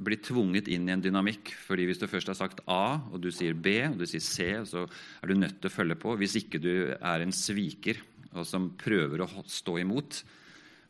blir 0.00 0.18
tvunget 0.24 0.70
inn 0.72 0.88
i 0.88 0.94
en 0.94 1.02
dynamikk. 1.04 1.52
fordi 1.66 1.86
Hvis 1.86 2.00
du 2.00 2.08
først 2.08 2.32
har 2.32 2.34
sagt 2.34 2.60
A, 2.66 2.98
og 3.12 3.20
du 3.20 3.30
sier 3.30 3.54
B, 3.54 3.84
og 3.86 3.98
du 3.98 4.06
sier 4.06 4.20
C, 4.20 4.64
så 4.64 4.88
er 5.22 5.26
du 5.28 5.34
nødt 5.34 5.60
til 5.60 5.70
å 5.70 5.76
følge 5.76 5.96
på. 6.00 6.16
Hvis 6.16 6.36
ikke 6.40 6.58
du 6.58 6.96
er 6.96 7.20
en 7.20 7.32
sviker 7.32 8.00
og 8.34 8.46
som 8.46 8.70
prøver 8.78 9.24
å 9.24 9.44
stå 9.48 9.78
imot. 9.82 10.22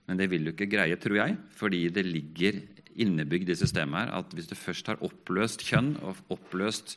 Men 0.08 0.20
det 0.20 0.28
vil 0.32 0.46
du 0.46 0.52
ikke 0.52 0.70
greie, 0.70 0.98
tror 1.00 1.20
jeg, 1.20 1.38
fordi 1.56 1.84
det 1.94 2.06
ligger 2.08 2.60
innebygd 3.00 3.52
i 3.52 3.58
systemet 3.58 4.02
her 4.02 4.14
at 4.18 4.32
hvis 4.34 4.50
du 4.50 4.56
først 4.58 4.90
har 4.90 5.02
oppløst 5.06 5.62
kjønn 5.64 5.94
og 6.02 6.18
oppløst 6.34 6.96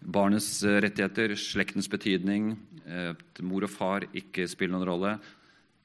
barnets 0.00 0.62
eh, 0.66 0.80
rettigheter, 0.82 1.36
slektens 1.38 1.88
betydning, 1.92 2.54
at 2.90 3.38
mor 3.46 3.62
og 3.62 3.70
far 3.70 4.06
ikke 4.16 4.48
spiller 4.50 4.74
noen 4.74 4.88
rolle, 4.88 5.10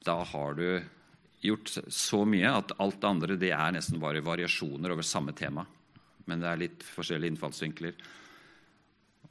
da 0.02 0.16
har 0.26 0.56
du 0.58 0.66
gjort 1.44 1.70
så 1.92 2.22
mye 2.26 2.50
at 2.50 2.74
alt 2.82 3.00
det 3.02 3.08
andre 3.08 3.38
det 3.38 3.52
er 3.54 3.74
nesten 3.76 4.00
bare 4.02 4.24
variasjoner 4.24 4.94
over 4.94 5.06
samme 5.06 5.34
tema. 5.36 5.66
Men 6.26 6.42
det 6.42 6.48
er 6.50 6.62
litt 6.62 6.86
forskjellige 6.86 7.34
innfallsvinkler. 7.34 7.98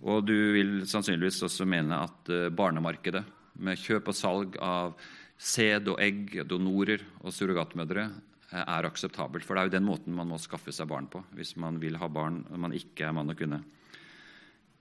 Og 0.05 0.25
du 0.27 0.35
vil 0.55 0.73
sannsynligvis 0.87 1.41
også 1.47 1.67
mene 1.67 2.03
at 2.05 2.31
eh, 2.31 2.51
barnemarkedet 2.53 3.23
med 3.55 3.79
kjøp 3.79 4.11
og 4.11 4.17
salg 4.17 4.57
av 4.63 4.95
sæd 5.35 5.91
og 5.91 5.99
egg, 6.03 6.37
donorer 6.47 7.03
og 7.21 7.33
surrogatmødre 7.35 8.05
eh, 8.05 8.61
er 8.63 8.87
akseptabelt. 8.87 9.45
For 9.45 9.55
det 9.55 9.63
er 9.63 9.69
jo 9.69 9.75
den 9.77 9.87
måten 9.87 10.15
man 10.15 10.31
må 10.31 10.39
skaffe 10.41 10.73
seg 10.75 10.89
barn 10.91 11.09
på 11.11 11.23
hvis 11.35 11.55
man 11.61 11.79
vil 11.81 11.99
ha 12.01 12.09
barn 12.11 12.43
når 12.49 12.63
man 12.67 12.75
ikke 12.77 13.07
er 13.07 13.15
mann 13.15 13.31
og 13.31 13.39
kvinne. 13.39 13.61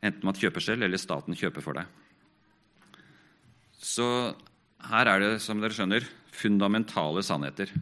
Enten 0.04 0.26
man 0.26 0.36
kjøper 0.36 0.60
selv, 0.60 0.84
eller 0.84 1.00
staten 1.00 1.36
kjøper 1.38 1.64
for 1.64 1.78
deg. 1.78 1.88
Så 3.80 4.06
her 4.90 5.08
er 5.08 5.22
det, 5.22 5.32
som 5.40 5.60
dere 5.62 5.72
skjønner, 5.76 6.04
fundamentale 6.34 7.22
sannheter. 7.24 7.72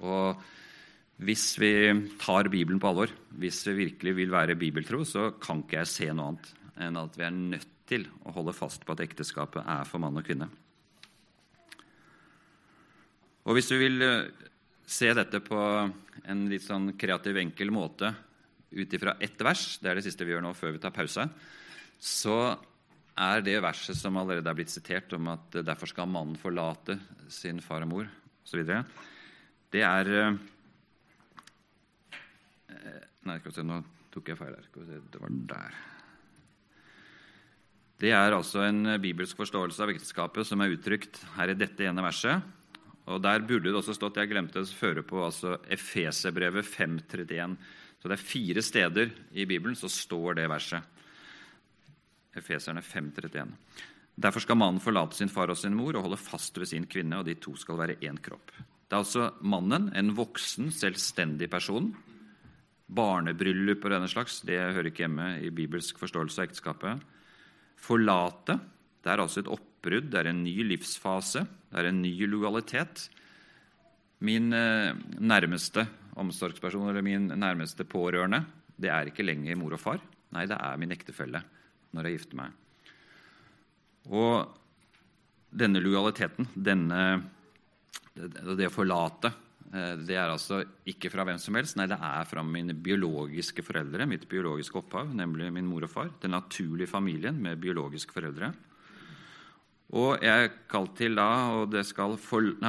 Og 0.00 0.40
hvis 1.24 1.52
vi 1.60 1.72
tar 2.20 2.48
Bibelen 2.52 2.80
på 2.80 2.90
alvor, 2.90 3.12
hvis 3.38 3.60
vi 3.68 3.76
virkelig 3.84 4.16
vil 4.16 4.32
være 4.32 4.56
bibeltro, 4.58 5.04
så 5.06 5.34
kan 5.40 5.62
ikke 5.62 5.82
jeg 5.82 5.92
se 5.92 6.08
noe 6.12 6.32
annet 6.32 6.52
enn 6.84 6.98
at 6.98 7.14
vi 7.14 7.22
er 7.22 7.36
nødt 7.36 7.73
til 7.88 8.06
å 8.24 8.32
holde 8.34 8.54
fast 8.56 8.84
på 8.84 8.94
at 8.94 9.02
ekteskapet 9.04 9.64
er 9.64 9.88
for 9.88 10.02
mann 10.02 10.16
og 10.18 10.26
kvinne. 10.26 10.48
Og 13.44 13.56
Hvis 13.56 13.68
du 13.68 13.76
vil 13.76 14.00
eh, 14.04 14.30
se 14.86 15.10
dette 15.16 15.40
på 15.44 15.58
en 16.24 16.46
litt 16.48 16.64
sånn 16.64 16.94
kreativ, 17.00 17.36
enkel 17.40 17.72
måte 17.74 18.14
ut 18.74 18.94
ifra 18.96 19.16
ett 19.22 19.40
vers, 19.44 19.76
det 19.80 19.90
er 19.90 20.00
det 20.00 20.06
siste 20.06 20.24
vi 20.26 20.32
gjør 20.34 20.46
nå 20.46 20.54
før 20.56 20.74
vi 20.74 20.82
tar 20.82 20.94
pause, 20.94 21.28
så 22.00 22.38
er 23.14 23.44
det 23.46 23.60
verset 23.62 23.96
som 23.98 24.16
allerede 24.18 24.50
er 24.50 24.58
blitt 24.58 24.72
sitert, 24.72 25.12
om 25.14 25.28
at 25.30 25.60
derfor 25.62 25.92
skal 25.92 26.10
mannen 26.10 26.40
forlate 26.40 26.98
sin 27.30 27.60
far 27.62 27.84
og 27.86 27.92
mor 27.92 28.08
osv., 28.44 28.64
det 29.74 29.82
er 29.82 30.10
eh, 30.20 30.34
Nei, 33.24 33.38
nå 33.40 33.78
tok 34.12 34.28
jeg 34.28 34.36
feil 34.36 34.52
her. 34.52 34.66
Det 35.08 35.20
var 35.22 35.30
der. 35.48 35.76
Det 38.00 38.10
er 38.10 38.34
altså 38.34 38.64
en 38.66 38.96
bibelsk 38.98 39.38
forståelse 39.38 39.84
av 39.84 39.92
ekteskapet 39.92 40.48
som 40.48 40.62
er 40.64 40.74
uttrykt 40.74 41.20
her 41.36 41.52
i 41.52 41.58
dette 41.58 41.86
ene 41.86 42.02
verset. 42.02 42.42
Og 43.06 43.20
Der 43.22 43.44
burde 43.44 43.68
det 43.68 43.76
også 43.76 43.94
stått 43.94 44.16
Jeg 44.16 44.32
glemte 44.32 44.62
å 44.64 44.66
føre 44.66 45.04
på 45.04 45.20
altså 45.22 45.58
Efeserbrevet 45.68 46.64
5.31. 46.64 47.56
Så 48.00 48.10
det 48.10 48.16
er 48.16 48.28
fire 48.28 48.62
steder 48.64 49.12
i 49.32 49.46
Bibelen 49.46 49.76
så 49.76 49.88
står 49.88 50.40
det 50.40 50.48
verset. 50.50 50.82
Efeserne 52.34 52.82
5.31. 52.82 53.54
Derfor 54.14 54.42
skal 54.42 54.58
mannen 54.58 54.82
forlate 54.82 55.16
sin 55.18 55.30
far 55.30 55.50
og 55.50 55.58
sin 55.58 55.74
mor 55.74 55.94
og 55.94 56.08
holde 56.08 56.18
fast 56.20 56.58
ved 56.58 56.70
sin 56.70 56.86
kvinne, 56.90 57.18
og 57.18 57.26
de 57.26 57.36
to 57.38 57.54
skal 57.58 57.78
være 57.78 57.98
én 58.02 58.18
kropp. 58.22 58.52
Det 58.54 58.94
er 58.94 59.00
altså 59.00 59.30
mannen, 59.42 59.88
en 59.94 60.12
voksen, 60.14 60.70
selvstendig 60.74 61.48
person. 61.50 61.92
Barnebryllup 62.94 63.86
og 63.86 63.94
denne 63.94 64.10
slags 64.10 64.42
det 64.46 64.58
hører 64.60 64.90
ikke 64.90 65.06
hjemme 65.06 65.28
i 65.42 65.50
bibelsk 65.54 65.98
forståelse 66.02 66.42
av 66.42 66.50
ekteskapet. 66.50 67.13
Forlate 67.80 68.58
det 69.04 69.12
er 69.12 69.20
altså 69.20 69.42
et 69.42 69.50
oppbrudd, 69.52 70.08
det 70.08 70.16
er 70.16 70.30
en 70.30 70.40
ny 70.40 70.64
livsfase, 70.64 71.44
det 71.68 71.76
er 71.76 71.90
en 71.90 72.00
ny 72.00 72.14
lojalitet. 72.24 73.02
Min 74.24 74.48
eh, 74.56 74.96
nærmeste 75.20 75.84
omsorgsperson 76.16 76.88
eller 76.88 77.04
min 77.04 77.28
nærmeste 77.36 77.84
pårørende 77.84 78.40
det 78.80 78.90
er 78.90 79.10
ikke 79.10 79.26
lenger 79.26 79.58
mor 79.58 79.76
og 79.76 79.82
far. 79.82 80.00
Nei, 80.34 80.46
det 80.50 80.56
er 80.56 80.80
min 80.80 80.94
ektefelle 80.94 81.42
når 81.94 82.08
jeg 82.08 82.16
gifter 82.16 82.40
meg. 82.40 82.54
Og 84.10 84.48
denne 85.54 85.82
lojaliteten, 85.84 86.48
denne, 86.56 87.02
det 88.16 88.66
å 88.66 88.74
forlate, 88.74 89.30
det 89.74 90.14
er 90.14 90.30
altså 90.30 90.60
ikke 90.86 91.10
fra 91.10 91.24
hvem 91.26 91.38
som 91.42 91.56
helst. 91.58 91.74
Nei, 91.78 91.88
det 91.90 91.96
er 91.98 92.28
fra 92.30 92.44
mine 92.46 92.76
biologiske 92.78 93.64
foreldre, 93.66 94.06
mitt 94.06 94.28
biologiske 94.30 94.78
opphav, 94.78 95.08
nemlig 95.16 95.48
min 95.54 95.66
mor 95.66 95.86
og 95.86 95.90
far. 95.90 96.12
Den 96.22 96.36
naturlige 96.36 96.92
familien 96.92 97.40
med 97.42 97.58
biologiske 97.62 98.14
foreldre. 98.14 98.52
Og 99.94 100.22
jeg 100.22 100.46
er 100.46 100.54
kalt 100.70 100.94
til 100.98 101.18
da, 101.18 101.28
og 101.58 101.72
det 101.74 101.84
skal 101.86 102.16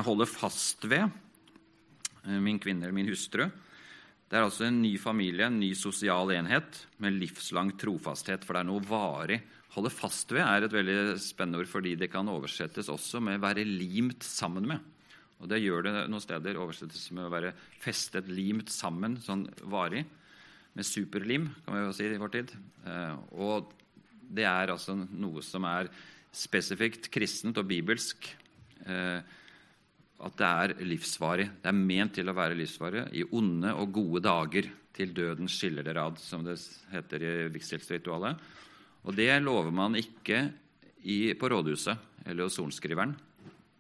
holde 0.06 0.28
fast 0.30 0.86
ved 0.90 1.06
eh, 1.06 2.42
min 2.42 2.60
kvinne 2.62 2.86
eller 2.86 2.98
min 2.98 3.10
hustru. 3.10 3.48
Det 4.26 4.38
er 4.38 4.48
altså 4.48 4.66
en 4.68 4.82
ny 4.82 4.96
familie, 5.00 5.46
en 5.48 5.62
ny 5.62 5.72
sosial 5.78 6.34
enhet 6.34 6.82
med 7.02 7.18
livslang 7.22 7.72
trofasthet, 7.78 8.46
for 8.46 8.58
det 8.58 8.66
er 8.66 8.70
noe 8.72 8.86
varig. 8.86 9.40
Holde 9.76 9.92
fast 9.94 10.34
ved 10.34 10.42
er 10.42 10.66
et 10.66 10.74
veldig 10.74 11.16
spennende 11.22 11.62
ord 11.62 11.70
fordi 11.70 11.96
det 12.00 12.10
kan 12.14 12.30
oversettes 12.32 12.90
også 12.90 13.22
med 13.22 13.42
'være 13.42 13.66
limt 13.66 14.24
sammen 14.24 14.66
med'. 14.66 14.95
Og 15.42 15.50
Det 15.52 15.62
gjør 15.62 15.86
det 15.86 15.94
noen 16.10 16.24
steder. 16.24 16.60
Oversettes 16.62 17.10
med 17.16 17.28
å 17.28 17.34
være 17.34 17.54
festet, 17.82 18.30
limt 18.32 18.72
sammen, 18.72 19.18
sånn 19.22 19.46
varig. 19.72 20.06
Med 20.76 20.88
superlim, 20.88 21.50
kan 21.64 21.76
vi 21.76 21.84
jo 21.86 21.96
si 21.96 22.08
i 22.08 22.20
vår 22.20 22.32
tid. 22.34 22.54
Eh, 22.88 23.16
og 23.40 23.72
det 24.36 24.48
er 24.48 24.74
altså 24.74 24.96
noe 24.96 25.44
som 25.46 25.68
er 25.70 25.92
spesifikt 26.36 27.08
kristent 27.14 27.60
og 27.62 27.68
bibelsk. 27.70 28.28
Eh, 28.86 29.20
at 30.26 30.40
det 30.40 30.48
er 30.48 30.74
livsvarig. 30.88 31.50
Det 31.62 31.70
er 31.72 31.78
ment 31.78 32.16
til 32.16 32.32
å 32.32 32.36
være 32.36 32.58
livsvarig 32.58 33.06
i 33.20 33.26
onde 33.36 33.74
og 33.76 33.94
gode 33.96 34.24
dager 34.26 34.70
til 34.96 35.12
døden 35.16 35.50
skiller 35.52 35.84
dere 35.84 36.06
ad, 36.08 36.20
som 36.24 36.44
det 36.46 36.56
heter 36.94 37.24
i 37.24 37.34
vigselsritualet. 37.52 38.40
Og 39.06 39.16
det 39.18 39.30
lover 39.44 39.74
man 39.76 39.98
ikke 40.00 40.46
i, 41.04 41.36
på 41.38 41.50
rådhuset 41.52 42.26
eller 42.26 42.48
hos 42.48 42.56
sorenskriveren. 42.58 43.14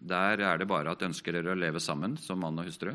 Der 0.05 0.41
er 0.45 0.59
det 0.61 0.69
bare 0.69 0.93
at 0.93 1.03
ønsker 1.05 1.33
dere 1.33 1.55
å 1.55 1.57
leve 1.57 1.81
sammen 1.81 2.15
som 2.21 2.41
mann 2.43 2.59
og 2.61 2.67
hustru? 2.69 2.93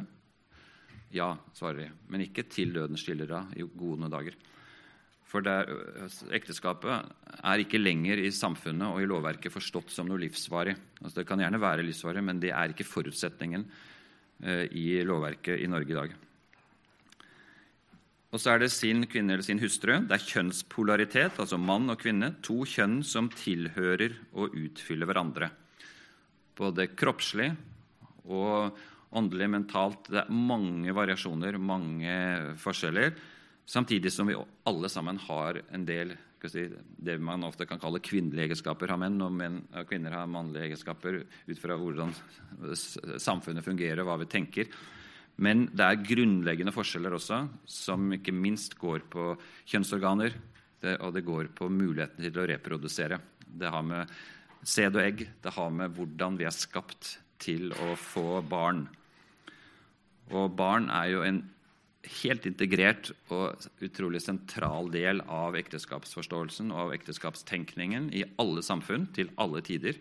Ja, 1.10 1.32
svarer 1.56 1.82
de. 1.82 1.88
Men 2.12 2.22
ikke 2.22 2.46
til 2.46 2.74
døden 2.76 2.98
skiller 3.00 3.32
av 3.40 3.54
i 3.58 3.66
gode 3.66 4.10
dager. 4.12 4.36
For 5.30 5.42
der, 5.46 5.68
ekteskapet 6.34 7.10
er 7.38 7.62
ikke 7.62 7.78
lenger 7.78 8.18
i 8.18 8.32
samfunnet 8.34 8.88
og 8.90 9.02
i 9.02 9.06
lovverket 9.10 9.54
forstått 9.54 9.92
som 9.94 10.08
noe 10.10 10.18
livsvarig. 10.22 10.74
Altså 11.02 11.20
det 11.20 11.28
kan 11.28 11.42
gjerne 11.42 11.62
være 11.62 11.86
livsvarig, 11.86 12.22
men 12.26 12.42
det 12.42 12.50
er 12.54 12.72
ikke 12.72 12.86
forutsetningen 12.86 13.66
eh, 14.42 14.66
i 14.74 14.88
lovverket 15.06 15.62
i 15.62 15.70
Norge 15.70 15.94
i 15.94 15.98
dag. 16.00 16.16
Og 18.30 18.38
så 18.38 18.52
er 18.52 18.62
det 18.62 18.70
sin 18.74 19.06
kvinne 19.10 19.34
eller 19.34 19.46
sin 19.46 19.62
hustru. 19.62 19.96
Det 20.06 20.14
er 20.14 20.28
kjønnspolaritet, 20.32 21.38
altså 21.42 21.58
mann 21.58 21.90
og 21.90 21.98
kvinne. 22.02 22.36
To 22.46 22.62
kjønn 22.66 23.00
som 23.06 23.30
tilhører 23.34 24.14
og 24.38 24.54
utfyller 24.54 25.10
hverandre. 25.10 25.50
Både 26.60 26.90
kroppslig 26.92 27.50
og 28.28 28.76
åndelig, 29.16 29.48
mentalt. 29.50 30.10
Det 30.12 30.20
er 30.22 30.32
mange 30.34 30.92
variasjoner, 30.94 31.56
mange 31.58 32.16
forskjeller. 32.60 33.14
Samtidig 33.70 34.12
som 34.12 34.28
vi 34.28 34.36
alle 34.68 34.90
sammen 34.92 35.18
har 35.24 35.62
en 35.72 35.86
del 35.88 36.14
si, 36.48 36.66
det 36.96 37.18
man 37.20 37.44
ofte 37.44 37.66
kan 37.68 37.80
kalle 37.80 38.02
kvinnelige 38.04 38.48
egenskaper. 38.48 38.92
Har 38.92 39.00
menn, 39.00 39.18
og 39.24 39.32
menn, 39.34 39.60
kvinner 39.88 40.16
har 40.16 40.30
mannlige 40.30 40.70
egenskaper 40.70 41.20
ut 41.22 41.60
fra 41.60 41.76
hvordan 41.80 42.14
samfunnet 43.20 43.66
fungerer 43.66 44.02
og 44.02 44.10
hva 44.10 44.18
vi 44.22 44.30
tenker. 44.30 44.70
Men 45.40 45.66
det 45.72 45.86
er 45.86 46.04
grunnleggende 46.04 46.74
forskjeller 46.74 47.16
også, 47.16 47.44
som 47.64 48.10
ikke 48.16 48.34
minst 48.36 48.76
går 48.80 49.06
på 49.12 49.32
kjønnsorganer. 49.70 50.36
Det, 50.80 50.96
og 51.04 51.12
det 51.16 51.24
går 51.26 51.50
på 51.56 51.68
muligheten 51.72 52.24
til 52.24 52.40
å 52.40 52.46
reprodusere. 52.48 53.20
Det 53.44 53.68
har 53.68 53.84
med 53.84 54.12
sæd 54.66 54.98
og 54.98 55.02
egg, 55.04 55.24
det 55.42 55.54
har 55.56 55.70
med 55.72 55.96
hvordan 55.96 56.36
vi 56.40 56.46
er 56.48 56.54
skapt 56.54 57.16
til 57.40 57.72
å 57.72 57.94
få 57.98 58.42
barn. 58.44 58.84
Og 60.30 60.52
barn 60.56 60.90
er 60.92 61.10
jo 61.14 61.24
en 61.26 61.40
helt 62.20 62.46
integrert 62.48 63.10
og 63.32 63.66
utrolig 63.84 64.22
sentral 64.24 64.88
del 64.92 65.20
av 65.28 65.56
ekteskapsforståelsen 65.58 66.70
og 66.72 66.86
av 66.86 66.94
ekteskapstenkningen 66.96 68.08
i 68.16 68.24
alle 68.40 68.64
samfunn 68.64 69.08
til 69.16 69.32
alle 69.40 69.62
tider. 69.64 69.98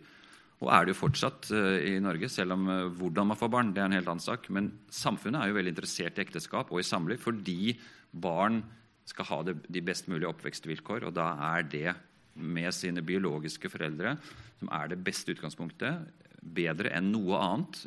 Og 0.59 0.71
er 0.75 0.85
det 0.85 0.93
jo 0.93 1.01
fortsatt 1.01 1.49
uh, 1.55 1.77
i 1.79 1.95
Norge, 2.03 2.27
selv 2.31 2.55
om 2.55 2.67
uh, 2.67 2.89
hvordan 2.99 3.29
man 3.31 3.39
får 3.39 3.51
barn, 3.51 3.71
det 3.75 3.83
er 3.83 3.87
en 3.87 3.95
helt 3.95 4.11
annen 4.11 4.23
sak. 4.23 4.49
Men 4.51 4.73
samfunnet 4.91 5.41
er 5.41 5.51
jo 5.51 5.59
veldig 5.59 5.73
interessert 5.75 6.19
i 6.19 6.25
ekteskap 6.25 6.71
og 6.71 6.81
i 6.81 6.87
samliv 6.87 7.23
fordi 7.23 7.77
barn 8.11 8.61
skal 9.07 9.27
ha 9.31 9.39
de 9.47 9.81
best 9.81 10.09
mulige 10.11 10.29
oppvekstvilkår. 10.29 11.07
Og 11.07 11.15
da 11.15 11.31
er 11.55 11.65
det 11.65 11.95
med 12.35 12.73
sine 12.75 13.03
biologiske 13.05 13.71
foreldre 13.71 14.15
som 14.59 14.71
er 14.75 14.91
det 14.91 14.99
beste 15.03 15.33
utgangspunktet 15.35 16.09
bedre 16.39 16.91
enn 16.95 17.11
noe 17.11 17.39
annet, 17.39 17.81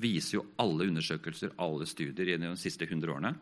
viser 0.00 0.38
jo 0.38 0.46
alle 0.60 0.88
undersøkelser, 0.90 1.54
alle 1.60 1.86
studier 1.88 2.34
i 2.34 2.40
de 2.40 2.50
siste 2.60 2.86
100 2.88 3.12
årene. 3.12 3.32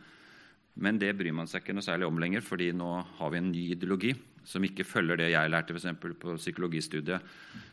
Men 0.82 0.98
det 1.00 1.12
bryr 1.18 1.34
man 1.36 1.50
seg 1.50 1.62
ikke 1.62 1.74
noe 1.76 1.84
særlig 1.84 2.06
om 2.08 2.20
lenger, 2.20 2.44
fordi 2.44 2.70
nå 2.74 2.92
har 3.18 3.32
vi 3.32 3.40
en 3.40 3.50
ny 3.52 3.64
ideologi 3.74 4.14
som 4.48 4.64
ikke 4.64 4.86
følger 4.88 5.20
det 5.20 5.32
jeg 5.34 5.50
lærte 5.52 5.74
for 5.76 6.14
på 6.18 6.36
psykologistudiet 6.40 7.20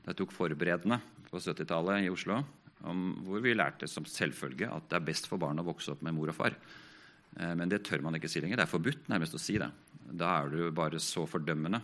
da 0.03 0.11
jeg 0.11 0.19
tok 0.19 0.34
forberedende 0.36 0.99
på 1.30 1.39
70-tallet 1.41 2.05
i 2.05 2.11
Oslo, 2.11 2.41
hvor 2.82 3.41
vi 3.43 3.55
lærte 3.55 3.88
som 3.89 4.05
selvfølge 4.05 4.69
at 4.69 4.89
det 4.91 4.99
er 4.99 5.07
best 5.07 5.30
for 5.30 5.41
barn 5.41 5.61
å 5.61 5.67
vokse 5.67 5.93
opp 5.93 6.03
med 6.05 6.15
mor 6.17 6.32
og 6.32 6.38
far. 6.38 6.57
Eh, 7.38 7.53
men 7.55 7.69
det 7.71 7.84
tør 7.88 8.03
man 8.05 8.17
ikke 8.17 8.30
si 8.32 8.41
lenger. 8.41 8.61
Det 8.61 8.65
er 8.67 8.71
forbudt 8.71 9.09
nærmest 9.11 9.36
å 9.36 9.41
si 9.41 9.57
det. 9.61 9.69
Da 10.09 10.39
er 10.39 10.53
du 10.53 10.61
bare 10.75 11.01
så 11.03 11.25
fordømmende. 11.30 11.82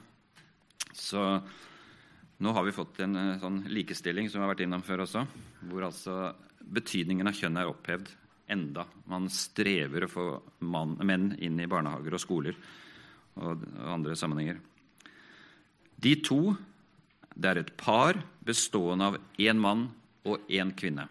Så 0.95 1.21
nå 2.37 2.51
har 2.55 2.65
vi 2.67 2.75
fått 2.75 2.99
en 3.03 3.15
eh, 3.19 3.39
sånn 3.41 3.63
likestilling 3.71 4.29
som 4.29 4.41
vi 4.41 4.47
har 4.47 4.53
vært 4.53 4.65
innom 4.65 4.83
før 4.85 5.05
også, 5.05 5.25
hvor 5.69 5.87
altså 5.87 6.19
betydningen 6.65 7.27
av 7.29 7.35
kjønn 7.37 7.59
er 7.61 7.71
opphevd 7.71 8.11
enda. 8.51 8.85
Man 9.11 9.27
strever 9.31 10.05
å 10.05 10.11
få 10.11 10.25
mann, 10.67 10.95
menn 11.03 11.33
inn 11.43 11.59
i 11.59 11.69
barnehager 11.69 12.17
og 12.17 12.23
skoler 12.23 12.57
og 13.35 13.63
andre 13.91 14.15
sammenhenger. 14.15 14.61
De 15.99 16.13
to 16.23 16.55
det 17.35 17.51
er 17.51 17.59
et 17.59 17.73
par 17.75 18.21
bestående 18.45 19.09
av 19.11 19.17
én 19.41 19.59
mann 19.59 19.89
og 20.25 20.47
én 20.47 20.71
kvinne. 20.77 21.09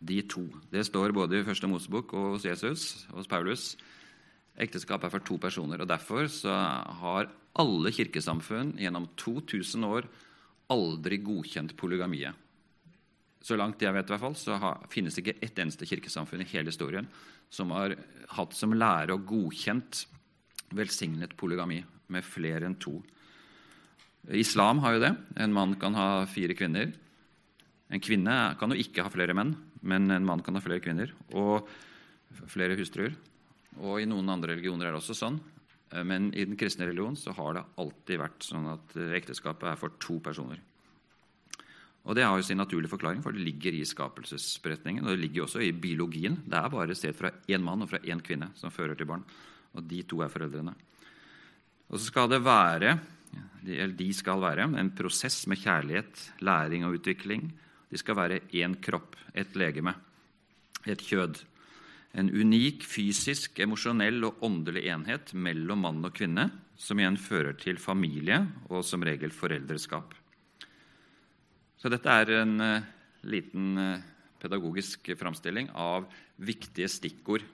De 0.00 0.20
to. 0.22 0.46
Det 0.70 0.84
står 0.86 1.12
både 1.12 1.40
i 1.40 1.44
Første 1.44 1.68
Mosebok 1.68 2.14
og 2.16 2.36
hos 2.36 2.46
Jesus 2.46 2.84
hos 3.10 3.28
Paulus. 3.28 3.74
Ekteskap 4.60 5.04
er 5.04 5.12
for 5.12 5.24
to 5.24 5.36
personer. 5.36 5.82
og 5.82 5.88
Derfor 5.90 6.30
har 7.02 7.28
alle 7.58 7.90
kirkesamfunn 7.94 8.76
gjennom 8.78 9.08
2000 9.18 9.86
år 9.88 10.06
aldri 10.70 11.18
godkjent 11.24 11.74
polygamiet. 11.78 12.34
Så 13.40 13.56
langt 13.56 13.80
jeg 13.80 13.94
vet, 13.96 14.04
i 14.04 14.12
hvert 14.12 14.22
fall, 14.22 14.36
så 14.36 14.58
har, 14.60 14.82
finnes 14.92 15.16
ikke 15.16 15.38
ett 15.40 15.58
eneste 15.58 15.88
kirkesamfunn 15.88 16.44
i 16.44 16.50
hele 16.52 16.70
historien 16.70 17.08
som 17.50 17.72
har 17.74 17.96
hatt 18.36 18.54
som 18.54 18.74
lære 18.76 19.16
og 19.16 19.24
godkjent 19.26 20.04
velsignet 20.76 21.32
polygami 21.40 21.80
med 22.12 22.26
flere 22.26 22.68
enn 22.68 22.76
to. 22.78 22.98
Islam 24.36 24.82
har 24.84 24.94
jo 24.94 25.02
det. 25.06 25.14
En 25.40 25.54
mann 25.56 25.74
kan 25.80 25.96
ha 25.96 26.26
fire 26.30 26.54
kvinner. 26.54 26.92
En 27.90 28.02
kvinne 28.04 28.36
kan 28.60 28.70
jo 28.70 28.78
ikke 28.78 29.02
ha 29.06 29.10
flere 29.10 29.34
menn, 29.34 29.54
men 29.80 30.12
en 30.12 30.26
mann 30.26 30.44
kan 30.44 30.54
ha 30.54 30.62
flere 30.62 30.84
kvinner 30.84 31.10
og 31.32 31.66
flere 32.52 32.76
hustruer. 32.78 33.16
Og 33.80 34.02
I 34.02 34.08
noen 34.10 34.28
andre 34.30 34.52
religioner 34.52 34.86
er 34.86 34.94
det 34.94 35.00
også 35.00 35.16
sånn. 35.16 35.40
Eh, 35.90 36.04
men 36.06 36.30
i 36.34 36.46
den 36.46 36.58
kristne 36.60 36.88
religion 36.88 37.18
så 37.18 37.34
har 37.36 37.56
det 37.56 37.68
alltid 37.82 38.22
vært 38.22 38.46
sånn 38.46 38.68
at 38.72 38.96
eh, 38.98 39.14
ekteskapet 39.18 39.72
er 39.72 39.80
for 39.80 39.96
to 40.02 40.18
personer. 40.24 40.60
Og 42.08 42.16
Det 42.16 42.24
har 42.24 42.38
jo 42.38 42.44
sin 42.46 42.56
naturlige 42.56 42.90
forklaring, 42.94 43.20
for 43.22 43.36
det 43.36 43.44
ligger 43.44 43.76
i 43.76 43.84
skapelsesberetningen. 43.84 45.04
Og 45.04 45.12
det 45.12 45.20
ligger 45.20 45.44
også 45.44 45.60
i 45.60 45.72
biologien. 45.76 46.38
Det 46.48 46.56
er 46.56 46.72
bare 46.72 46.96
sted 46.96 47.12
fra 47.14 47.30
én 47.44 47.60
mann 47.60 47.84
og 47.84 47.90
fra 47.90 48.00
én 48.00 48.22
kvinne 48.24 48.48
som 48.56 48.72
fører 48.72 48.96
til 48.96 49.06
barn. 49.10 49.24
Og 49.76 49.84
de 49.84 50.00
to 50.08 50.22
er 50.24 50.32
foreldrene. 50.32 50.72
Og 51.90 51.98
så 51.98 52.08
skal 52.08 52.30
det 52.32 52.40
være, 52.42 52.94
eller 53.66 53.92
de 53.98 54.08
skal 54.16 54.40
være 54.40 54.64
en 54.80 54.90
prosess 54.96 55.44
med 55.50 55.60
kjærlighet, 55.60 56.24
læring 56.40 56.86
og 56.88 56.96
utvikling. 56.98 57.50
De 57.90 58.00
skal 58.00 58.16
være 58.16 58.40
én 58.56 58.78
kropp, 58.80 59.18
et 59.34 59.54
legeme, 59.58 59.92
et 60.86 61.04
kjød. 61.04 61.42
En 62.18 62.26
unik 62.26 62.82
fysisk, 62.90 63.60
emosjonell 63.62 64.24
og 64.26 64.40
åndelig 64.42 64.88
enhet 64.90 65.30
mellom 65.38 65.84
mann 65.86 66.00
og 66.06 66.14
kvinne, 66.16 66.48
som 66.74 66.98
igjen 66.98 67.18
fører 67.20 67.54
til 67.60 67.78
familie 67.78 68.40
og 68.70 68.82
som 68.86 69.04
regel 69.06 69.30
foreldreskap. 69.34 70.16
Så 71.80 71.92
dette 71.92 72.12
er 72.12 72.32
en 72.40 72.56
uh, 72.60 72.88
liten 73.30 73.78
uh, 73.78 74.02
pedagogisk 74.40 75.12
framstilling 75.20 75.70
av 75.76 76.08
viktige 76.40 76.90
stikkord 76.90 77.44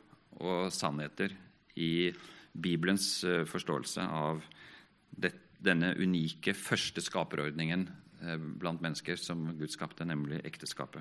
og 0.41 0.73
sannheter 0.75 1.35
i 1.77 2.09
Bibelens 2.57 3.21
uh, 3.27 3.45
forståelse 3.47 4.07
av 4.07 4.41
denne 5.17 5.93
unike 5.99 6.53
første 6.57 7.01
skaperordningen 7.01 7.87
blant 8.61 8.83
mennesker 8.85 9.17
som 9.21 9.43
Gud 9.57 9.71
skapte, 9.73 10.05
nemlig 10.09 10.43
ekteskapet. 10.49 11.01